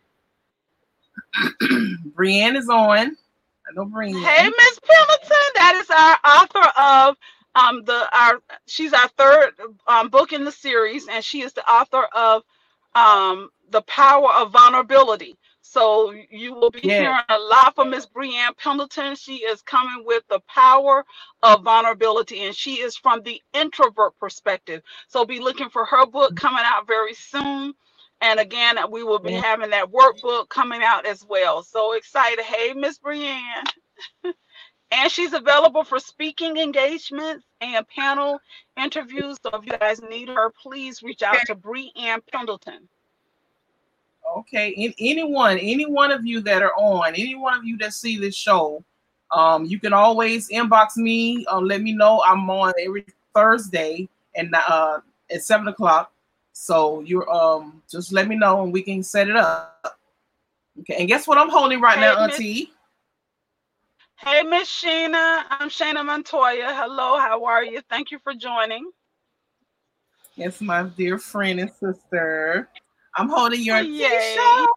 Brienne 2.14 2.56
is 2.56 2.68
on. 2.68 3.16
I 3.68 3.72
know 3.74 3.84
Brienne. 3.86 4.14
Hey, 4.14 4.44
Miss 4.48 4.80
Pendleton, 4.80 5.48
that 5.56 5.74
is 5.82 5.90
our 5.90 6.34
author 6.36 6.80
of 6.80 7.16
um 7.54 7.84
the 7.84 8.08
our 8.16 8.40
she's 8.66 8.92
our 8.94 9.08
third 9.18 9.52
um 9.86 10.08
book 10.08 10.32
in 10.32 10.44
the 10.44 10.52
series, 10.52 11.08
and 11.08 11.24
she 11.24 11.42
is 11.42 11.52
the 11.52 11.68
author 11.70 12.04
of 12.14 12.42
um 12.94 13.50
the 13.70 13.82
power 13.82 14.32
of 14.34 14.52
vulnerability. 14.52 15.36
So 15.62 16.12
you 16.30 16.54
will 16.54 16.70
be 16.70 16.82
Yeah. 16.82 16.98
hearing 16.98 17.22
a 17.30 17.38
lot 17.38 17.76
from 17.76 17.90
Miss 17.90 18.06
Brienne 18.06 18.54
Pendleton. 18.58 19.16
She 19.16 19.38
is 19.38 19.62
coming 19.62 20.04
with 20.06 20.24
the 20.30 20.40
power 20.48 21.04
of 21.42 21.64
vulnerability, 21.64 22.40
and 22.46 22.56
she 22.56 22.76
is 22.80 22.96
from 22.96 23.22
the 23.24 23.42
introvert 23.54 24.18
perspective. 24.20 24.82
So 25.08 25.26
be 25.26 25.40
looking 25.40 25.70
for 25.70 25.86
her 25.86 26.06
book 26.06 26.36
coming 26.36 26.64
out 26.64 26.88
very 26.88 27.14
soon. 27.14 27.74
And 28.22 28.40
again, 28.40 28.78
we 28.90 29.04
will 29.04 29.20
be 29.20 29.32
Yeah. 29.32 29.42
having 29.42 29.70
that 29.72 29.92
workbook 29.92 30.50
coming 30.50 30.82
out 30.84 31.06
as 31.06 31.24
well. 31.26 31.62
So 31.64 31.94
excited. 31.94 32.44
Hey, 32.44 32.74
Miss 32.74 32.98
Brienne. 32.98 33.64
and 34.92 35.12
she's 35.12 35.34
available 35.34 35.84
for 35.84 35.98
speaking 36.00 36.56
engagements 36.58 37.44
and 37.60 37.86
panel 37.88 38.40
interviews. 38.76 39.38
So 39.42 39.50
if 39.54 39.66
you 39.66 39.78
guys 39.78 40.00
need 40.02 40.28
her, 40.28 40.52
please 40.62 41.02
reach 41.02 41.22
out 41.22 41.44
to 41.46 41.54
Brienne 41.56 42.20
Pendleton. 42.32 42.88
Okay. 44.36 44.70
In, 44.70 44.94
anyone, 44.98 45.58
any 45.58 45.86
one 45.86 46.10
of 46.10 46.24
you 46.26 46.40
that 46.42 46.62
are 46.62 46.74
on, 46.76 47.14
any 47.14 47.34
one 47.34 47.58
of 47.58 47.64
you 47.64 47.76
that 47.78 47.92
see 47.94 48.16
this 48.18 48.34
show, 48.34 48.82
um, 49.30 49.64
you 49.64 49.78
can 49.78 49.92
always 49.92 50.48
inbox 50.50 50.96
me. 50.96 51.44
Um, 51.46 51.64
let 51.64 51.82
me 51.82 51.92
know. 51.92 52.22
I'm 52.26 52.48
on 52.50 52.72
every 52.80 53.06
Thursday 53.34 54.08
and 54.34 54.54
uh 54.54 55.00
at 55.30 55.42
seven 55.42 55.68
o'clock. 55.68 56.12
So 56.52 57.00
you're 57.00 57.30
um 57.32 57.82
just 57.90 58.12
let 58.12 58.28
me 58.28 58.36
know 58.36 58.62
and 58.62 58.72
we 58.72 58.82
can 58.82 59.02
set 59.02 59.28
it 59.28 59.36
up. 59.36 59.98
Okay. 60.80 60.96
And 60.98 61.08
guess 61.08 61.26
what 61.26 61.38
I'm 61.38 61.48
holding 61.50 61.80
right 61.80 61.98
now, 61.98 62.16
Hey, 62.16 62.26
Miss- 62.26 62.34
Auntie? 62.34 62.72
Hey, 64.16 64.42
Miss 64.42 64.68
Sheena. 64.68 65.44
I'm 65.50 65.68
Shana 65.68 66.04
Montoya. 66.04 66.74
Hello, 66.74 67.18
how 67.18 67.44
are 67.44 67.64
you? 67.64 67.80
Thank 67.90 68.10
you 68.10 68.18
for 68.22 68.34
joining. 68.34 68.90
Yes, 70.36 70.60
my 70.60 70.84
dear 70.84 71.18
friend 71.18 71.60
and 71.60 71.70
sister. 71.70 72.68
I'm 73.16 73.28
holding 73.30 73.62
your 73.62 73.84
Yay. 73.84 73.90
t-shirt. 73.98 74.70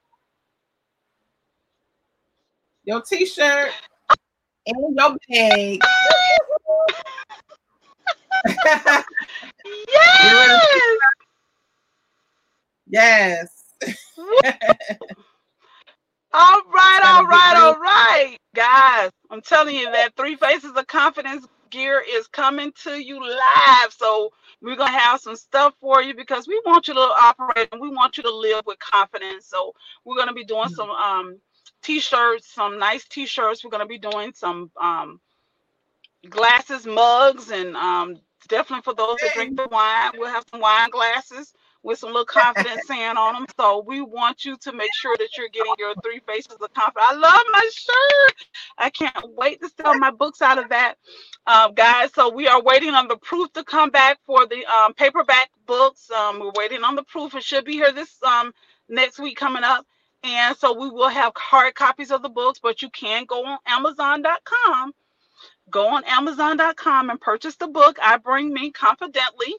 Your 2.85 3.01
t-shirt 3.01 3.75
and 4.67 4.97
your 4.97 5.17
bag. 5.29 5.85
Yes. 9.89 10.61
yes. 12.87 13.63
All 16.31 16.61
right, 16.73 17.01
Gotta 17.01 17.13
all 17.17 17.27
get 17.27 17.27
right, 17.27 17.55
real- 17.55 17.75
all 17.75 17.79
right. 17.79 18.37
Guys, 18.55 19.09
I'm 19.31 19.41
telling 19.41 19.75
you 19.75 19.91
that 19.91 20.15
Three 20.15 20.35
Faces 20.35 20.71
of 20.75 20.85
Confidence 20.87 21.47
gear 21.69 22.03
is 22.07 22.27
coming 22.27 22.71
to 22.83 23.01
you 23.01 23.19
live. 23.21 23.91
So 23.91 24.31
we're 24.61 24.75
gonna 24.75 24.97
have 24.97 25.21
some 25.21 25.35
stuff 25.35 25.73
for 25.79 26.01
you 26.01 26.15
because 26.15 26.47
we 26.47 26.61
want 26.65 26.87
you 26.87 26.93
to 26.93 26.99
operate 26.99 27.69
and 27.71 27.81
we 27.81 27.89
want 27.89 28.17
you 28.17 28.23
to 28.23 28.35
live 28.35 28.65
with 28.65 28.79
confidence. 28.79 29.45
So 29.47 29.73
we're 30.03 30.17
gonna 30.17 30.33
be 30.33 30.45
doing 30.45 30.69
some 30.69 30.89
um 30.89 31.39
t-shirts, 31.81 32.53
some 32.53 32.79
nice 32.79 33.05
t-shirts. 33.05 33.63
We're 33.63 33.71
gonna 33.71 33.85
be 33.85 33.99
doing 33.99 34.33
some 34.33 34.71
um 34.81 35.19
glasses, 36.29 36.85
mugs, 36.85 37.51
and 37.51 37.75
um 37.75 38.17
definitely 38.47 38.83
for 38.83 38.93
those 38.93 39.19
that 39.19 39.33
drink 39.33 39.55
the 39.55 39.67
wine, 39.71 40.11
we'll 40.17 40.29
have 40.29 40.45
some 40.51 40.61
wine 40.61 40.89
glasses 40.91 41.53
with 41.85 41.99
some 41.99 42.09
little 42.09 42.25
confidence 42.25 42.81
saying 42.87 43.15
on 43.17 43.33
them. 43.35 43.45
So 43.57 43.83
we 43.87 44.01
want 44.01 44.43
you 44.43 44.57
to 44.57 44.73
make 44.73 44.89
sure 44.95 45.15
that 45.17 45.29
you're 45.37 45.49
getting 45.49 45.75
your 45.77 45.93
three 46.03 46.19
faces 46.27 46.57
of 46.59 46.73
confidence. 46.73 47.07
I 47.11 47.15
love 47.15 47.43
my 47.51 47.69
shirt. 47.73 48.47
I 48.77 48.89
can't 48.89 49.35
wait 49.37 49.61
to 49.61 49.69
sell 49.69 49.97
my 49.97 50.11
books 50.11 50.41
out 50.41 50.57
of 50.57 50.69
that, 50.69 50.95
um, 51.47 51.73
guys. 51.75 52.11
So 52.13 52.33
we 52.33 52.47
are 52.47 52.61
waiting 52.61 52.95
on 52.95 53.07
the 53.07 53.17
proof 53.17 53.53
to 53.53 53.63
come 53.63 53.91
back 53.91 54.19
for 54.25 54.47
the 54.47 54.65
um, 54.65 54.93
paperback 54.95 55.51
books. 55.67 56.09
Um, 56.11 56.39
we're 56.39 56.51
waiting 56.55 56.83
on 56.83 56.95
the 56.95 57.03
proof. 57.03 57.35
It 57.35 57.43
should 57.43 57.65
be 57.65 57.73
here 57.73 57.91
this 57.93 58.21
um, 58.23 58.51
next 58.89 59.19
week 59.19 59.37
coming 59.37 59.63
up. 59.63 59.85
And 60.23 60.57
so 60.57 60.77
we 60.77 60.89
will 60.89 61.09
have 61.09 61.33
hard 61.37 61.75
copies 61.75 62.09
of 62.09 62.23
the 62.23 62.29
books, 62.29 62.59
but 62.61 62.81
you 62.81 62.89
can 62.89 63.25
go 63.25 63.45
on 63.45 63.59
Amazon.com 63.67 64.91
go 65.69 65.87
on 65.87 66.03
Amazon.com 66.05 67.09
and 67.09 67.19
purchase 67.19 67.55
the 67.55 67.67
book. 67.67 67.97
I 68.01 68.17
bring 68.17 68.53
me 68.53 68.71
confidently. 68.71 69.55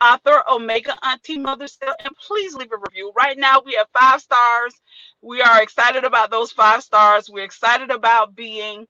Author 0.00 0.42
Omega 0.50 0.94
Auntie 1.02 1.38
Mother 1.38 1.66
Cell, 1.66 1.94
and 2.04 2.14
please 2.26 2.54
leave 2.54 2.72
a 2.72 2.76
review. 2.76 3.12
Right 3.16 3.36
now, 3.36 3.60
we 3.64 3.74
have 3.74 3.88
five 3.92 4.20
stars. 4.20 4.74
We 5.22 5.42
are 5.42 5.62
excited 5.62 6.04
about 6.04 6.30
those 6.30 6.52
five 6.52 6.82
stars. 6.82 7.28
We're 7.28 7.44
excited 7.44 7.90
about 7.90 8.36
being 8.36 8.86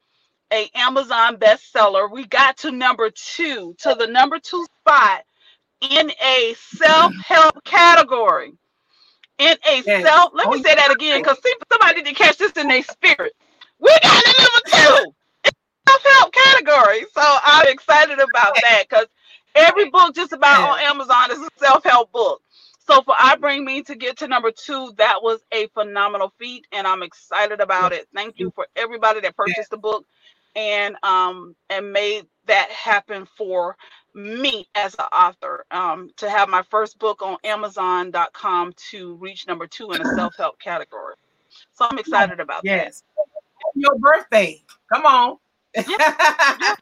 a 0.53 0.71
Amazon 0.75 1.37
bestseller. 1.37 2.11
We 2.11 2.27
got 2.27 2.59
to 2.59 2.71
number 2.71 3.11
two, 3.11 3.75
to 3.79 3.97
the 3.99 4.07
number 4.07 4.39
two 4.39 4.67
spot 4.81 5.25
in 5.81 6.11
a 6.23 6.55
self-help 6.59 7.65
category. 7.65 8.53
In 9.39 9.57
a 9.69 9.83
yes. 9.87 10.05
self, 10.05 10.33
let 10.35 10.49
me 10.49 10.59
oh, 10.59 10.63
say 10.63 10.75
that 10.75 10.91
again 10.91 11.21
because 11.21 11.39
somebody 11.71 12.03
didn't 12.03 12.17
catch 12.17 12.39
this 12.39 12.53
in 12.53 12.69
their 12.69 12.83
spirit. 12.83 13.35
We 13.79 13.91
got 14.03 14.25
a 14.25 14.43
number 14.43 15.05
two 15.05 15.13
in 15.45 15.51
self-help 15.89 16.33
category. 16.33 17.07
So 17.15 17.23
I'm 17.23 17.69
excited 17.69 18.19
about 18.19 18.55
that 18.63 18.85
because 18.89 19.07
every 19.55 19.91
book 19.91 20.15
just 20.15 20.33
about 20.33 20.71
on 20.71 20.79
Amazon 20.81 21.31
is 21.31 21.39
a 21.39 21.49
self-help 21.59 22.13
book. 22.13 22.43
So 22.87 23.03
for 23.03 23.15
I 23.19 23.37
Bring 23.37 23.65
Me 23.65 23.83
to 23.83 23.95
get 23.95 24.17
to 24.19 24.29
number 24.29 24.51
two, 24.51 24.93
that 24.97 25.23
was 25.23 25.41
a 25.53 25.67
phenomenal 25.69 26.33
feat, 26.39 26.67
and 26.73 26.87
I'm 26.87 27.03
excited 27.03 27.61
about 27.61 27.93
it. 27.93 28.09
Thank 28.15 28.39
you 28.39 28.51
for 28.55 28.67
everybody 28.77 29.21
that 29.21 29.37
purchased 29.37 29.71
the 29.71 29.77
book 29.77 30.07
and 30.57 30.97
um 31.03 31.55
and 31.69 31.93
made 31.93 32.27
that 32.47 32.71
happen 32.71 33.27
for 33.37 33.77
me 34.15 34.67
as 34.75 34.95
an 34.95 35.05
author. 35.13 35.65
Um, 35.71 36.11
to 36.17 36.31
have 36.31 36.49
my 36.49 36.63
first 36.71 36.99
book 36.99 37.21
on 37.23 37.37
Amazon.com 37.45 38.73
to 38.91 39.15
reach 39.17 39.47
number 39.47 39.67
two 39.67 39.93
in 39.93 40.01
a 40.01 40.05
self-help 40.17 40.59
category. 40.59 41.15
So 41.73 41.87
I'm 41.91 41.99
excited 41.99 42.41
about 42.41 42.63
yes. 42.65 43.03
that. 43.17 43.25
Your 43.75 43.99
birthday. 43.99 44.63
Come 44.93 45.05
on. 45.05 45.37
Yeah. 45.75 45.83
yeah. 45.89 45.97
I 46.19 46.77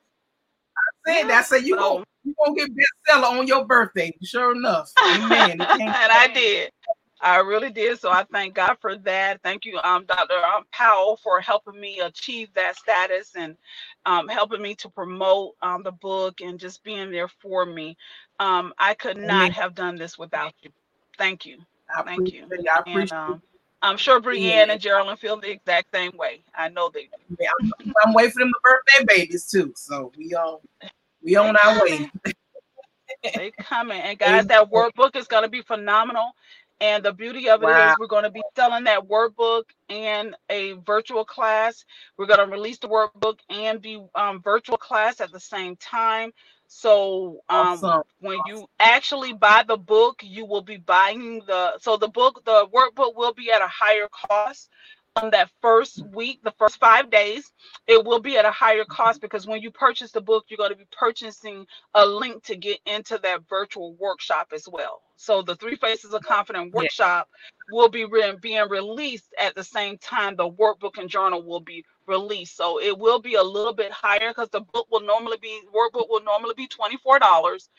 said 1.07 1.25
that. 1.25 1.39
I 1.39 1.43
said 1.43 1.65
you 1.65 1.77
so, 1.77 2.05
you 2.27 2.35
gonna 2.45 2.57
get 2.57 2.71
bestseller 2.71 3.39
on 3.39 3.47
your 3.47 3.65
birthday. 3.65 4.13
Sure 4.23 4.55
enough. 4.55 4.91
Amen. 4.99 5.61
and 5.61 5.63
I 5.63 6.29
did. 6.33 6.73
I 7.21 7.39
really 7.39 7.71
did. 7.71 7.99
So 7.99 8.11
I 8.11 8.25
thank 8.31 8.55
God 8.55 8.77
for 8.81 8.97
that. 8.99 9.41
Thank 9.43 9.65
you, 9.65 9.79
um, 9.83 10.05
Dr. 10.05 10.35
Um, 10.35 10.65
Powell, 10.71 11.19
for 11.23 11.41
helping 11.41 11.81
me 11.81 12.01
achieve 12.01 12.49
that 12.55 12.77
status 12.77 13.33
and 13.37 13.57
um, 14.05 14.29
helping 14.29 14.61
me 14.61 14.75
to 14.77 14.91
promote 14.91 15.55
um, 15.63 15.83
the 15.83 15.93
book 15.93 16.41
and 16.43 16.59
just 16.59 16.85
being 16.85 17.11
there 17.11 17.29
for 17.29 17.65
me. 17.65 17.97
Um, 18.39 18.75
I 18.79 18.95
could 18.95 19.17
not 19.17 19.47
Amen. 19.47 19.53
have 19.53 19.75
done 19.75 19.97
this 19.97 20.19
without 20.19 20.53
you. 20.63 20.71
Thank 21.17 21.47
you. 21.47 21.59
I 21.95 22.03
thank 22.03 22.33
you. 22.33 22.43
I 22.43 22.81
appreciate 22.81 23.13
and, 23.13 23.13
um, 23.13 23.43
I'm 23.83 23.97
sure 23.97 24.21
Brienne 24.21 24.67
yeah. 24.67 24.73
and 24.73 24.81
Geraldine 24.81 25.17
feel 25.17 25.37
the 25.39 25.51
exact 25.51 25.93
same 25.93 26.13
way. 26.17 26.43
I 26.55 26.69
know 26.69 26.91
they 26.93 27.03
do. 27.03 27.37
Yeah, 27.39 27.51
I'm, 27.61 27.93
I'm 28.05 28.15
waiting 28.15 28.33
for 28.33 28.39
them 28.41 28.49
to 28.49 28.61
birthday 28.63 29.17
babies 29.17 29.47
too. 29.47 29.73
So 29.77 30.13
we 30.19 30.35
on 30.35 30.59
we 31.27 31.37
on 31.37 31.57
our 31.57 31.83
way. 31.83 32.11
they 33.35 33.53
coming. 33.59 34.01
And 34.01 34.19
guys, 34.19 34.47
that 34.47 34.71
workbook 34.71 35.17
is 35.17 35.27
gonna 35.27 35.49
be 35.49 35.63
phenomenal. 35.63 36.33
And 36.81 37.03
the 37.03 37.13
beauty 37.13 37.49
of 37.49 37.63
it 37.63 37.67
wow. 37.67 37.91
is 37.91 37.97
we're 37.99 38.07
going 38.07 38.25
to 38.25 38.31
be 38.31 38.43
selling 38.55 38.85
that 38.85 39.09
workbook 39.09 39.63
and 39.89 40.37
a 40.51 40.73
virtual 40.87 41.25
class. 41.25 41.87
We're 42.19 42.27
going 42.27 42.47
to 42.47 42.55
release 42.55 42.79
the 42.79 42.89
workbook 42.89 43.39
and 43.49 43.83
the 43.83 44.07
um, 44.15 44.43
virtual 44.43 44.77
class 44.77 45.23
at 45.23 45.33
the 45.33 45.41
same 45.41 45.77
time. 45.77 46.33
So 46.69 47.41
um, 47.49 47.83
awesome. 47.83 48.03
when 48.21 48.39
awesome. 48.41 48.57
you 48.57 48.67
actually 48.79 49.33
buy 49.33 49.65
the 49.67 49.79
book, 49.79 50.21
you 50.23 50.45
will 50.45 50.61
be 50.61 50.77
buying 50.77 51.41
the 51.47 51.79
so 51.81 51.97
the 51.97 52.09
book, 52.09 52.43
the 52.45 52.67
workbook 52.67 53.17
will 53.17 53.33
be 53.33 53.51
at 53.51 53.63
a 53.63 53.69
higher 53.69 54.09
cost 54.13 54.69
on 55.17 55.31
that 55.31 55.51
first 55.61 56.05
week, 56.15 56.41
the 56.43 56.53
first 56.53 56.79
five 56.79 57.11
days, 57.11 57.53
it 57.87 58.05
will 58.05 58.21
be 58.21 58.37
at 58.37 58.45
a 58.45 58.51
higher 58.51 58.85
cost 58.85 59.21
because 59.21 59.47
when 59.47 59.63
you 59.63 59.71
purchase 59.71 60.13
the 60.13 60.21
book, 60.21 60.45
you're 60.49 60.59
going 60.59 60.71
to 60.71 60.77
be 60.77 60.87
purchasing 60.97 61.67
a 61.95 62.05
link 62.05 62.43
to 62.45 62.57
get 62.57 62.79
into 62.87 63.19
that 63.23 63.49
virtual 63.49 63.95
workshop 63.95 64.49
as 64.55 64.69
well. 64.71 65.03
So 65.17 65.43
the 65.43 65.57
Three 65.57 65.77
Faces 65.77 66.13
of 66.13 66.23
Confidence 66.23 66.73
workshop 66.73 67.29
yeah. 67.31 67.75
will 67.75 67.89
be 67.89 68.05
re- 68.05 68.37
being 68.41 68.69
released 68.69 69.35
at 69.39 69.55
the 69.55 69.65
same 69.65 69.97
time 69.99 70.37
the 70.37 70.51
workbook 70.51 70.99
and 70.99 71.09
journal 71.09 71.43
will 71.43 71.61
be 71.61 71.85
released. 72.07 72.57
So 72.57 72.81
it 72.81 72.97
will 72.97 73.21
be 73.21 73.35
a 73.35 73.43
little 73.43 73.73
bit 73.73 73.91
higher 73.91 74.29
because 74.29 74.51
the 74.51 74.61
book 74.61 74.87
will 74.91 75.01
normally 75.01 75.39
be 75.41 75.61
workbook 75.75 76.09
will 76.11 76.23
normally 76.23 76.55
be 76.57 76.69
twenty 76.69 76.99
four 76.99 77.19
dollars. 77.19 77.71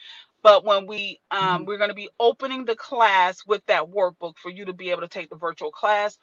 But 0.42 0.66
when 0.66 0.88
we 0.88 1.20
um, 1.30 1.40
mm-hmm. 1.40 1.66
we're 1.66 1.78
going 1.78 1.90
to 1.90 1.96
be 1.96 2.10
opening 2.20 2.66
the 2.66 2.76
class 2.76 3.46
with 3.46 3.64
that 3.68 3.84
workbook 3.84 4.38
for 4.38 4.50
you 4.50 4.66
to 4.66 4.74
be 4.74 4.90
able 4.90 5.02
to 5.02 5.08
take 5.08 5.30
the 5.30 5.36
virtual 5.36 5.72
class 5.72 6.18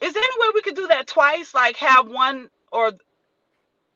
is 0.00 0.12
there 0.12 0.22
any 0.22 0.40
way 0.40 0.48
we 0.54 0.62
could 0.62 0.76
do 0.76 0.86
that 0.88 1.06
twice? 1.06 1.54
Like 1.54 1.76
have 1.76 2.08
one 2.08 2.50
or 2.72 2.92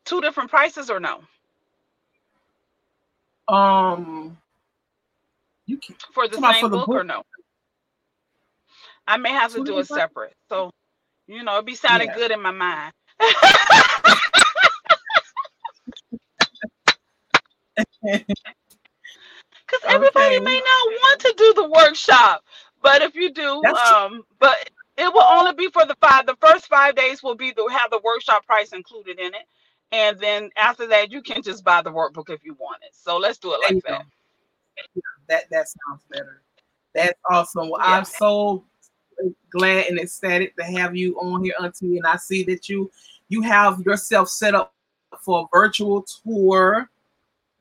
two 0.05 0.21
different 0.21 0.51
prices 0.51 0.91
or 0.91 1.01
no? 1.01 1.21
Um, 3.49 4.37
you 5.67 5.77
can 5.77 5.97
for 6.13 6.29
the 6.29 6.41
same 6.41 6.61
for 6.61 6.69
the 6.69 6.79
book, 6.79 6.87
book, 6.87 6.97
or 6.97 7.05
no? 7.05 7.23
I 9.07 9.17
may 9.17 9.31
have 9.31 9.53
to 9.55 9.65
do 9.65 9.79
it 9.79 9.87
separate. 9.87 10.35
So, 10.49 10.71
you 11.27 11.43
know, 11.43 11.55
it'd 11.55 11.67
be 11.67 11.75
sounding 11.75 12.09
yeah. 12.09 12.17
good 12.17 12.31
in 12.31 12.41
my 12.41 12.53
mind. 12.53 12.93
Because 19.73 19.95
everybody 19.95 20.37
okay. 20.37 20.45
may 20.45 20.57
not 20.57 20.91
want 20.91 21.21
to 21.21 21.35
do 21.37 21.53
the 21.55 21.69
workshop, 21.69 22.45
but 22.83 23.03
if 23.03 23.15
you 23.15 23.33
do, 23.33 23.61
That's 23.63 23.91
um, 23.91 24.25
but 24.39 24.71
it 24.97 25.13
will 25.13 25.23
only 25.23 25.55
be 25.55 25.69
for 25.71 25.87
the 25.87 25.97
five. 26.01 26.27
The 26.27 26.37
first 26.41 26.67
five 26.67 26.95
days 26.95 27.23
will 27.23 27.35
be 27.35 27.53
to 27.53 27.67
have 27.69 27.91
the 27.91 28.01
workshop 28.05 28.47
price 28.47 28.73
included 28.73 29.19
in 29.19 29.35
it, 29.35 29.47
and 29.91 30.19
then 30.19 30.51
after 30.57 30.87
that, 30.89 31.11
you 31.11 31.23
can 31.23 31.43
just 31.43 31.65
buy 31.65 31.83
the 31.83 31.91
workbook 31.91 32.31
if 32.31 32.45
you 32.45 32.55
want 32.55 32.83
it. 32.83 32.95
So 32.95 33.19
let's 33.19 33.39
do 33.39 33.53
it 33.55 33.61
like 33.69 33.83
that. 33.85 34.05
Yeah, 34.95 35.03
That 35.29 35.45
that 35.51 35.67
sounds 35.69 36.03
better. 36.11 36.43
That's 36.95 37.19
awesome. 37.31 37.71
Well, 37.71 37.81
yeah. 37.81 37.97
I'm 37.99 38.05
so 38.05 38.65
glad 39.51 39.87
and 39.87 39.99
ecstatic 39.99 40.57
to 40.57 40.65
have 40.65 40.97
you 40.97 41.19
on 41.21 41.45
here, 41.45 41.55
Auntie. 41.61 41.97
And 41.97 42.07
I 42.07 42.17
see 42.17 42.43
that 42.45 42.69
you 42.69 42.91
you 43.29 43.43
have 43.43 43.81
yourself 43.81 44.29
set 44.29 44.55
up 44.55 44.75
for 45.21 45.43
a 45.43 45.57
virtual 45.57 46.05
tour, 46.25 46.89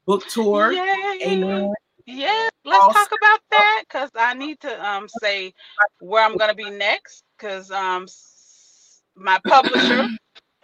book 0.06 0.26
tour. 0.28 0.72
Yay. 0.72 1.20
Amen. 1.24 1.74
Yeah, 2.06 2.50
let's 2.66 2.88
talk 2.88 3.10
about 3.16 3.40
that 3.52 3.84
because 3.88 4.12
I 4.16 4.34
need 4.34 4.60
to 4.62 4.90
um 4.90 5.08
say 5.08 5.54
where 6.00 6.24
I'm 6.24 6.38
gonna 6.38 6.56
be 6.56 6.70
next 6.70 7.24
because 7.38 7.72
um 7.72 8.08
my 9.16 9.40
publisher 9.48 10.04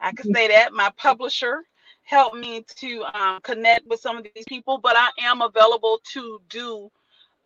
I 0.00 0.12
can 0.16 0.26
say 0.32 0.48
that 0.48 0.72
my 0.72 0.90
publisher 0.96 1.62
helped 2.04 2.36
me 2.36 2.64
to 2.76 3.04
um, 3.04 3.40
connect 3.42 3.86
with 3.86 4.00
some 4.00 4.18
of 4.18 4.26
these 4.34 4.44
people, 4.46 4.78
but 4.78 4.96
I 4.96 5.08
am 5.20 5.40
available 5.42 6.00
to 6.12 6.40
do 6.48 6.90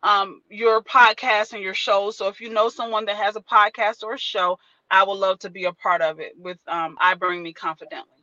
um, 0.02 0.42
your 0.48 0.82
podcast 0.82 1.52
and 1.52 1.62
your 1.62 1.74
show. 1.74 2.10
So 2.10 2.28
if 2.28 2.40
you 2.40 2.50
know 2.50 2.68
someone 2.68 3.04
that 3.06 3.16
has 3.16 3.36
a 3.36 3.40
podcast 3.40 4.02
or 4.02 4.14
a 4.14 4.18
show, 4.18 4.58
I 4.90 5.04
would 5.04 5.18
love 5.18 5.38
to 5.40 5.50
be 5.50 5.64
a 5.64 5.72
part 5.72 6.02
of 6.02 6.20
it 6.20 6.32
with 6.38 6.58
um, 6.66 6.96
I 7.00 7.14
Bring 7.14 7.42
Me 7.42 7.52
Confidently. 7.52 8.15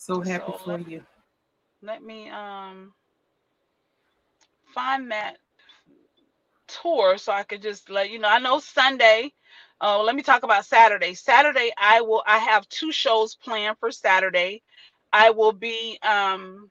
So 0.00 0.22
happy 0.22 0.52
so 0.52 0.58
for 0.64 0.78
you. 0.80 1.02
Let 1.82 2.02
me 2.02 2.30
um 2.30 2.92
find 4.74 5.10
that 5.12 5.36
tour 6.68 7.18
so 7.18 7.32
I 7.32 7.42
could 7.42 7.62
just 7.62 7.90
let 7.90 8.10
you 8.10 8.18
know. 8.18 8.28
I 8.28 8.38
know 8.38 8.60
Sunday. 8.60 9.32
Uh, 9.80 10.02
let 10.02 10.14
me 10.16 10.22
talk 10.22 10.42
about 10.42 10.64
Saturday. 10.66 11.14
Saturday, 11.14 11.70
I 11.78 12.00
will. 12.00 12.22
I 12.26 12.38
have 12.38 12.68
two 12.68 12.92
shows 12.92 13.34
planned 13.34 13.78
for 13.78 13.90
Saturday. 13.90 14.62
I 15.12 15.30
will 15.30 15.52
be 15.52 15.98
um, 16.02 16.70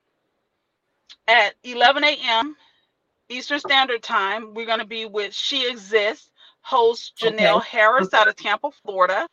at 1.28 1.56
11 1.64 2.04
a.m. 2.04 2.56
Eastern 3.30 3.60
Standard 3.60 4.04
Time. 4.04 4.54
We're 4.56 4.66
going 4.66 4.80
to 4.80 4.86
be 4.86 5.06
with 5.06 5.34
She 5.34 5.70
Exists 5.70 6.32
host 6.62 7.14
Janelle 7.18 7.58
okay. 7.58 7.70
Harris 7.78 8.08
okay. 8.08 8.18
out 8.18 8.28
of 8.28 8.36
Tampa, 8.36 8.72
Florida. 8.84 9.28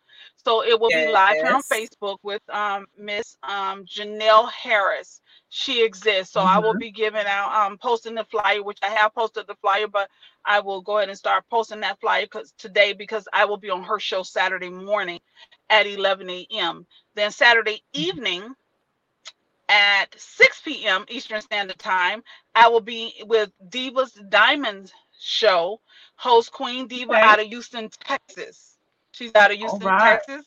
So 0.46 0.62
it 0.62 0.78
will 0.78 0.92
yes. 0.92 1.08
be 1.08 1.12
live 1.12 1.34
here 1.34 1.54
on 1.54 1.62
Facebook 1.62 2.18
with 2.22 2.40
um, 2.50 2.86
Miss 2.96 3.36
um, 3.42 3.84
Janelle 3.84 4.48
Harris. 4.52 5.20
She 5.48 5.84
exists. 5.84 6.34
So 6.34 6.38
mm-hmm. 6.38 6.48
I 6.48 6.58
will 6.60 6.70
mm-hmm. 6.70 6.78
be 6.78 6.92
giving 6.92 7.26
out, 7.26 7.52
um, 7.52 7.78
posting 7.78 8.14
the 8.14 8.22
flyer, 8.22 8.62
which 8.62 8.78
I 8.80 8.90
have 8.90 9.12
posted 9.12 9.48
the 9.48 9.56
flyer, 9.56 9.88
but 9.88 10.08
I 10.44 10.60
will 10.60 10.82
go 10.82 10.98
ahead 10.98 11.08
and 11.08 11.18
start 11.18 11.42
posting 11.50 11.80
that 11.80 11.98
flyer 11.98 12.26
because 12.26 12.54
today 12.58 12.92
because 12.92 13.26
I 13.32 13.44
will 13.46 13.56
be 13.56 13.70
on 13.70 13.82
her 13.82 13.98
show 13.98 14.22
Saturday 14.22 14.70
morning 14.70 15.18
at 15.68 15.88
11 15.88 16.30
a.m. 16.30 16.86
Then 17.16 17.32
Saturday 17.32 17.82
mm-hmm. 17.92 18.02
evening 18.02 18.54
at 19.68 20.14
6 20.16 20.62
p.m. 20.64 21.06
Eastern 21.08 21.40
Standard 21.40 21.80
Time, 21.80 22.22
I 22.54 22.68
will 22.68 22.80
be 22.80 23.20
with 23.26 23.50
Divas 23.68 24.12
Diamonds 24.30 24.92
show, 25.18 25.80
host 26.14 26.52
Queen 26.52 26.86
Diva 26.86 27.14
okay. 27.14 27.20
out 27.20 27.40
of 27.40 27.48
Houston, 27.48 27.90
Texas. 27.98 28.75
She's 29.16 29.34
out 29.34 29.50
of 29.50 29.56
Houston, 29.56 29.80
right. 29.80 30.20
Texas. 30.26 30.44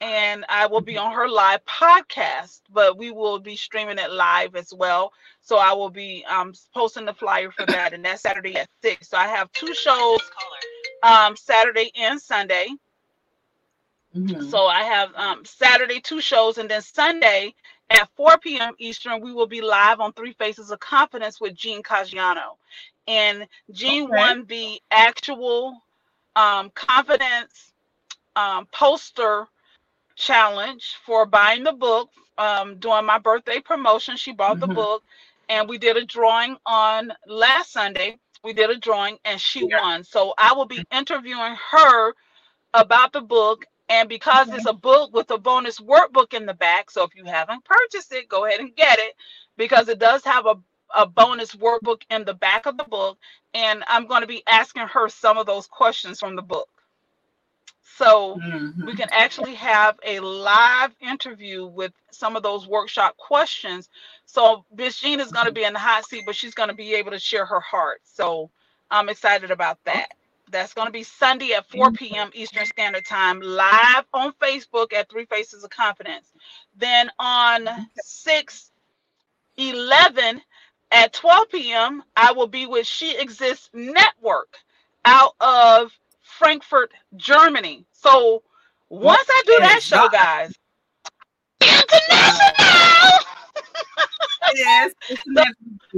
And 0.00 0.44
I 0.48 0.66
will 0.66 0.80
be 0.80 0.98
on 0.98 1.12
her 1.12 1.28
live 1.28 1.64
podcast, 1.66 2.62
but 2.72 2.98
we 2.98 3.12
will 3.12 3.38
be 3.38 3.54
streaming 3.54 3.98
it 3.98 4.10
live 4.10 4.56
as 4.56 4.74
well. 4.74 5.12
So 5.40 5.56
I 5.56 5.72
will 5.72 5.90
be 5.90 6.24
um, 6.28 6.52
posting 6.74 7.04
the 7.04 7.14
flyer 7.14 7.52
for 7.52 7.64
that, 7.66 7.94
and 7.94 8.04
that's 8.04 8.22
Saturday 8.22 8.56
at 8.56 8.68
six. 8.82 9.08
So 9.08 9.16
I 9.16 9.28
have 9.28 9.52
two 9.52 9.72
shows, 9.72 10.18
um, 11.04 11.36
Saturday 11.36 11.92
and 11.96 12.20
Sunday. 12.20 12.66
Mm-hmm. 14.16 14.48
So 14.48 14.66
I 14.66 14.82
have 14.82 15.14
um, 15.14 15.44
Saturday 15.44 16.00
two 16.00 16.20
shows, 16.20 16.58
and 16.58 16.68
then 16.68 16.82
Sunday 16.82 17.54
at 17.90 18.08
4 18.16 18.38
p.m. 18.38 18.74
Eastern, 18.78 19.20
we 19.20 19.32
will 19.32 19.46
be 19.46 19.60
live 19.60 20.00
on 20.00 20.12
Three 20.12 20.32
Faces 20.32 20.72
of 20.72 20.80
Confidence 20.80 21.40
with 21.40 21.54
Gene 21.54 21.84
Caggiano. 21.84 22.56
And 23.06 23.46
Gene 23.70 24.04
okay. 24.04 24.16
won 24.16 24.44
the 24.46 24.80
actual 24.90 25.82
um, 26.34 26.70
confidence 26.74 27.68
um, 28.38 28.66
poster 28.72 29.48
challenge 30.14 30.96
for 31.04 31.26
buying 31.26 31.64
the 31.64 31.72
book 31.72 32.08
um, 32.38 32.76
during 32.78 33.04
my 33.04 33.18
birthday 33.18 33.60
promotion. 33.60 34.16
She 34.16 34.32
bought 34.32 34.58
mm-hmm. 34.58 34.68
the 34.68 34.74
book, 34.74 35.02
and 35.48 35.68
we 35.68 35.76
did 35.76 35.96
a 35.96 36.04
drawing 36.04 36.56
on 36.64 37.12
last 37.26 37.72
Sunday. 37.72 38.16
We 38.44 38.52
did 38.52 38.70
a 38.70 38.76
drawing, 38.76 39.18
and 39.24 39.40
she 39.40 39.66
yeah. 39.66 39.80
won. 39.80 40.04
So 40.04 40.34
I 40.38 40.52
will 40.52 40.66
be 40.66 40.84
interviewing 40.92 41.56
her 41.72 42.14
about 42.74 43.12
the 43.12 43.20
book. 43.20 43.64
And 43.90 44.08
because 44.08 44.50
it's 44.50 44.66
a 44.66 44.72
book 44.72 45.14
with 45.14 45.30
a 45.30 45.38
bonus 45.38 45.80
workbook 45.80 46.34
in 46.34 46.44
the 46.44 46.52
back, 46.52 46.90
so 46.90 47.04
if 47.04 47.16
you 47.16 47.24
haven't 47.24 47.64
purchased 47.64 48.12
it, 48.12 48.28
go 48.28 48.44
ahead 48.44 48.60
and 48.60 48.76
get 48.76 48.98
it 48.98 49.14
because 49.56 49.88
it 49.88 49.98
does 49.98 50.22
have 50.24 50.44
a, 50.44 50.56
a 50.94 51.06
bonus 51.06 51.54
workbook 51.54 52.02
in 52.10 52.24
the 52.24 52.34
back 52.34 52.66
of 52.66 52.76
the 52.76 52.84
book. 52.84 53.18
And 53.54 53.82
I'm 53.88 54.06
going 54.06 54.20
to 54.20 54.26
be 54.26 54.42
asking 54.46 54.88
her 54.88 55.08
some 55.08 55.38
of 55.38 55.46
those 55.46 55.66
questions 55.66 56.20
from 56.20 56.36
the 56.36 56.42
book. 56.42 56.68
So 57.98 58.38
mm-hmm. 58.40 58.86
we 58.86 58.94
can 58.94 59.08
actually 59.10 59.54
have 59.56 59.98
a 60.06 60.20
live 60.20 60.94
interview 61.00 61.66
with 61.66 61.92
some 62.12 62.36
of 62.36 62.44
those 62.44 62.68
workshop 62.68 63.16
questions. 63.16 63.88
So 64.24 64.64
Miss 64.72 65.00
Jean 65.00 65.18
is 65.18 65.32
going 65.32 65.46
to 65.46 65.52
be 65.52 65.64
in 65.64 65.72
the 65.72 65.80
hot 65.80 66.06
seat, 66.06 66.22
but 66.24 66.36
she's 66.36 66.54
going 66.54 66.68
to 66.68 66.76
be 66.76 66.94
able 66.94 67.10
to 67.10 67.18
share 67.18 67.44
her 67.44 67.58
heart. 67.58 68.00
So 68.04 68.50
I'm 68.88 69.08
excited 69.08 69.50
about 69.50 69.78
that. 69.84 70.10
That's 70.50 70.72
going 70.74 70.86
to 70.86 70.92
be 70.92 71.02
Sunday 71.02 71.54
at 71.54 71.68
4 71.70 71.90
p.m. 71.90 72.30
Eastern 72.34 72.66
Standard 72.66 73.04
Time, 73.04 73.40
live 73.40 74.04
on 74.14 74.32
Facebook 74.40 74.92
at 74.92 75.10
Three 75.10 75.26
Faces 75.26 75.64
of 75.64 75.70
Confidence. 75.70 76.32
Then 76.76 77.10
on 77.18 77.68
6 77.96 78.70
11 79.56 80.40
at 80.92 81.12
12 81.12 81.48
p.m., 81.50 82.04
I 82.16 82.32
will 82.32 82.46
be 82.46 82.66
with 82.66 82.86
She 82.86 83.18
Exists 83.18 83.68
Network 83.74 84.56
out 85.04 85.34
of 85.40 85.90
Frankfurt, 86.22 86.92
Germany. 87.16 87.84
So 88.02 88.42
once 88.88 89.26
I 89.28 89.42
do 89.46 89.58
that 89.60 89.82
show, 89.82 90.08
guys, 90.08 90.52
international. 91.60 93.24
yes. 94.54 94.92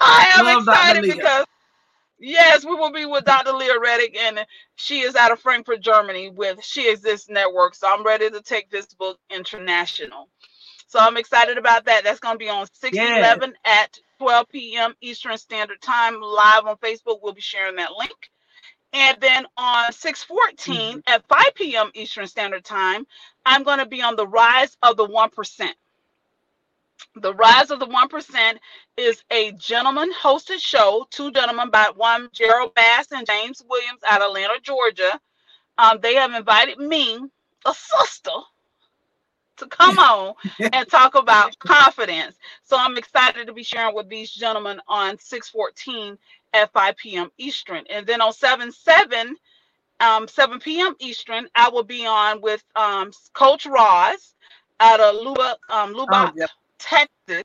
I 0.00 0.32
am 0.34 0.58
excited 0.58 1.02
because 1.02 1.46
yes, 2.18 2.64
we 2.64 2.74
will 2.74 2.92
be 2.92 3.06
with 3.06 3.24
Dr. 3.24 3.52
Leah 3.52 3.78
Reddick, 3.78 4.16
and 4.18 4.44
she 4.74 5.00
is 5.00 5.14
out 5.14 5.30
of 5.30 5.38
Frankfurt, 5.38 5.80
Germany, 5.80 6.30
with 6.30 6.62
She 6.64 6.90
Exists 6.90 7.28
Network. 7.28 7.74
So 7.74 7.88
I'm 7.88 8.04
ready 8.04 8.28
to 8.30 8.40
take 8.42 8.70
this 8.70 8.86
book 8.94 9.18
international. 9.30 10.28
So 10.88 10.98
I'm 10.98 11.16
excited 11.16 11.56
about 11.56 11.84
that. 11.84 12.04
That's 12.04 12.20
going 12.20 12.34
to 12.34 12.38
be 12.38 12.50
on 12.50 12.66
6 12.72 12.96
yes. 12.96 13.18
11 13.18 13.54
at 13.64 13.98
12 14.18 14.48
p.m. 14.48 14.94
Eastern 15.00 15.38
Standard 15.38 15.80
Time, 15.80 16.20
live 16.20 16.66
on 16.66 16.76
Facebook. 16.76 17.20
We'll 17.22 17.32
be 17.32 17.40
sharing 17.40 17.76
that 17.76 17.92
link. 17.98 18.31
And 18.92 19.16
then 19.20 19.46
on 19.56 19.92
614 19.92 20.74
mm-hmm. 20.74 20.98
at 21.06 21.26
5 21.28 21.54
p.m. 21.54 21.90
Eastern 21.94 22.26
Standard 22.26 22.64
Time, 22.64 23.06
I'm 23.46 23.62
going 23.62 23.78
to 23.78 23.86
be 23.86 24.02
on 24.02 24.16
the 24.16 24.26
rise 24.26 24.76
of 24.82 24.96
the 24.96 25.06
1%. 25.06 25.68
The 27.16 27.34
Rise 27.34 27.70
of 27.70 27.78
the 27.78 27.86
1% 27.86 28.58
is 28.96 29.22
a 29.30 29.52
gentleman 29.52 30.12
hosted 30.12 30.60
show, 30.60 31.06
two 31.10 31.30
gentlemen 31.32 31.68
by 31.70 31.90
one 31.94 32.28
Gerald 32.32 32.74
Bass 32.74 33.08
and 33.12 33.26
James 33.26 33.62
Williams 33.68 34.00
out 34.06 34.22
of 34.22 34.28
Atlanta, 34.28 34.54
Georgia. 34.62 35.20
Um, 35.78 35.98
they 36.00 36.14
have 36.14 36.32
invited 36.32 36.78
me, 36.78 37.18
a 37.66 37.74
sister, 37.74 38.30
to 39.58 39.66
come 39.66 39.98
on 39.98 40.34
and 40.72 40.88
talk 40.88 41.14
about 41.14 41.58
confidence. 41.58 42.36
So 42.62 42.76
I'm 42.78 42.96
excited 42.96 43.46
to 43.46 43.52
be 43.52 43.62
sharing 43.62 43.94
with 43.94 44.08
these 44.08 44.30
gentlemen 44.30 44.80
on 44.88 45.18
614 45.18 46.16
at 46.52 46.72
5 46.72 46.96
p.m. 46.96 47.30
Eastern. 47.38 47.84
And 47.90 48.06
then 48.06 48.20
on 48.20 48.32
7 48.32 48.72
7, 48.72 49.36
um, 50.00 50.28
7 50.28 50.58
p.m. 50.60 50.94
Eastern, 50.98 51.48
I 51.54 51.68
will 51.70 51.84
be 51.84 52.06
on 52.06 52.40
with 52.40 52.62
um, 52.76 53.12
Coach 53.34 53.66
Roz 53.66 54.34
out 54.80 55.00
of 55.00 55.14
Lubbock, 55.16 55.58
um, 55.70 55.92
Lubbock 55.92 56.32
oh, 56.34 56.38
yep. 56.38 56.50
Texas. 56.78 57.44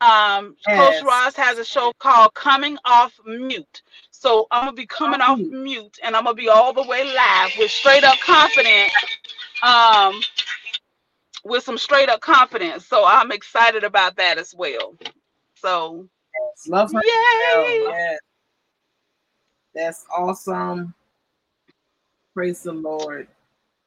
Um, 0.00 0.56
yes. 0.66 1.00
Coach 1.00 1.08
Roz 1.08 1.36
has 1.36 1.58
a 1.58 1.64
show 1.64 1.92
called 1.98 2.34
Coming 2.34 2.76
Off 2.84 3.12
Mute. 3.24 3.82
So 4.10 4.46
I'm 4.50 4.64
gonna 4.64 4.72
be 4.72 4.86
coming 4.86 5.20
off 5.20 5.38
mute 5.38 5.98
and 6.02 6.16
I'm 6.16 6.24
gonna 6.24 6.34
be 6.34 6.48
all 6.48 6.72
the 6.72 6.82
way 6.82 7.04
live 7.04 7.50
with 7.58 7.70
straight 7.70 8.04
up 8.04 8.18
confidence. 8.20 8.92
Um, 9.62 10.20
with 11.44 11.62
some 11.62 11.78
straight 11.78 12.08
up 12.08 12.20
confidence. 12.20 12.86
So 12.86 13.04
I'm 13.06 13.30
excited 13.30 13.84
about 13.84 14.16
that 14.16 14.38
as 14.38 14.54
well. 14.54 14.94
So 15.56 16.08
yes, 16.40 16.68
love 16.68 16.92
her. 16.92 17.00
Yay! 17.04 17.82
Yes. 17.84 18.18
That's 19.74 20.06
awesome. 20.16 20.94
Praise 22.32 22.62
the 22.62 22.72
Lord. 22.72 23.28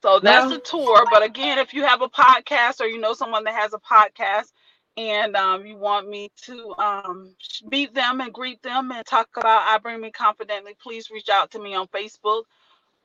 So 0.02 0.20
that's 0.20 0.50
the 0.50 0.60
tour. 0.60 1.06
But 1.12 1.24
again, 1.24 1.58
if 1.58 1.74
you 1.74 1.84
have 1.84 2.02
a 2.02 2.10
podcast 2.10 2.82
or 2.82 2.86
you 2.86 3.00
know 3.00 3.14
someone 3.14 3.44
that 3.46 3.56
has 3.56 3.74
a 3.74 3.80
podcast 3.80 4.52
and 4.96 5.36
um, 5.36 5.66
you 5.66 5.76
want 5.76 6.08
me 6.10 6.32
to 6.44 6.74
um, 6.78 7.36
meet 7.70 7.94
them 7.94 8.22
and 8.22 8.34
greet 8.34 8.62
them 8.64 8.92
and 8.92 9.06
talk 9.06 9.30
about 9.38 9.68
I 9.68 9.78
Bring 9.80 10.02
Me 10.02 10.12
Confidently, 10.12 10.76
please 10.82 11.10
reach 11.10 11.30
out 11.30 11.52
to 11.52 11.60
me 11.60 11.74
on 11.76 11.88
Facebook 11.88 12.44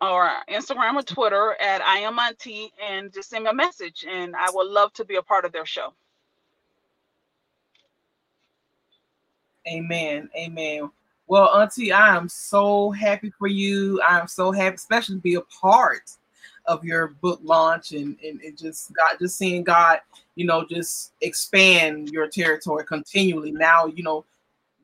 or 0.00 0.30
Instagram 0.50 0.94
or 0.96 1.02
Twitter 1.02 1.56
at 1.60 1.80
I 1.82 1.98
am 1.98 2.18
Auntie 2.18 2.72
and 2.82 3.12
just 3.12 3.30
send 3.30 3.44
me 3.44 3.50
a 3.50 3.54
message. 3.54 4.04
And 4.08 4.34
I 4.36 4.50
would 4.52 4.68
love 4.68 4.92
to 4.94 5.04
be 5.04 5.16
a 5.16 5.22
part 5.22 5.44
of 5.44 5.52
their 5.52 5.66
show. 5.66 5.94
Amen. 9.68 10.28
Amen. 10.36 10.90
Well, 11.26 11.48
Auntie, 11.48 11.92
I 11.92 12.16
am 12.16 12.28
so 12.28 12.90
happy 12.90 13.30
for 13.38 13.46
you. 13.46 14.00
I'm 14.02 14.28
so 14.28 14.52
happy, 14.52 14.74
especially 14.74 15.16
to 15.16 15.20
be 15.20 15.34
a 15.34 15.40
part 15.42 16.10
of 16.66 16.84
your 16.84 17.08
book 17.08 17.40
launch 17.42 17.92
and, 17.92 18.16
and, 18.24 18.40
and 18.40 18.56
just 18.56 18.92
God, 18.92 19.18
just 19.18 19.36
seeing 19.36 19.64
God, 19.64 20.00
you 20.34 20.46
know, 20.46 20.64
just 20.64 21.12
expand 21.20 22.10
your 22.10 22.28
territory 22.28 22.84
continually. 22.84 23.50
Now, 23.50 23.86
you 23.86 24.02
know, 24.02 24.24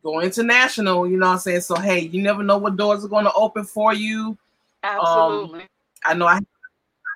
go 0.02 0.20
international, 0.20 1.08
you 1.08 1.16
know 1.16 1.26
I'm 1.26 1.38
saying? 1.38 1.60
So, 1.60 1.76
hey, 1.76 2.00
you 2.00 2.22
never 2.22 2.42
know 2.42 2.58
what 2.58 2.76
doors 2.76 3.04
are 3.04 3.08
going 3.08 3.24
to 3.24 3.32
open 3.32 3.64
for 3.64 3.92
you 3.92 4.38
Absolutely. 4.82 5.60
Um, 5.60 5.68
I 6.04 6.14
know 6.14 6.26
I 6.26 6.40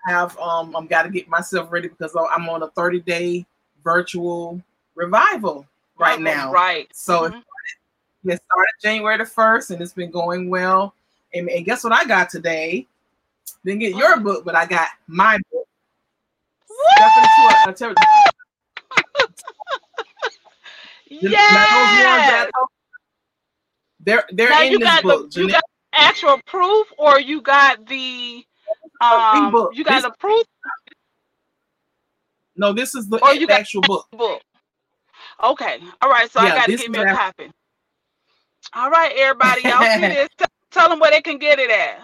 have 0.06 0.36
um 0.38 0.74
I'm 0.74 0.86
got 0.86 1.02
to 1.02 1.10
get 1.10 1.28
myself 1.28 1.70
ready 1.70 1.88
because 1.88 2.14
I'm 2.16 2.48
on 2.48 2.62
a 2.62 2.68
30 2.70 3.00
day 3.00 3.46
virtual 3.84 4.60
revival 4.94 5.66
right 5.98 6.20
now. 6.20 6.52
Right. 6.52 6.88
So 6.92 7.30
mm-hmm. 7.30 7.38
It 8.24 8.40
started 8.44 8.72
January 8.80 9.18
the 9.18 9.24
first, 9.24 9.70
and 9.70 9.80
it's 9.80 9.92
been 9.92 10.10
going 10.10 10.48
well. 10.48 10.94
And, 11.34 11.48
and 11.48 11.64
guess 11.64 11.82
what 11.84 11.92
I 11.92 12.04
got 12.04 12.30
today? 12.30 12.86
Didn't 13.64 13.80
get 13.80 13.96
your 13.96 14.20
book, 14.20 14.44
but 14.44 14.54
I 14.54 14.66
got 14.66 14.88
my 15.06 15.38
book. 15.50 15.66
yeah. 21.08 22.46
They're 24.00 24.24
they're 24.32 24.50
now 24.50 24.62
in 24.62 24.78
this 24.80 25.02
book. 25.02 25.30
The, 25.30 25.42
you 25.42 25.48
got 25.48 25.62
actual 25.92 26.40
proof 26.46 26.88
or 26.98 27.20
you 27.20 27.40
got 27.40 27.86
the 27.86 28.44
um 29.00 29.54
you 29.72 29.84
got 29.84 30.02
this, 30.02 30.04
the 30.04 30.14
proof? 30.18 30.44
No, 32.56 32.72
this 32.72 32.94
is 32.94 33.08
the, 33.08 33.18
or 33.24 33.34
you 33.34 33.46
actual 33.48 33.82
book. 33.82 34.06
book. 34.10 34.42
Okay. 35.42 35.80
All 36.00 36.10
right. 36.10 36.30
So 36.30 36.42
yeah, 36.42 36.52
I 36.52 36.56
gotta 36.56 36.76
get 36.76 36.90
me 36.90 36.98
a 36.98 37.14
copy. 37.14 37.50
All 38.74 38.90
right, 38.90 39.12
everybody. 39.16 39.62
Y'all 39.62 39.82
see 39.82 40.00
this. 40.00 40.28
Tell 40.70 40.88
them 40.88 40.98
where 40.98 41.10
they 41.10 41.20
can 41.20 41.38
get 41.38 41.58
it 41.58 41.70
at. 41.70 42.00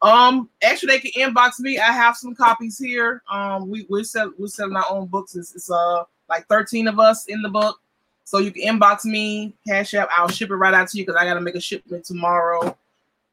Um, 0.00 0.48
actually, 0.62 0.98
they 0.98 1.10
can 1.10 1.34
inbox 1.34 1.60
me. 1.60 1.78
I 1.78 1.92
have 1.92 2.16
some 2.16 2.34
copies 2.34 2.78
here. 2.78 3.22
Um, 3.30 3.70
we 3.70 3.86
we're 3.88 4.02
sell, 4.02 4.32
we're 4.38 4.48
selling 4.48 4.76
our 4.76 4.86
own 4.90 5.06
books. 5.06 5.36
It's, 5.36 5.54
it's 5.54 5.70
uh 5.70 6.04
like 6.28 6.46
13 6.48 6.88
of 6.88 6.98
us 6.98 7.26
in 7.26 7.42
the 7.42 7.48
book. 7.48 7.78
So 8.24 8.38
you 8.38 8.50
can 8.50 8.78
inbox 8.78 9.04
me, 9.04 9.52
cash 9.66 9.94
app. 9.94 10.08
I'll 10.16 10.28
ship 10.28 10.50
it 10.50 10.54
right 10.54 10.74
out 10.74 10.88
to 10.88 10.98
you 10.98 11.04
because 11.04 11.20
I 11.20 11.24
got 11.24 11.34
to 11.34 11.40
make 11.40 11.54
a 11.54 11.60
shipment 11.60 12.04
tomorrow. 12.04 12.76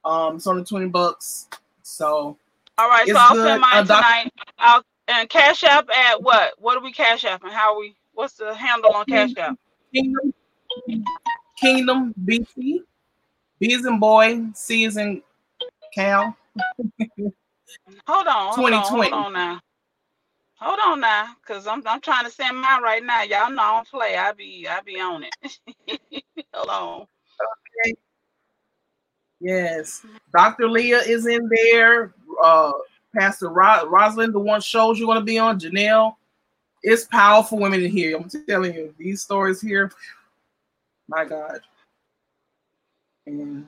Um, 0.04 0.36
it's 0.36 0.48
only 0.48 0.64
20 0.64 0.88
bucks. 0.88 1.48
So. 1.84 2.38
All 2.78 2.90
right. 2.90 3.08
So 3.08 3.16
I'll 3.18 3.34
good. 3.34 3.48
send 3.48 3.62
mine 3.62 3.74
uh, 3.74 3.84
tonight. 3.84 4.34
I'll 4.58 4.84
and 5.10 5.28
cash 5.28 5.64
app 5.64 5.90
at 5.90 6.22
what? 6.22 6.54
What 6.60 6.76
do 6.76 6.84
we 6.84 6.92
cash 6.92 7.26
app 7.26 7.44
and 7.44 7.52
how 7.52 7.80
we? 7.80 7.96
What's 8.14 8.34
the 8.34 8.54
handle 8.54 8.92
on 8.94 9.06
cash 9.06 9.32
app? 9.38 9.58
Kingdom, 9.94 10.34
Kingdom 11.58 12.14
BC. 12.26 12.80
B 13.60 13.74
is 13.74 13.86
in 13.86 14.00
boy, 14.00 14.42
C 14.54 14.86
is 14.86 14.98
in 14.98 15.22
cow. 15.94 16.36
hold 18.08 18.28
on, 18.28 18.56
hold 18.56 18.74
on, 18.74 18.84
hold 18.84 19.14
on 19.14 19.34
now. 19.34 19.60
Hold 20.56 20.80
on 20.86 21.00
now, 21.00 21.28
cause 21.46 21.68
I'm 21.68 21.82
I'm 21.86 22.02
trying 22.02 22.26
to 22.26 22.32
send 22.32 22.60
mine 22.60 22.82
right 22.82 23.04
now. 23.04 23.24
Y'all 23.24 23.50
know 23.50 23.62
I 23.62 23.76
don't 23.76 23.88
play. 23.90 24.18
I 24.18 24.32
be 24.34 24.68
I 24.68 24.82
be 24.82 25.00
on 25.00 25.24
it. 25.24 25.60
Hold 26.54 26.70
on. 26.70 27.02
Okay. 27.02 27.96
Yes, 29.40 30.06
Dr. 30.34 30.70
Leah 30.70 31.00
is 31.00 31.28
in 31.28 31.50
there. 31.50 32.14
uh 32.44 32.72
Pastor 33.16 33.50
Ro- 33.50 33.88
Rosalind, 33.88 34.34
the 34.34 34.40
one 34.40 34.62
shows 34.62 35.00
you're 35.00 35.08
gonna 35.08 35.22
be 35.22 35.40
on, 35.40 35.60
Janelle. 35.60 36.16
It's 36.84 37.06
powerful 37.06 37.58
women 37.58 37.84
in 37.84 37.92
here. 37.92 38.18
I'm 38.18 38.30
telling 38.48 38.74
you, 38.74 38.94
these 38.98 39.22
stories 39.22 39.62
here, 39.62 39.92
my 41.10 41.26
God. 41.26 41.60
And 43.26 43.68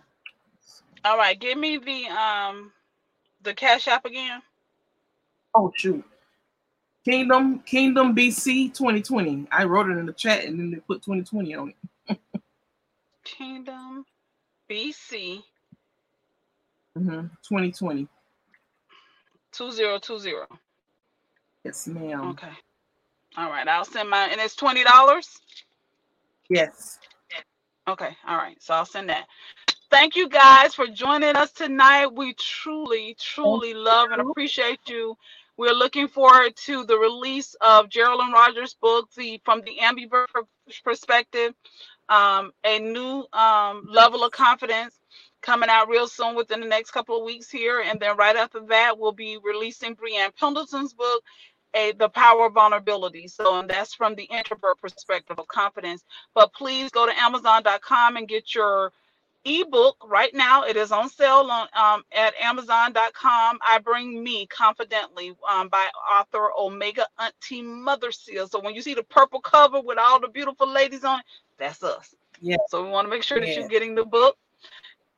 all 1.03 1.17
right, 1.17 1.37
give 1.39 1.57
me 1.57 1.77
the 1.77 2.05
um 2.07 2.71
the 3.41 3.53
cash 3.53 3.87
app 3.87 4.05
again. 4.05 4.41
Oh 5.55 5.73
shoot. 5.75 6.03
Kingdom 7.03 7.59
Kingdom 7.59 8.15
BC 8.15 8.73
2020. 8.73 9.47
I 9.51 9.63
wrote 9.63 9.89
it 9.89 9.97
in 9.97 10.05
the 10.05 10.13
chat 10.13 10.45
and 10.45 10.59
then 10.59 10.71
they 10.71 10.77
put 10.77 11.01
2020 11.01 11.55
on 11.55 11.73
it. 12.07 12.17
Kingdom 13.23 14.05
BC 14.69 15.41
mm-hmm. 16.97 17.27
2020. 17.43 18.07
2020. 19.51 20.45
Yes, 21.63 21.87
ma'am. 21.87 22.29
Okay. 22.29 22.47
All 23.37 23.49
right. 23.49 23.67
I'll 23.67 23.85
send 23.85 24.09
my 24.09 24.25
and 24.27 24.39
it's 24.39 24.55
twenty 24.55 24.83
dollars. 24.83 25.39
Yes. 26.49 26.99
Okay. 27.91 28.15
All 28.27 28.37
right. 28.37 28.61
So 28.61 28.73
I'll 28.73 28.85
send 28.85 29.09
that. 29.09 29.27
Thank 29.91 30.15
you 30.15 30.29
guys 30.29 30.73
for 30.73 30.87
joining 30.87 31.35
us 31.35 31.51
tonight. 31.51 32.07
We 32.07 32.33
truly, 32.35 33.17
truly 33.19 33.73
love 33.73 34.11
and 34.11 34.21
appreciate 34.21 34.79
you. 34.87 35.17
We're 35.57 35.73
looking 35.73 36.07
forward 36.07 36.55
to 36.65 36.85
the 36.85 36.97
release 36.97 37.55
of 37.61 37.89
Geraldine 37.89 38.31
Rogers' 38.31 38.75
book, 38.75 39.09
the 39.17 39.41
from 39.43 39.61
the 39.61 39.77
ambivert 39.81 40.27
perspective, 40.85 41.53
um, 42.09 42.53
a 42.65 42.79
new 42.79 43.25
um, 43.33 43.85
level 43.89 44.23
of 44.23 44.31
confidence 44.31 44.95
coming 45.41 45.69
out 45.69 45.89
real 45.89 46.07
soon 46.07 46.35
within 46.35 46.61
the 46.61 46.67
next 46.67 46.91
couple 46.91 47.17
of 47.17 47.25
weeks 47.25 47.49
here. 47.51 47.81
And 47.81 47.99
then 47.99 48.15
right 48.17 48.37
after 48.37 48.61
that, 48.69 48.97
we'll 48.97 49.11
be 49.11 49.37
releasing 49.43 49.95
Brienne 49.95 50.31
Pendleton's 50.39 50.93
book, 50.93 51.23
a, 51.73 51.93
The 51.93 52.09
Power 52.09 52.47
of 52.47 52.53
Vulnerability. 52.53 53.27
So 53.27 53.59
and 53.59 53.69
that's 53.69 53.93
from 53.93 54.15
the 54.15 54.23
introvert 54.23 54.79
perspective 54.79 55.39
of 55.39 55.47
confidence. 55.47 56.03
But 56.33 56.53
please 56.53 56.89
go 56.91 57.05
to 57.05 57.19
Amazon.com 57.19 58.17
and 58.17 58.27
get 58.27 58.53
your 58.53 58.91
ebook 59.45 59.97
right 60.05 60.33
now. 60.33 60.63
It 60.63 60.77
is 60.77 60.91
on 60.91 61.09
sale 61.09 61.49
on 61.49 61.67
um, 61.75 62.03
at 62.11 62.33
Amazon.com. 62.39 63.59
I 63.65 63.79
bring 63.79 64.23
me 64.23 64.45
confidently 64.47 65.35
um, 65.49 65.69
by 65.69 65.87
author 66.13 66.49
Omega 66.57 67.07
Auntie 67.19 67.61
Mother 67.61 68.11
Seal. 68.11 68.47
So 68.47 68.59
when 68.59 68.75
you 68.75 68.81
see 68.81 68.93
the 68.93 69.03
purple 69.03 69.39
cover 69.39 69.81
with 69.81 69.97
all 69.97 70.19
the 70.19 70.27
beautiful 70.27 70.67
ladies 70.67 71.03
on 71.03 71.19
it, 71.19 71.25
that's 71.57 71.83
us. 71.83 72.15
Yeah. 72.41 72.57
So 72.69 72.83
we 72.83 72.89
want 72.89 73.05
to 73.05 73.09
make 73.09 73.23
sure 73.23 73.39
that 73.39 73.47
yeah. 73.47 73.59
you're 73.59 73.67
getting 73.67 73.95
the 73.95 74.05
book. 74.05 74.37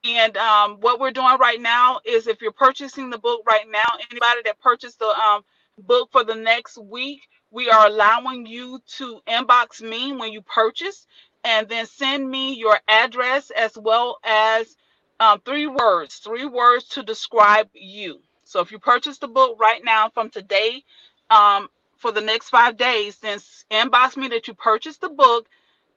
And 0.05 0.35
um, 0.35 0.77
what 0.81 0.99
we're 0.99 1.11
doing 1.11 1.37
right 1.39 1.61
now 1.61 2.01
is 2.03 2.27
if 2.27 2.41
you're 2.41 2.51
purchasing 2.51 3.09
the 3.09 3.17
book 3.17 3.41
right 3.47 3.65
now, 3.71 3.85
anybody 4.11 4.41
that 4.43 4.59
purchased 4.59 4.99
the 4.99 5.07
um, 5.07 5.43
book 5.79 6.09
for 6.11 6.23
the 6.23 6.35
next 6.35 6.77
week, 6.77 7.21
we 7.51 7.69
are 7.69 7.87
allowing 7.87 8.45
you 8.45 8.79
to 8.97 9.21
inbox 9.27 9.81
me 9.81 10.13
when 10.13 10.31
you 10.31 10.41
purchase 10.41 11.07
and 11.43 11.67
then 11.69 11.85
send 11.85 12.29
me 12.29 12.55
your 12.55 12.79
address 12.87 13.51
as 13.51 13.77
well 13.77 14.17
as 14.23 14.75
um, 15.19 15.41
three 15.45 15.67
words, 15.67 16.15
three 16.17 16.45
words 16.45 16.85
to 16.89 17.03
describe 17.03 17.69
you. 17.73 18.19
So 18.43 18.59
if 18.61 18.71
you 18.71 18.79
purchase 18.79 19.17
the 19.19 19.27
book 19.27 19.57
right 19.59 19.83
now 19.83 20.09
from 20.09 20.29
today 20.29 20.83
um, 21.29 21.69
for 21.97 22.11
the 22.11 22.21
next 22.21 22.49
five 22.49 22.77
days, 22.77 23.17
then 23.19 23.39
inbox 23.71 24.17
me 24.17 24.27
that 24.29 24.47
you 24.47 24.53
purchased 24.53 25.01
the 25.01 25.09
book, 25.09 25.47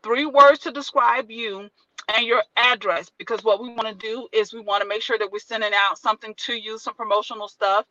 three 0.02 0.26
words 0.26 0.60
to 0.60 0.72
describe 0.72 1.30
you, 1.30 1.68
and 2.14 2.26
your 2.26 2.42
address. 2.56 3.10
Because 3.18 3.44
what 3.44 3.62
we 3.62 3.70
want 3.70 3.88
to 3.88 3.94
do 3.94 4.28
is 4.32 4.52
we 4.54 4.60
want 4.60 4.82
to 4.82 4.88
make 4.88 5.02
sure 5.02 5.18
that 5.18 5.32
we're 5.32 5.38
sending 5.40 5.72
out 5.74 5.98
something 5.98 6.34
to 6.38 6.54
you, 6.54 6.78
some 6.78 6.94
promotional 6.94 7.48
stuff. 7.48 7.86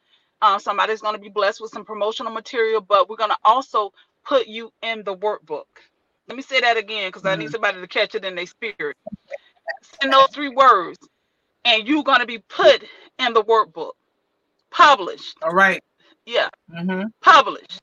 Um, 0.46 0.60
somebody's 0.60 1.02
going 1.02 1.16
to 1.16 1.22
be 1.22 1.30
blessed 1.30 1.60
with 1.60 1.72
some 1.72 1.84
promotional 1.84 2.32
material, 2.32 2.80
but 2.80 3.10
we're 3.10 3.16
going 3.16 3.32
to 3.32 3.38
also 3.44 3.92
put 4.24 4.46
you 4.46 4.72
in 4.84 5.04
the 5.04 5.16
workbook. 5.16 5.66
Let 6.28 6.38
me 6.38 6.44
say 6.44 6.62
that 6.62 6.78
again 6.78 7.10
because 7.10 7.24
mm-hmm. 7.24 7.30
I 7.30 7.36
need 7.36 7.46
mm-hmm. 7.46 7.54
somebody 7.54 7.82
to 7.82 7.88
catch 7.88 8.14
it 8.14 8.24
in 8.24 8.36
their 8.36 8.46
spirit. 8.46 8.96
Send 10.00 10.14
those 10.14 10.28
three 10.30 10.50
words, 10.50 11.00
and 11.66 11.88
you're 11.88 12.04
going 12.04 12.20
to 12.20 12.28
be 12.28 12.38
put 12.38 12.84
in 13.18 13.34
the 13.34 13.44
workbook, 13.44 13.94
published. 14.70 15.36
All 15.42 15.50
right. 15.52 15.84
Yeah. 16.28 16.50
Mm-hmm. 16.72 17.08
Published 17.22 17.82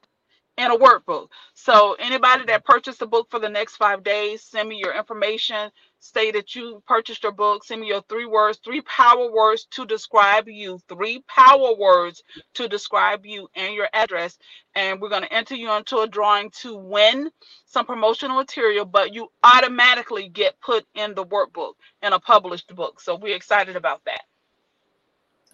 in 0.59 0.71
a 0.71 0.77
workbook. 0.77 1.29
So 1.55 1.97
anybody 1.99 2.45
that 2.47 2.65
purchased 2.65 3.01
the 3.01 3.07
book 3.07 3.29
for 3.31 3.39
the 3.39 3.49
next 3.49 3.77
five 3.77 4.03
days, 4.03 4.43
send 4.43 4.69
me 4.69 4.79
your 4.79 4.97
information 4.97 5.71
say 6.03 6.33
that 6.33 6.55
you 6.57 6.83
purchased 6.87 7.23
your 7.23 7.33
book, 7.33 7.63
send 7.65 7.81
me 7.81 7.87
your 7.87 8.03
three 8.09 8.27
words, 8.27 8.59
three 8.59 8.81
power 8.83 9.31
words 9.31 9.67
to 9.71 9.87
describe 9.87 10.49
you, 10.49 10.81
three 10.89 11.23
power 11.29 11.75
words 11.77 12.25
to 12.55 12.69
describe 12.69 13.25
you 13.25 13.49
and 13.55 13.73
your 13.75 13.89
address. 13.93 14.37
And 14.75 15.01
we're 15.01 15.09
going 15.09 15.23
to 15.23 15.33
enter 15.33 15.55
you 15.55 15.73
into 15.73 15.99
a 15.99 16.09
drawing 16.09 16.51
to 16.63 16.77
win 16.77 17.31
some 17.67 17.87
promotional 17.87 18.37
material, 18.37 18.85
but 18.85 19.15
you 19.15 19.31
automatically 19.45 20.29
get 20.29 20.61
put 20.61 20.85
in 20.95 21.15
the 21.15 21.25
workbook 21.25 21.75
in 22.03 22.13
a 22.13 22.19
published 22.19 22.75
book. 22.75 23.01
So 23.01 23.15
we're 23.15 23.37
excited 23.37 23.77
about 23.77 24.05
that. 24.05 24.23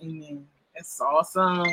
Amen. 0.02 0.46
That's 0.74 0.98
awesome. 1.00 1.64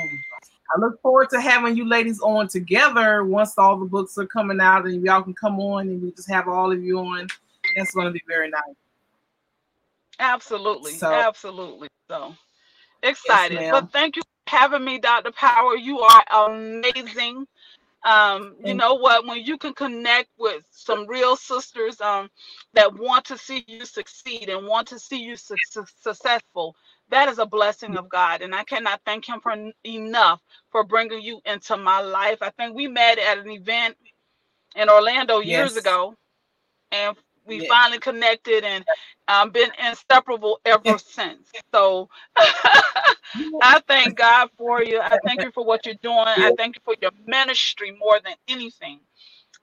I 0.73 0.79
look 0.79 1.01
forward 1.01 1.29
to 1.29 1.39
having 1.39 1.77
you 1.77 1.87
ladies 1.87 2.19
on 2.21 2.47
together 2.47 3.23
once 3.23 3.57
all 3.57 3.77
the 3.77 3.85
books 3.85 4.17
are 4.17 4.25
coming 4.25 4.59
out 4.59 4.85
and 4.85 5.03
y'all 5.03 5.21
can 5.21 5.33
come 5.33 5.59
on 5.59 5.87
and 5.87 6.01
we 6.01 6.11
just 6.11 6.29
have 6.29 6.47
all 6.47 6.71
of 6.71 6.83
you 6.83 6.99
on 6.99 7.27
that's 7.75 7.93
going 7.93 8.07
to 8.07 8.11
be 8.11 8.23
very 8.27 8.49
nice. 8.49 8.61
Absolutely, 10.19 10.93
so, 10.93 11.13
absolutely. 11.13 11.89
So 12.09 12.35
excited. 13.03 13.59
Yes, 13.59 13.71
but 13.71 13.91
thank 13.91 14.15
you 14.15 14.21
for 14.21 14.55
having 14.55 14.83
me, 14.83 14.97
Dr. 14.97 15.31
Powell. 15.31 15.77
You 15.77 15.99
are 15.99 16.49
amazing. 16.49 17.47
Um, 18.05 18.55
you 18.63 18.75
know 18.75 18.93
what? 18.93 19.25
When 19.25 19.43
you 19.43 19.57
can 19.57 19.73
connect 19.73 20.29
with 20.37 20.63
some 20.69 21.07
real 21.07 21.35
sisters 21.35 21.99
um, 22.01 22.29
that 22.73 22.93
want 22.93 23.25
to 23.25 23.37
see 23.37 23.65
you 23.67 23.83
succeed 23.83 24.47
and 24.49 24.67
want 24.67 24.87
to 24.89 24.99
see 24.99 25.21
you 25.21 25.35
su- 25.35 25.55
su- 25.71 25.85
successful, 26.01 26.75
that 27.09 27.29
is 27.29 27.39
a 27.39 27.45
blessing 27.45 27.97
of 27.97 28.09
God. 28.09 28.41
And 28.41 28.55
I 28.55 28.63
cannot 28.63 29.01
thank 29.05 29.27
Him 29.27 29.39
for 29.41 29.55
enough 29.85 30.41
for 30.71 30.83
bringing 30.83 31.21
you 31.21 31.39
into 31.45 31.77
my 31.77 31.99
life. 32.01 32.39
I 32.41 32.49
think 32.51 32.75
we 32.75 32.87
met 32.87 33.19
at 33.19 33.37
an 33.37 33.49
event 33.49 33.95
in 34.75 34.89
Orlando 34.89 35.39
years 35.39 35.75
yes. 35.75 35.77
ago, 35.77 36.15
and 36.91 37.15
we 37.45 37.67
finally 37.67 37.99
connected 37.99 38.63
and 38.63 38.83
um, 39.27 39.51
been 39.51 39.69
inseparable 39.87 40.59
ever 40.65 40.97
since. 40.97 41.51
So 41.73 42.09
I 42.37 43.81
thank 43.87 44.17
God 44.17 44.49
for 44.57 44.83
you. 44.83 44.99
I 44.99 45.17
thank 45.25 45.43
you 45.43 45.51
for 45.51 45.63
what 45.63 45.85
you're 45.85 45.95
doing. 46.01 46.17
I 46.17 46.51
thank 46.57 46.75
you 46.75 46.81
for 46.83 46.95
your 47.01 47.11
ministry 47.25 47.91
more 47.97 48.19
than 48.23 48.33
anything. 48.47 48.99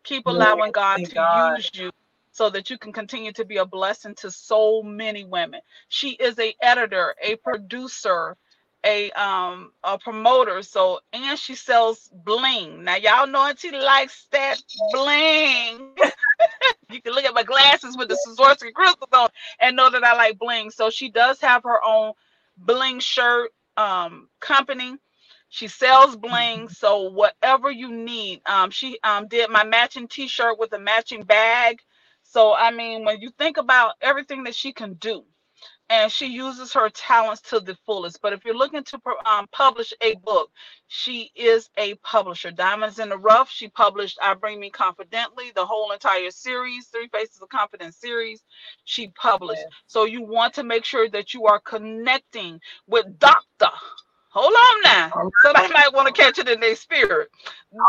Keep 0.05 0.26
allowing 0.26 0.72
God 0.72 1.05
to 1.05 1.14
God. 1.14 1.59
use 1.59 1.70
you 1.74 1.90
so 2.33 2.51
that 2.51 2.70
you 2.70 2.78
can 2.78 2.93
continue 2.93 3.33
to 3.35 3.45
be 3.45 3.59
a 3.59 3.66
blessing 3.66 4.14
to 4.16 4.30
so 4.30 4.83
many 4.83 5.24
women. 5.24 5.61
She 5.89 6.11
is 6.12 6.39
a 6.39 6.55
editor, 6.62 7.14
a 7.22 7.37
producer, 7.37 8.37
a 8.85 9.11
um 9.12 9.72
a 9.85 9.99
promoter 9.99 10.62
so 10.62 11.01
and 11.12 11.39
she 11.39 11.55
sells 11.55 12.11
bling. 12.12 12.85
Now 12.85 12.97
y'all 12.97 13.26
know 13.28 13.47
auntie 13.47 13.70
likes 13.72 14.26
that 14.33 14.59
bling. 14.93 15.95
You 16.91 17.01
can 17.03 17.14
look 17.14 17.24
at 17.24 17.35
my 17.35 17.43
glasses 17.45 17.97
with 17.97 18.09
the 18.09 18.14
Swarovski 18.14 18.72
crystals 18.72 19.09
on 19.12 19.28
and 19.61 19.76
know 19.76 19.91
that 19.91 20.05
I 20.05 20.14
like 20.16 20.39
bling. 20.39 20.70
So 20.70 20.91
she 20.91 21.11
does 21.11 21.41
have 21.41 21.62
her 21.64 21.80
own 21.85 22.12
bling 22.59 23.01
shirt 23.01 23.51
um 23.76 24.28
company. 24.41 24.97
She 25.49 25.68
sells 25.68 26.16
bling 26.16 26.68
so 26.68 27.11
whatever 27.11 27.70
you 27.70 27.93
need 27.93 28.43
um 28.47 28.70
she 28.70 28.99
um 29.05 29.28
did 29.28 29.51
my 29.51 29.64
matching 29.64 30.09
t-shirt 30.09 30.59
with 30.59 30.72
a 30.72 30.78
matching 30.78 31.22
bag 31.22 31.78
so 32.33 32.55
i 32.55 32.70
mean 32.70 33.05
when 33.05 33.20
you 33.20 33.30
think 33.39 33.59
about 33.59 33.95
everything 34.01 34.45
that 34.45 34.55
she 34.55 34.72
can 34.72 34.95
do 34.95 35.24
and 35.91 36.11
she 36.11 36.26
uses 36.26 36.72
her 36.72 36.89
talents 36.91 37.43
to 37.43 37.61
the 37.61 37.76
fullest. 37.87 38.22
But 38.22 38.33
if 38.33 38.45
you're 38.45 38.57
looking 38.57 38.83
to 38.85 39.01
um, 39.26 39.47
publish 39.53 39.93
a 40.01 40.14
book, 40.24 40.51
she 40.89 41.30
is 41.35 41.68
a 41.76 41.95
publisher. 41.97 42.51
Diamonds 42.51 42.99
in 42.99 43.11
the 43.11 43.18
Rough, 43.18 43.51
she 43.51 43.68
published 43.68 44.18
I 44.22 44.35
Bring 44.35 44.59
Me 44.59 44.70
Confidently, 44.70 45.53
the 45.55 45.66
whole 45.66 45.93
entire 45.93 46.30
series, 46.30 46.87
Three 46.87 47.09
Faces 47.09 47.43
of 47.43 47.51
Confidence 47.51 47.99
series, 47.99 48.43
she 48.85 49.09
published. 49.09 49.62
Yeah. 49.62 49.76
So 49.87 50.05
you 50.05 50.22
want 50.22 50.55
to 50.55 50.64
make 50.64 50.85
sure 50.85 51.09
that 51.11 51.35
you 51.35 51.47
are 51.47 51.61
connecting 51.61 52.59
with 52.87 53.18
Dr. 53.18 53.68
Hold 54.30 54.55
on 54.55 54.83
now. 54.83 55.12
Right. 55.14 55.30
Somebody 55.43 55.72
might 55.74 55.93
want 55.93 56.09
to 56.09 56.14
catch 56.14 56.39
it 56.39 56.49
in 56.49 56.61
their 56.61 56.76
spirit. 56.76 57.28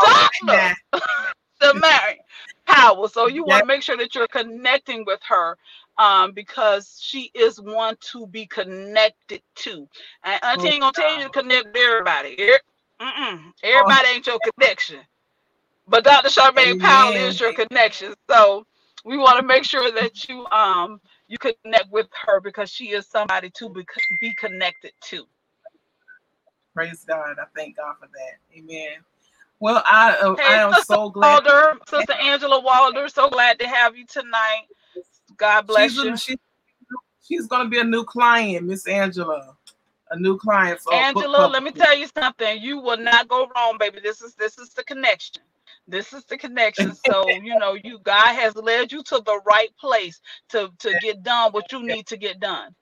Doctor 0.00 0.74
the 1.60 1.74
Mary 1.80 2.20
Powell. 2.66 3.08
So 3.08 3.28
you 3.28 3.44
want 3.44 3.62
to 3.62 3.66
make 3.66 3.82
sure 3.82 3.96
that 3.96 4.14
you're 4.14 4.28
connecting 4.28 5.04
with 5.06 5.20
her 5.28 5.56
um, 5.98 6.32
because 6.32 6.98
she 7.00 7.30
is 7.34 7.60
one 7.60 7.96
to 8.12 8.26
be 8.28 8.46
connected 8.46 9.42
to. 9.56 9.88
And 10.24 10.40
Auntie 10.44 10.68
ain't 10.68 10.80
gonna 10.80 10.92
tell 10.92 11.10
you 11.18 11.24
to 11.24 11.30
connect 11.30 11.66
with 11.66 11.76
everybody. 11.76 12.36
Mm-mm. 13.00 13.52
Everybody 13.64 14.08
ain't 14.08 14.26
your 14.26 14.40
connection. 14.40 15.00
But 15.88 16.04
Dr. 16.04 16.28
Charmaine 16.30 16.78
Powell 16.78 17.14
is 17.16 17.40
your 17.40 17.52
connection. 17.52 18.14
So 18.30 18.66
we 19.04 19.18
want 19.18 19.38
to 19.40 19.46
make 19.46 19.64
sure 19.64 19.92
that 19.92 20.28
you 20.28 20.46
um 20.52 21.00
you 21.28 21.38
connect 21.38 21.90
with 21.92 22.08
her 22.26 22.40
because 22.40 22.70
she 22.70 22.90
is 22.92 23.06
somebody 23.06 23.50
to 23.58 23.70
be, 23.70 23.84
be 24.20 24.34
connected 24.34 24.92
to. 25.04 25.24
Praise 26.74 27.04
God. 27.06 27.36
I 27.40 27.44
thank 27.56 27.76
God 27.76 27.96
for 28.00 28.08
that. 28.08 28.58
Amen. 28.58 28.98
Well, 29.60 29.82
I 29.86 30.12
uh, 30.12 30.36
Hey, 30.36 30.42
I 30.46 30.60
am 30.60 30.74
Sister 30.74 30.94
so 30.94 31.10
glad. 31.10 31.44
Walder, 31.44 31.78
Sister 31.88 32.12
Angela 32.14 32.60
Walder, 32.60 33.08
so 33.08 33.30
glad 33.30 33.58
to 33.60 33.66
have 33.66 33.96
you 33.96 34.04
tonight. 34.06 34.64
God 35.36 35.66
bless 35.66 35.92
She's, 35.92 36.04
you. 36.04 36.12
a, 36.12 36.16
she, 36.16 36.36
she's 37.22 37.46
going 37.46 37.64
to 37.64 37.70
be 37.70 37.78
a 37.78 37.84
new 37.84 38.04
client, 38.04 38.66
Miss 38.66 38.86
Angela. 38.86 39.56
A 40.10 40.18
new 40.18 40.36
client 40.36 40.80
So 40.80 40.92
Angela, 40.92 41.48
let 41.48 41.62
me 41.62 41.72
tell 41.72 41.96
you 41.96 42.06
something. 42.16 42.60
You 42.62 42.78
will 42.78 42.98
not 42.98 43.26
go 43.28 43.50
wrong, 43.56 43.76
baby. 43.78 44.00
This 44.02 44.20
is 44.20 44.34
this 44.34 44.58
is 44.58 44.70
the 44.70 44.84
connection. 44.84 45.42
This 45.88 46.12
is 46.12 46.24
the 46.24 46.36
connection. 46.36 46.94
So 46.94 47.24
you 47.42 47.58
know, 47.58 47.76
you 47.82 47.98
God 48.00 48.34
has 48.34 48.54
led 48.54 48.92
you 48.92 49.02
to 49.04 49.22
the 49.24 49.40
right 49.46 49.74
place 49.78 50.20
to 50.50 50.70
to 50.80 50.94
get 51.00 51.22
done 51.22 51.52
what 51.52 51.72
you 51.72 51.82
need 51.82 52.06
to 52.08 52.16
get 52.16 52.38
done. 52.38 52.74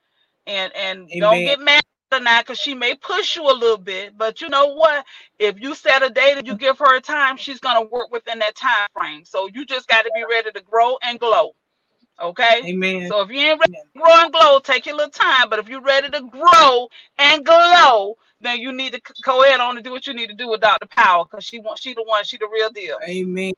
And 0.46 0.74
and 0.74 1.08
don't 1.20 1.44
get 1.44 1.60
mad 1.60 1.82
now 2.20 2.40
because 2.40 2.58
she 2.58 2.74
may 2.74 2.94
push 2.94 3.36
you 3.36 3.44
a 3.44 3.52
little 3.52 3.78
bit. 3.78 4.16
But 4.16 4.40
you 4.40 4.48
know 4.48 4.74
what? 4.74 5.04
If 5.38 5.60
you 5.60 5.74
set 5.74 6.02
a 6.02 6.10
date 6.10 6.38
and 6.38 6.46
you 6.46 6.56
give 6.56 6.78
her 6.78 6.96
a 6.96 7.00
time, 7.00 7.36
she's 7.36 7.60
gonna 7.60 7.86
work 7.86 8.10
within 8.12 8.38
that 8.40 8.56
time 8.56 8.88
frame. 8.94 9.24
So 9.24 9.48
you 9.52 9.64
just 9.64 9.88
got 9.88 10.02
to 10.02 10.10
be 10.14 10.24
ready 10.28 10.50
to 10.52 10.60
grow 10.62 10.96
and 11.02 11.18
glow. 11.18 11.52
Okay. 12.20 12.62
Amen. 12.66 13.08
So 13.08 13.20
if 13.22 13.30
you 13.30 13.38
ain't 13.38 13.60
ready 13.60 13.72
to 13.72 14.00
grow 14.00 14.12
and 14.12 14.32
glow, 14.32 14.58
take 14.60 14.86
your 14.86 14.96
little 14.96 15.10
time. 15.10 15.48
But 15.50 15.58
if 15.58 15.68
you're 15.68 15.82
ready 15.82 16.08
to 16.10 16.22
grow 16.22 16.88
and 17.18 17.44
glow, 17.44 18.16
then 18.40 18.60
you 18.60 18.72
need 18.72 18.92
to 18.92 19.00
go 19.24 19.44
ahead 19.44 19.60
on 19.60 19.76
and 19.76 19.84
do 19.84 19.90
what 19.92 20.06
you 20.06 20.14
need 20.14 20.28
to 20.28 20.34
do 20.34 20.48
with 20.48 20.60
Dr. 20.60 20.86
Powell 20.86 21.24
because 21.24 21.44
she 21.44 21.58
wants 21.60 21.82
she 21.82 21.94
the 21.94 22.04
one, 22.04 22.24
she 22.24 22.38
the 22.38 22.48
real 22.52 22.70
deal. 22.70 22.98
Amen. 23.08 23.52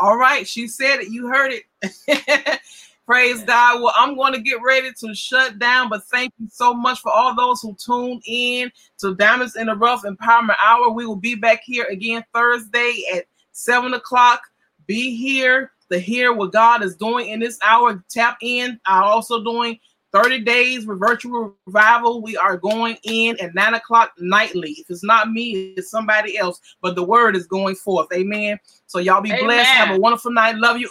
All 0.00 0.16
right, 0.16 0.46
she 0.46 0.68
said 0.68 1.00
it. 1.00 1.08
You 1.08 1.28
heard 1.28 1.52
it. 1.52 2.60
Praise 3.06 3.44
God. 3.44 3.80
Well, 3.80 3.94
I'm 3.96 4.16
going 4.16 4.32
to 4.32 4.40
get 4.40 4.60
ready 4.62 4.90
to 4.92 5.14
shut 5.14 5.60
down, 5.60 5.88
but 5.88 6.02
thank 6.06 6.32
you 6.40 6.48
so 6.50 6.74
much 6.74 6.98
for 6.98 7.12
all 7.12 7.36
those 7.36 7.60
who 7.60 7.76
tuned 7.76 8.20
in 8.26 8.70
to 8.98 9.14
Diamonds 9.14 9.54
in 9.54 9.68
the 9.68 9.76
Rough 9.76 10.02
Empowerment 10.02 10.56
Hour. 10.60 10.90
We 10.90 11.06
will 11.06 11.14
be 11.14 11.36
back 11.36 11.60
here 11.64 11.84
again 11.84 12.24
Thursday 12.34 13.04
at 13.14 13.26
seven 13.52 13.94
o'clock. 13.94 14.40
Be 14.86 15.16
here 15.16 15.70
to 15.92 16.00
hear 16.00 16.32
what 16.32 16.52
God 16.52 16.82
is 16.82 16.96
doing 16.96 17.28
in 17.28 17.38
this 17.38 17.58
hour. 17.62 18.04
Tap 18.10 18.38
in. 18.42 18.80
I'm 18.86 19.04
also 19.04 19.44
doing 19.44 19.78
30 20.12 20.40
days 20.40 20.84
with 20.84 20.98
virtual 20.98 21.54
revival. 21.66 22.22
We 22.22 22.36
are 22.36 22.56
going 22.56 22.96
in 23.04 23.38
at 23.40 23.54
nine 23.54 23.74
o'clock 23.74 24.12
nightly. 24.18 24.72
If 24.78 24.90
it's 24.90 25.04
not 25.04 25.30
me, 25.30 25.74
it's 25.76 25.90
somebody 25.90 26.38
else, 26.38 26.60
but 26.82 26.96
the 26.96 27.04
word 27.04 27.36
is 27.36 27.46
going 27.46 27.76
forth. 27.76 28.08
Amen. 28.12 28.58
So 28.86 28.98
y'all 28.98 29.20
be 29.20 29.30
blessed. 29.30 29.70
Have 29.70 29.94
a 29.94 30.00
wonderful 30.00 30.32
night. 30.32 30.56
Love 30.56 30.78
you. 30.78 30.90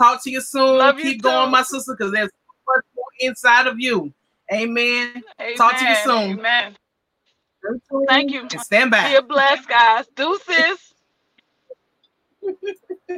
Talk 0.00 0.22
to 0.24 0.30
you 0.30 0.40
soon. 0.40 0.78
Love 0.78 0.98
you 0.98 1.12
Keep 1.12 1.22
going, 1.22 1.48
too. 1.48 1.52
my 1.52 1.62
sister, 1.62 1.94
because 1.96 2.12
there's 2.12 2.30
so 2.30 2.74
much 2.74 2.84
more 2.96 3.04
inside 3.20 3.66
of 3.66 3.78
you. 3.78 4.12
Amen. 4.52 5.22
Talk 5.56 5.78
to 5.78 5.84
you 5.84 5.90
Amen. 5.90 6.04
soon. 6.04 6.38
Amen. 6.38 6.76
Thank 8.08 8.30
you. 8.30 8.40
And 8.40 8.60
stand 8.60 8.90
back. 8.90 9.14
Be 9.14 9.26
blessed, 9.26 9.68
guys. 9.68 10.06
Deuces. 10.16 10.94